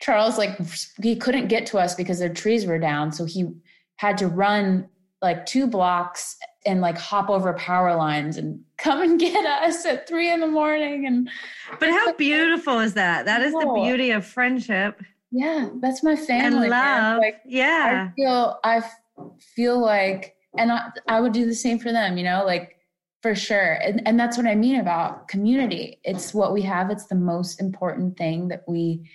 Charles, 0.00 0.38
like, 0.38 0.58
he 1.02 1.16
couldn't 1.16 1.48
get 1.48 1.66
to 1.66 1.78
us 1.78 1.94
because 1.94 2.18
their 2.18 2.32
trees 2.32 2.66
were 2.66 2.78
down. 2.78 3.12
So 3.12 3.24
he 3.24 3.50
had 3.96 4.16
to 4.18 4.28
run 4.28 4.88
like 5.20 5.44
two 5.46 5.66
blocks 5.66 6.36
and 6.64 6.80
like 6.80 6.96
hop 6.96 7.28
over 7.28 7.52
power 7.54 7.96
lines 7.96 8.36
and 8.36 8.60
come 8.78 9.02
and 9.02 9.18
get 9.18 9.44
us 9.44 9.84
at 9.84 10.08
three 10.08 10.32
in 10.32 10.40
the 10.40 10.46
morning. 10.46 11.06
And, 11.06 11.28
but 11.80 11.90
how 11.90 12.12
beautiful 12.18 12.78
is 12.78 12.94
that? 12.94 13.26
That 13.26 13.42
is 13.42 13.52
the 13.52 13.80
beauty 13.82 14.12
of 14.12 14.24
friendship. 14.24 15.02
Yeah, 15.30 15.68
that's 15.80 16.02
my 16.02 16.16
family. 16.16 16.68
And 16.68 16.70
love. 16.70 17.18
Like, 17.18 17.40
yeah. 17.44 18.08
I 18.10 18.14
feel, 18.14 18.58
I 18.64 18.82
feel 19.54 19.78
like, 19.78 20.36
and 20.56 20.72
I, 20.72 20.88
I 21.06 21.20
would 21.20 21.32
do 21.32 21.44
the 21.44 21.54
same 21.54 21.78
for 21.78 21.92
them, 21.92 22.16
you 22.16 22.24
know, 22.24 22.44
like 22.46 22.77
for 23.22 23.34
sure. 23.34 23.74
And, 23.74 24.06
and 24.06 24.18
that's 24.18 24.36
what 24.36 24.46
I 24.46 24.54
mean 24.54 24.80
about 24.80 25.28
community. 25.28 25.98
It's 26.04 26.32
what 26.32 26.52
we 26.52 26.62
have. 26.62 26.90
It's 26.90 27.06
the 27.06 27.14
most 27.14 27.60
important 27.60 28.16
thing 28.16 28.48
that 28.48 28.64
we 28.68 29.10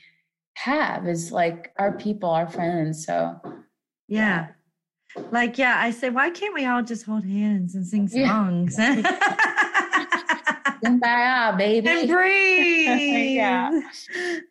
have 0.55 1.07
is 1.07 1.31
like 1.31 1.73
our 1.77 1.93
people, 1.93 2.29
our 2.29 2.49
friends. 2.49 3.05
So, 3.05 3.39
yeah. 4.07 4.47
Like, 5.31 5.57
yeah, 5.57 5.75
I 5.77 5.91
say, 5.91 6.09
why 6.09 6.31
can't 6.31 6.53
we 6.53 6.65
all 6.65 6.81
just 6.83 7.05
hold 7.05 7.23
hands 7.23 7.75
and 7.75 7.85
sing 7.85 8.07
songs? 8.07 8.77
Yeah. 10.83 11.55
baby. 11.57 11.87
And 11.87 12.09
breathe. 12.09 13.31
yeah. 13.35 13.69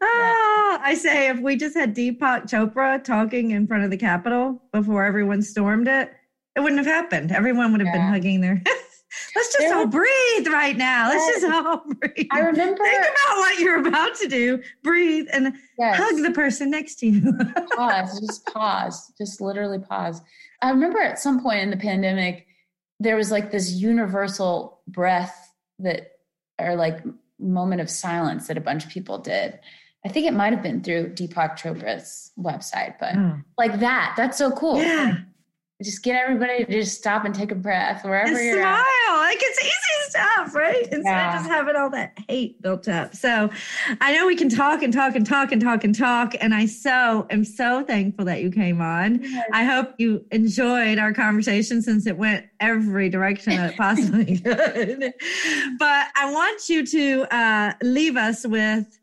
Oh, 0.01 0.79
I 0.83 0.95
say, 0.95 1.29
if 1.29 1.41
we 1.41 1.57
just 1.57 1.77
had 1.77 1.95
Deepak 1.95 2.45
Chopra 2.45 3.03
talking 3.03 3.51
in 3.51 3.67
front 3.67 3.85
of 3.85 3.91
the 3.91 3.97
Capitol 3.97 4.63
before 4.73 5.05
everyone 5.05 5.43
stormed 5.43 5.89
it, 5.89 6.11
it 6.57 6.61
wouldn't 6.61 6.79
have 6.79 6.87
happened. 6.87 7.33
Everyone 7.33 7.73
would 7.73 7.81
have 7.81 7.95
yeah. 7.95 8.01
been 8.01 8.13
hugging 8.13 8.41
their 8.41 8.63
Let's 9.35 9.53
just 9.53 9.59
there 9.59 9.77
all 9.77 9.87
breathe 9.87 10.47
right 10.49 10.77
now. 10.77 11.09
Let's 11.09 11.25
yes. 11.27 11.43
just 11.43 11.53
all 11.53 11.83
breathe. 12.01 12.29
I 12.31 12.41
remember. 12.41 12.83
Think 12.83 13.05
about 13.05 13.37
what 13.39 13.59
you're 13.59 13.87
about 13.87 14.15
to 14.17 14.29
do. 14.29 14.63
Breathe 14.83 15.27
and 15.33 15.55
yes. 15.79 15.97
hug 15.97 16.23
the 16.23 16.33
person 16.33 16.71
next 16.71 16.97
to 16.97 17.07
you. 17.07 17.33
pause. 17.77 18.21
Just 18.21 18.47
pause. 18.47 19.13
Just 19.19 19.41
literally 19.41 19.79
pause. 19.79 20.21
I 20.61 20.71
remember 20.71 21.01
at 21.01 21.19
some 21.19 21.43
point 21.43 21.61
in 21.61 21.71
the 21.71 21.77
pandemic, 21.77 22.47
there 23.01 23.17
was 23.17 23.31
like 23.31 23.51
this 23.51 23.73
universal 23.73 24.81
breath 24.87 25.53
that, 25.81 26.13
or 26.59 26.77
like 26.77 27.01
moment 27.39 27.81
of 27.81 27.91
silence 27.91 28.47
that 28.47 28.57
a 28.57 28.63
bunch 28.63 28.85
of 28.85 28.91
people 28.91 29.19
did. 29.19 29.59
I 30.05 30.09
think 30.09 30.27
it 30.27 30.35
might 30.35 30.53
have 30.53 30.63
been 30.63 30.83
through 30.83 31.15
Deepak 31.15 31.59
Chopra's 31.59 32.33
website, 32.39 32.97
but 32.99 33.17
oh. 33.17 33.39
like 33.57 33.81
that. 33.81 34.15
That's 34.17 34.39
so 34.39 34.51
cool. 34.51 34.79
Yeah 34.79 35.19
just 35.83 36.03
get 36.03 36.17
everybody 36.17 36.65
to 36.65 36.73
just 36.73 36.97
stop 36.97 37.25
and 37.25 37.35
take 37.35 37.51
a 37.51 37.55
breath 37.55 38.05
wherever 38.05 38.33
and 38.33 38.45
you're 38.45 38.59
smile. 38.59 38.85
At. 39.11 39.17
Like 39.17 39.39
it's 39.41 39.65
easy 39.65 40.11
stuff, 40.11 40.55
right? 40.55 40.83
Instead 40.83 41.05
yeah. 41.05 41.35
of 41.35 41.41
just 41.41 41.51
having 41.51 41.77
all 41.77 41.91
that 41.91 42.19
hate 42.29 42.61
built 42.63 42.89
up. 42.89 43.15
So 43.15 43.51
I 44.01 44.13
know 44.13 44.27
we 44.27 44.37
can 44.37 44.49
talk 44.49 44.83
and 44.83 44.93
talk 44.93 45.15
and 45.15 45.27
talk 45.27 45.53
and 45.53 45.61
talk 45.61 45.85
and 45.85 45.95
talk. 45.95 46.35
And 46.41 46.55
I 46.55 46.67
so 46.67 47.27
am 47.31 47.45
so 47.45 47.83
thankful 47.83 48.25
that 48.27 48.43
you 48.43 48.51
came 48.51 48.81
on. 48.81 49.23
Yes. 49.23 49.49
I 49.53 49.65
hope 49.65 49.95
you 49.99 50.25
enjoyed 50.31 50.99
our 50.99 51.13
conversation 51.13 51.83
since 51.83 52.07
it 52.07 52.17
went 52.17 52.47
every 52.61 53.09
direction 53.09 53.57
that 53.57 53.73
it 53.73 53.77
possibly 53.77 54.39
could. 54.45 55.13
But 55.79 56.07
I 56.17 56.33
want 56.33 56.69
you 56.69 56.87
to 56.87 57.35
uh, 57.35 57.73
leave 57.83 58.17
us 58.17 58.47
with 58.47 58.99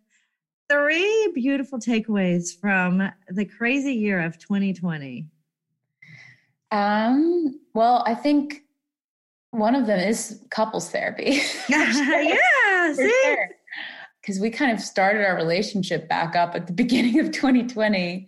three 0.69 1.31
beautiful 1.33 1.79
takeaways 1.79 2.59
from 2.59 3.09
the 3.29 3.45
crazy 3.45 3.93
year 3.93 4.21
of 4.21 4.37
2020. 4.37 5.25
Um, 6.71 7.59
well, 7.73 8.03
I 8.05 8.15
think 8.15 8.63
one 9.51 9.75
of 9.75 9.87
them 9.87 9.99
is 9.99 10.43
couples 10.49 10.89
therapy. 10.89 11.41
yeah, 11.69 12.93
see? 12.93 13.35
Because 14.21 14.35
sure. 14.35 14.41
we 14.41 14.49
kind 14.49 14.71
of 14.71 14.79
started 14.79 15.25
our 15.25 15.35
relationship 15.35 16.07
back 16.07 16.35
up 16.35 16.55
at 16.55 16.67
the 16.67 16.73
beginning 16.83 17.19
of 17.19 17.31
2020. 17.31 18.27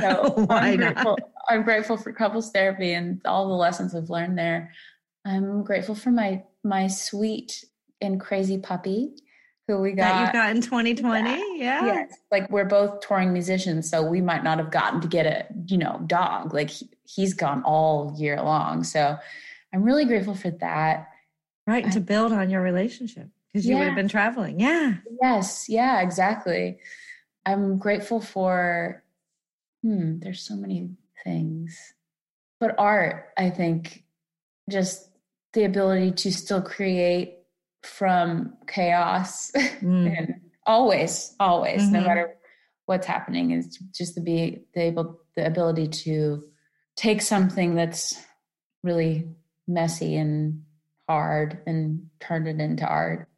So 0.00 0.46
I'm 0.50 0.76
grateful, 0.76 1.18
I'm 1.48 1.62
grateful 1.62 1.96
for 1.96 2.12
couples 2.12 2.50
therapy 2.50 2.92
and 2.92 3.20
all 3.26 3.48
the 3.48 3.54
lessons 3.54 3.92
we've 3.92 4.10
learned 4.10 4.38
there. 4.38 4.72
I'm 5.24 5.64
grateful 5.64 5.94
for 5.94 6.10
my 6.10 6.44
my 6.62 6.86
sweet 6.86 7.64
and 8.00 8.20
crazy 8.20 8.58
puppy 8.58 9.14
who 9.68 9.80
we 9.80 9.92
got 9.92 10.32
that 10.32 10.34
you 10.34 10.40
got 10.40 10.50
in 10.54 10.60
2020 10.60 11.30
yeah. 11.30 11.44
yeah 11.58 11.84
yes 11.86 12.18
like 12.30 12.48
we're 12.50 12.64
both 12.64 13.00
touring 13.00 13.32
musicians 13.32 13.88
so 13.88 14.02
we 14.02 14.20
might 14.20 14.44
not 14.44 14.58
have 14.58 14.70
gotten 14.70 15.00
to 15.00 15.08
get 15.08 15.26
a 15.26 15.46
you 15.66 15.78
know 15.78 16.00
dog 16.06 16.52
like 16.52 16.70
he, 16.70 16.88
he's 17.06 17.34
gone 17.34 17.62
all 17.64 18.14
year 18.18 18.40
long 18.42 18.82
so 18.82 19.16
i'm 19.74 19.82
really 19.82 20.04
grateful 20.04 20.34
for 20.34 20.50
that 20.50 21.08
right 21.66 21.84
and 21.84 21.92
to 21.92 22.00
build 22.00 22.32
on 22.32 22.50
your 22.50 22.62
relationship 22.62 23.28
because 23.52 23.66
you 23.66 23.72
yeah. 23.72 23.80
would 23.80 23.86
have 23.86 23.96
been 23.96 24.08
traveling 24.08 24.60
yeah 24.60 24.94
yes 25.22 25.66
yeah 25.68 26.00
exactly 26.00 26.78
i'm 27.44 27.78
grateful 27.78 28.20
for 28.20 29.02
hmm 29.82 30.18
there's 30.18 30.42
so 30.42 30.54
many 30.54 30.90
things 31.24 31.94
but 32.60 32.74
art 32.78 33.28
i 33.36 33.50
think 33.50 34.04
just 34.70 35.10
the 35.52 35.64
ability 35.64 36.10
to 36.10 36.32
still 36.32 36.60
create 36.60 37.38
from 37.82 38.54
chaos 38.66 39.50
mm. 39.56 40.18
and 40.18 40.34
always 40.66 41.34
always 41.38 41.82
mm-hmm. 41.82 41.94
no 41.94 42.00
matter 42.00 42.36
what's 42.86 43.06
happening 43.06 43.52
is 43.52 43.78
just 43.92 44.14
to 44.14 44.20
be 44.20 44.64
the 44.74 44.80
able 44.80 45.20
the 45.36 45.46
ability 45.46 45.86
to 45.86 46.42
take 46.96 47.22
something 47.22 47.74
that's 47.74 48.20
really 48.82 49.28
messy 49.68 50.16
and 50.16 50.62
hard 51.08 51.58
and 51.66 52.08
turn 52.20 52.46
it 52.46 52.60
into 52.60 52.86
art. 52.86 53.28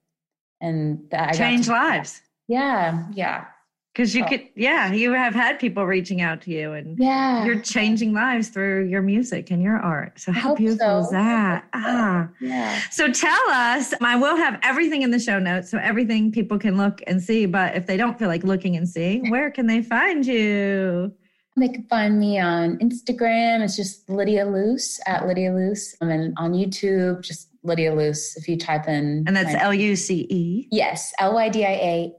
And 0.60 1.08
that 1.10 1.34
change 1.34 1.68
lives. 1.68 2.22
Yeah 2.48 3.04
yeah. 3.12 3.44
Because 3.92 4.14
you 4.14 4.24
could 4.26 4.42
yeah 4.54 4.92
you 4.92 5.12
have 5.12 5.34
had 5.34 5.58
people 5.58 5.84
reaching 5.84 6.20
out 6.20 6.40
to 6.42 6.52
you 6.52 6.72
and 6.72 6.96
yeah. 6.98 7.44
you're 7.44 7.60
changing 7.60 8.12
lives 8.12 8.48
through 8.48 8.86
your 8.86 9.02
music 9.02 9.50
and 9.50 9.60
your 9.60 9.76
art. 9.76 10.20
So 10.20 10.30
how 10.30 10.54
beautiful 10.54 10.86
so. 10.86 10.98
is 11.00 11.10
that? 11.10 11.64
ah. 11.72 12.28
Yeah. 12.40 12.80
So 12.90 13.12
tell 13.12 13.50
us 13.50 13.92
i 14.00 14.14
will 14.14 14.36
have 14.36 14.58
everything 14.62 15.02
in 15.02 15.10
the 15.10 15.18
show 15.18 15.40
notes 15.40 15.70
so 15.70 15.78
everything 15.78 16.30
people 16.30 16.58
can 16.58 16.76
look 16.76 17.00
and 17.08 17.20
see 17.20 17.46
but 17.46 17.74
if 17.74 17.86
they 17.86 17.96
don't 17.96 18.18
feel 18.18 18.28
like 18.28 18.44
looking 18.44 18.76
and 18.76 18.88
seeing 18.88 19.30
where 19.32 19.50
can 19.50 19.66
they 19.66 19.82
find 19.82 20.24
you 20.24 21.12
They 21.58 21.68
can 21.68 21.84
find 21.84 22.18
me 22.18 22.38
on 22.38 22.78
Instagram. 22.78 23.62
It's 23.62 23.76
just 23.76 24.08
Lydia 24.08 24.46
Luce 24.46 25.00
at 25.06 25.26
Lydia 25.26 25.52
Luce. 25.52 25.96
And 26.00 26.10
then 26.10 26.34
on 26.36 26.52
YouTube, 26.52 27.22
just 27.22 27.48
Lydia 27.62 27.94
Luce. 27.94 28.36
If 28.36 28.48
you 28.48 28.56
type 28.56 28.88
in. 28.88 29.24
And 29.26 29.36
that's 29.36 29.54
L 29.54 29.74
U 29.74 29.96
C 29.96 30.26
E. 30.30 30.68
Yes. 30.70 31.12
L 31.18 31.34
Y 31.34 31.48
D 31.48 31.64
I 31.64 31.70
A 31.70 32.12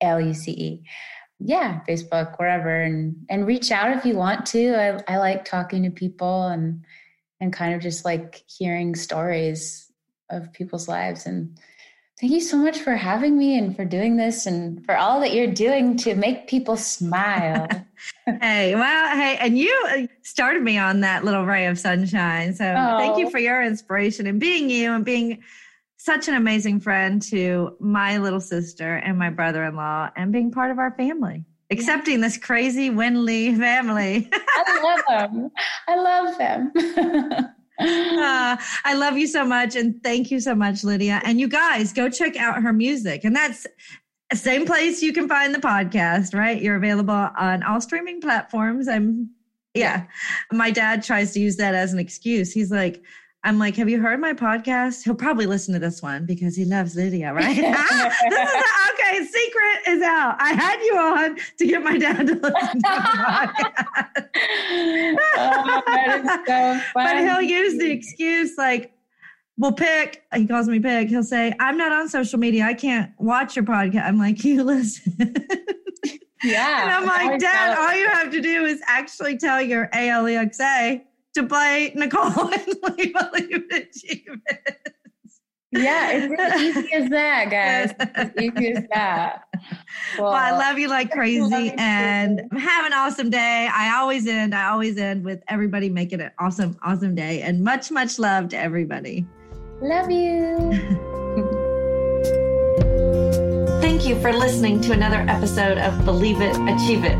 L 0.00 0.20
U 0.20 0.34
C 0.34 0.52
E. 0.52 0.84
Yeah. 1.38 1.80
Facebook, 1.88 2.38
wherever. 2.38 2.82
And, 2.82 3.16
and 3.28 3.46
reach 3.46 3.70
out 3.70 3.96
if 3.96 4.04
you 4.04 4.14
want 4.14 4.46
to. 4.46 4.74
I, 4.74 5.14
I 5.14 5.18
like 5.18 5.44
talking 5.44 5.82
to 5.84 5.90
people 5.90 6.46
and, 6.46 6.84
and 7.40 7.52
kind 7.52 7.74
of 7.74 7.80
just 7.80 8.04
like 8.04 8.44
hearing 8.46 8.94
stories 8.94 9.90
of 10.30 10.52
people's 10.52 10.88
lives 10.88 11.26
and 11.26 11.58
Thank 12.22 12.34
you 12.34 12.40
so 12.40 12.56
much 12.56 12.78
for 12.78 12.94
having 12.94 13.36
me 13.36 13.58
and 13.58 13.74
for 13.74 13.84
doing 13.84 14.16
this 14.16 14.46
and 14.46 14.86
for 14.86 14.96
all 14.96 15.18
that 15.22 15.34
you're 15.34 15.52
doing 15.52 15.96
to 15.98 16.14
make 16.14 16.46
people 16.46 16.76
smile. 16.76 17.66
hey, 18.40 18.74
well, 18.74 19.16
hey, 19.16 19.36
and 19.40 19.58
you 19.58 19.86
uh, 19.90 20.06
started 20.22 20.62
me 20.62 20.78
on 20.78 21.00
that 21.00 21.24
little 21.24 21.44
ray 21.44 21.66
of 21.66 21.78
sunshine. 21.78 22.54
So 22.54 22.64
oh. 22.64 22.98
thank 22.98 23.18
you 23.18 23.30
for 23.30 23.38
your 23.38 23.62
inspiration 23.62 24.26
and 24.26 24.38
being 24.38 24.70
you 24.70 24.92
and 24.92 25.04
being 25.04 25.42
such 25.96 26.26
an 26.26 26.34
amazing 26.34 26.80
friend 26.80 27.22
to 27.22 27.76
my 27.78 28.18
little 28.18 28.40
sister 28.40 28.96
and 28.96 29.16
my 29.18 29.30
brother 29.30 29.62
in 29.64 29.76
law 29.76 30.10
and 30.16 30.32
being 30.32 30.50
part 30.50 30.72
of 30.72 30.78
our 30.78 30.90
family, 30.96 31.44
accepting 31.70 32.20
this 32.20 32.36
crazy 32.36 32.90
Winley 32.90 33.56
family. 33.56 34.28
I 34.32 34.80
love 34.82 35.30
them. 35.30 35.50
I 35.86 35.96
love 35.96 36.38
them. 36.38 36.72
uh, 37.78 38.56
I 38.84 38.94
love 38.94 39.16
you 39.16 39.28
so 39.28 39.44
much. 39.44 39.76
And 39.76 40.02
thank 40.02 40.30
you 40.32 40.40
so 40.40 40.56
much, 40.56 40.82
Lydia. 40.82 41.20
And 41.24 41.38
you 41.38 41.46
guys 41.46 41.92
go 41.92 42.08
check 42.08 42.36
out 42.36 42.62
her 42.62 42.72
music. 42.72 43.22
And 43.22 43.36
that's 43.36 43.66
same 44.34 44.66
place 44.66 45.02
you 45.02 45.12
can 45.12 45.28
find 45.28 45.54
the 45.54 45.58
podcast, 45.58 46.34
right? 46.34 46.60
You're 46.60 46.76
available 46.76 47.28
on 47.36 47.62
all 47.62 47.80
streaming 47.80 48.20
platforms. 48.20 48.88
I'm, 48.88 49.30
yeah. 49.74 50.04
My 50.52 50.70
dad 50.70 51.02
tries 51.02 51.32
to 51.32 51.40
use 51.40 51.56
that 51.56 51.74
as 51.74 51.92
an 51.92 51.98
excuse. 51.98 52.52
He's 52.52 52.70
like, 52.70 53.02
I'm 53.44 53.58
like, 53.58 53.74
have 53.76 53.88
you 53.88 54.00
heard 54.00 54.20
my 54.20 54.34
podcast? 54.34 55.02
He'll 55.02 55.16
probably 55.16 55.46
listen 55.46 55.74
to 55.74 55.80
this 55.80 56.00
one 56.00 56.26
because 56.26 56.54
he 56.54 56.64
loves 56.64 56.94
Lydia, 56.94 57.34
right? 57.34 57.58
ah, 57.64 58.16
this 58.30 58.48
is 58.48 58.54
a, 58.54 58.92
okay. 58.92 59.26
Secret 59.26 59.88
is 59.88 60.02
out. 60.02 60.36
I 60.38 60.52
had 60.52 60.80
you 60.80 60.96
on 60.96 61.36
to 61.58 61.66
get 61.66 61.82
my 61.82 61.98
dad 61.98 62.26
to 62.28 62.34
listen 62.34 62.42
to 62.42 62.78
the 62.78 62.88
podcast. 63.18 64.28
oh, 65.36 65.82
that 65.86 66.20
is 66.20 66.46
so. 66.46 66.80
But 66.94 67.18
he'll 67.18 67.42
use 67.42 67.78
the 67.80 67.90
excuse 67.90 68.56
like, 68.56 68.92
well, 69.58 69.72
pick, 69.72 70.22
he 70.34 70.46
calls 70.46 70.68
me 70.68 70.80
pick. 70.80 71.08
He'll 71.08 71.22
say, 71.22 71.52
I'm 71.60 71.76
not 71.76 71.92
on 71.92 72.08
social 72.08 72.38
media. 72.38 72.64
I 72.64 72.74
can't 72.74 73.12
watch 73.18 73.54
your 73.54 73.64
podcast. 73.64 74.04
I'm 74.04 74.18
like, 74.18 74.42
you 74.44 74.62
listen. 74.62 75.34
Yeah. 76.42 76.82
And 76.82 76.90
I'm 76.90 77.06
like, 77.06 77.40
Dad, 77.40 77.78
all 77.78 77.94
you 77.94 78.08
have 78.08 78.30
to 78.32 78.40
do 78.40 78.64
is 78.64 78.80
actually 78.86 79.36
tell 79.38 79.62
your 79.62 79.88
ALEXA 79.94 81.02
to 81.34 81.46
play 81.46 81.92
Nicole 81.94 82.22
and 82.52 82.66
Believe 82.82 83.14
It 83.70 83.96
Yeah, 85.70 86.10
it's 86.10 86.28
really 86.28 86.66
easy 86.68 86.92
as 86.94 87.10
that, 87.10 87.50
guys. 87.50 87.94
It's 87.98 88.42
easy 88.42 88.72
as 88.72 88.84
that. 88.92 89.44
Well, 90.18 90.24
well, 90.32 90.32
I 90.32 90.50
love 90.50 90.78
you 90.78 90.88
like 90.88 91.10
crazy 91.10 91.72
and 91.78 92.40
have 92.52 92.86
an 92.86 92.92
awesome 92.92 93.30
day. 93.30 93.68
I 93.72 93.96
always 93.96 94.26
end, 94.26 94.54
I 94.54 94.70
always 94.70 94.98
end 94.98 95.24
with 95.24 95.42
everybody 95.48 95.88
making 95.88 96.20
an 96.20 96.32
awesome, 96.38 96.76
awesome 96.82 97.14
day 97.14 97.42
and 97.42 97.62
much, 97.62 97.90
much 97.90 98.18
love 98.18 98.48
to 98.48 98.58
everybody. 98.58 99.24
Love 99.82 100.12
you. 100.12 100.70
Thank 103.80 104.06
you 104.06 104.20
for 104.20 104.32
listening 104.32 104.80
to 104.82 104.92
another 104.92 105.24
episode 105.28 105.76
of 105.76 106.04
Believe 106.04 106.40
It, 106.40 106.54
Achieve 106.54 107.04
It. 107.04 107.18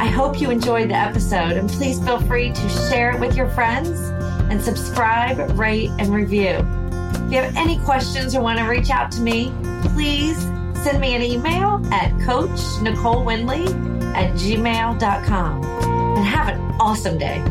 I 0.00 0.06
hope 0.06 0.40
you 0.40 0.48
enjoyed 0.48 0.88
the 0.88 0.94
episode 0.94 1.52
and 1.52 1.68
please 1.68 2.02
feel 2.02 2.18
free 2.18 2.50
to 2.50 2.68
share 2.88 3.10
it 3.10 3.20
with 3.20 3.36
your 3.36 3.50
friends 3.50 3.90
and 4.50 4.62
subscribe, 4.62 5.58
rate, 5.58 5.90
and 5.98 6.14
review. 6.14 6.66
If 7.26 7.32
you 7.32 7.42
have 7.42 7.54
any 7.56 7.78
questions 7.80 8.34
or 8.34 8.40
want 8.40 8.58
to 8.58 8.64
reach 8.64 8.88
out 8.88 9.12
to 9.12 9.20
me, 9.20 9.52
please 9.92 10.40
send 10.82 10.98
me 10.98 11.14
an 11.14 11.20
email 11.20 11.82
at 11.92 12.18
Coach 12.22 12.58
Nicole 12.80 13.22
Winley 13.22 13.66
at 14.14 14.32
gmail.com 14.32 15.62
and 15.62 16.24
have 16.24 16.48
an 16.48 16.58
awesome 16.80 17.18
day. 17.18 17.44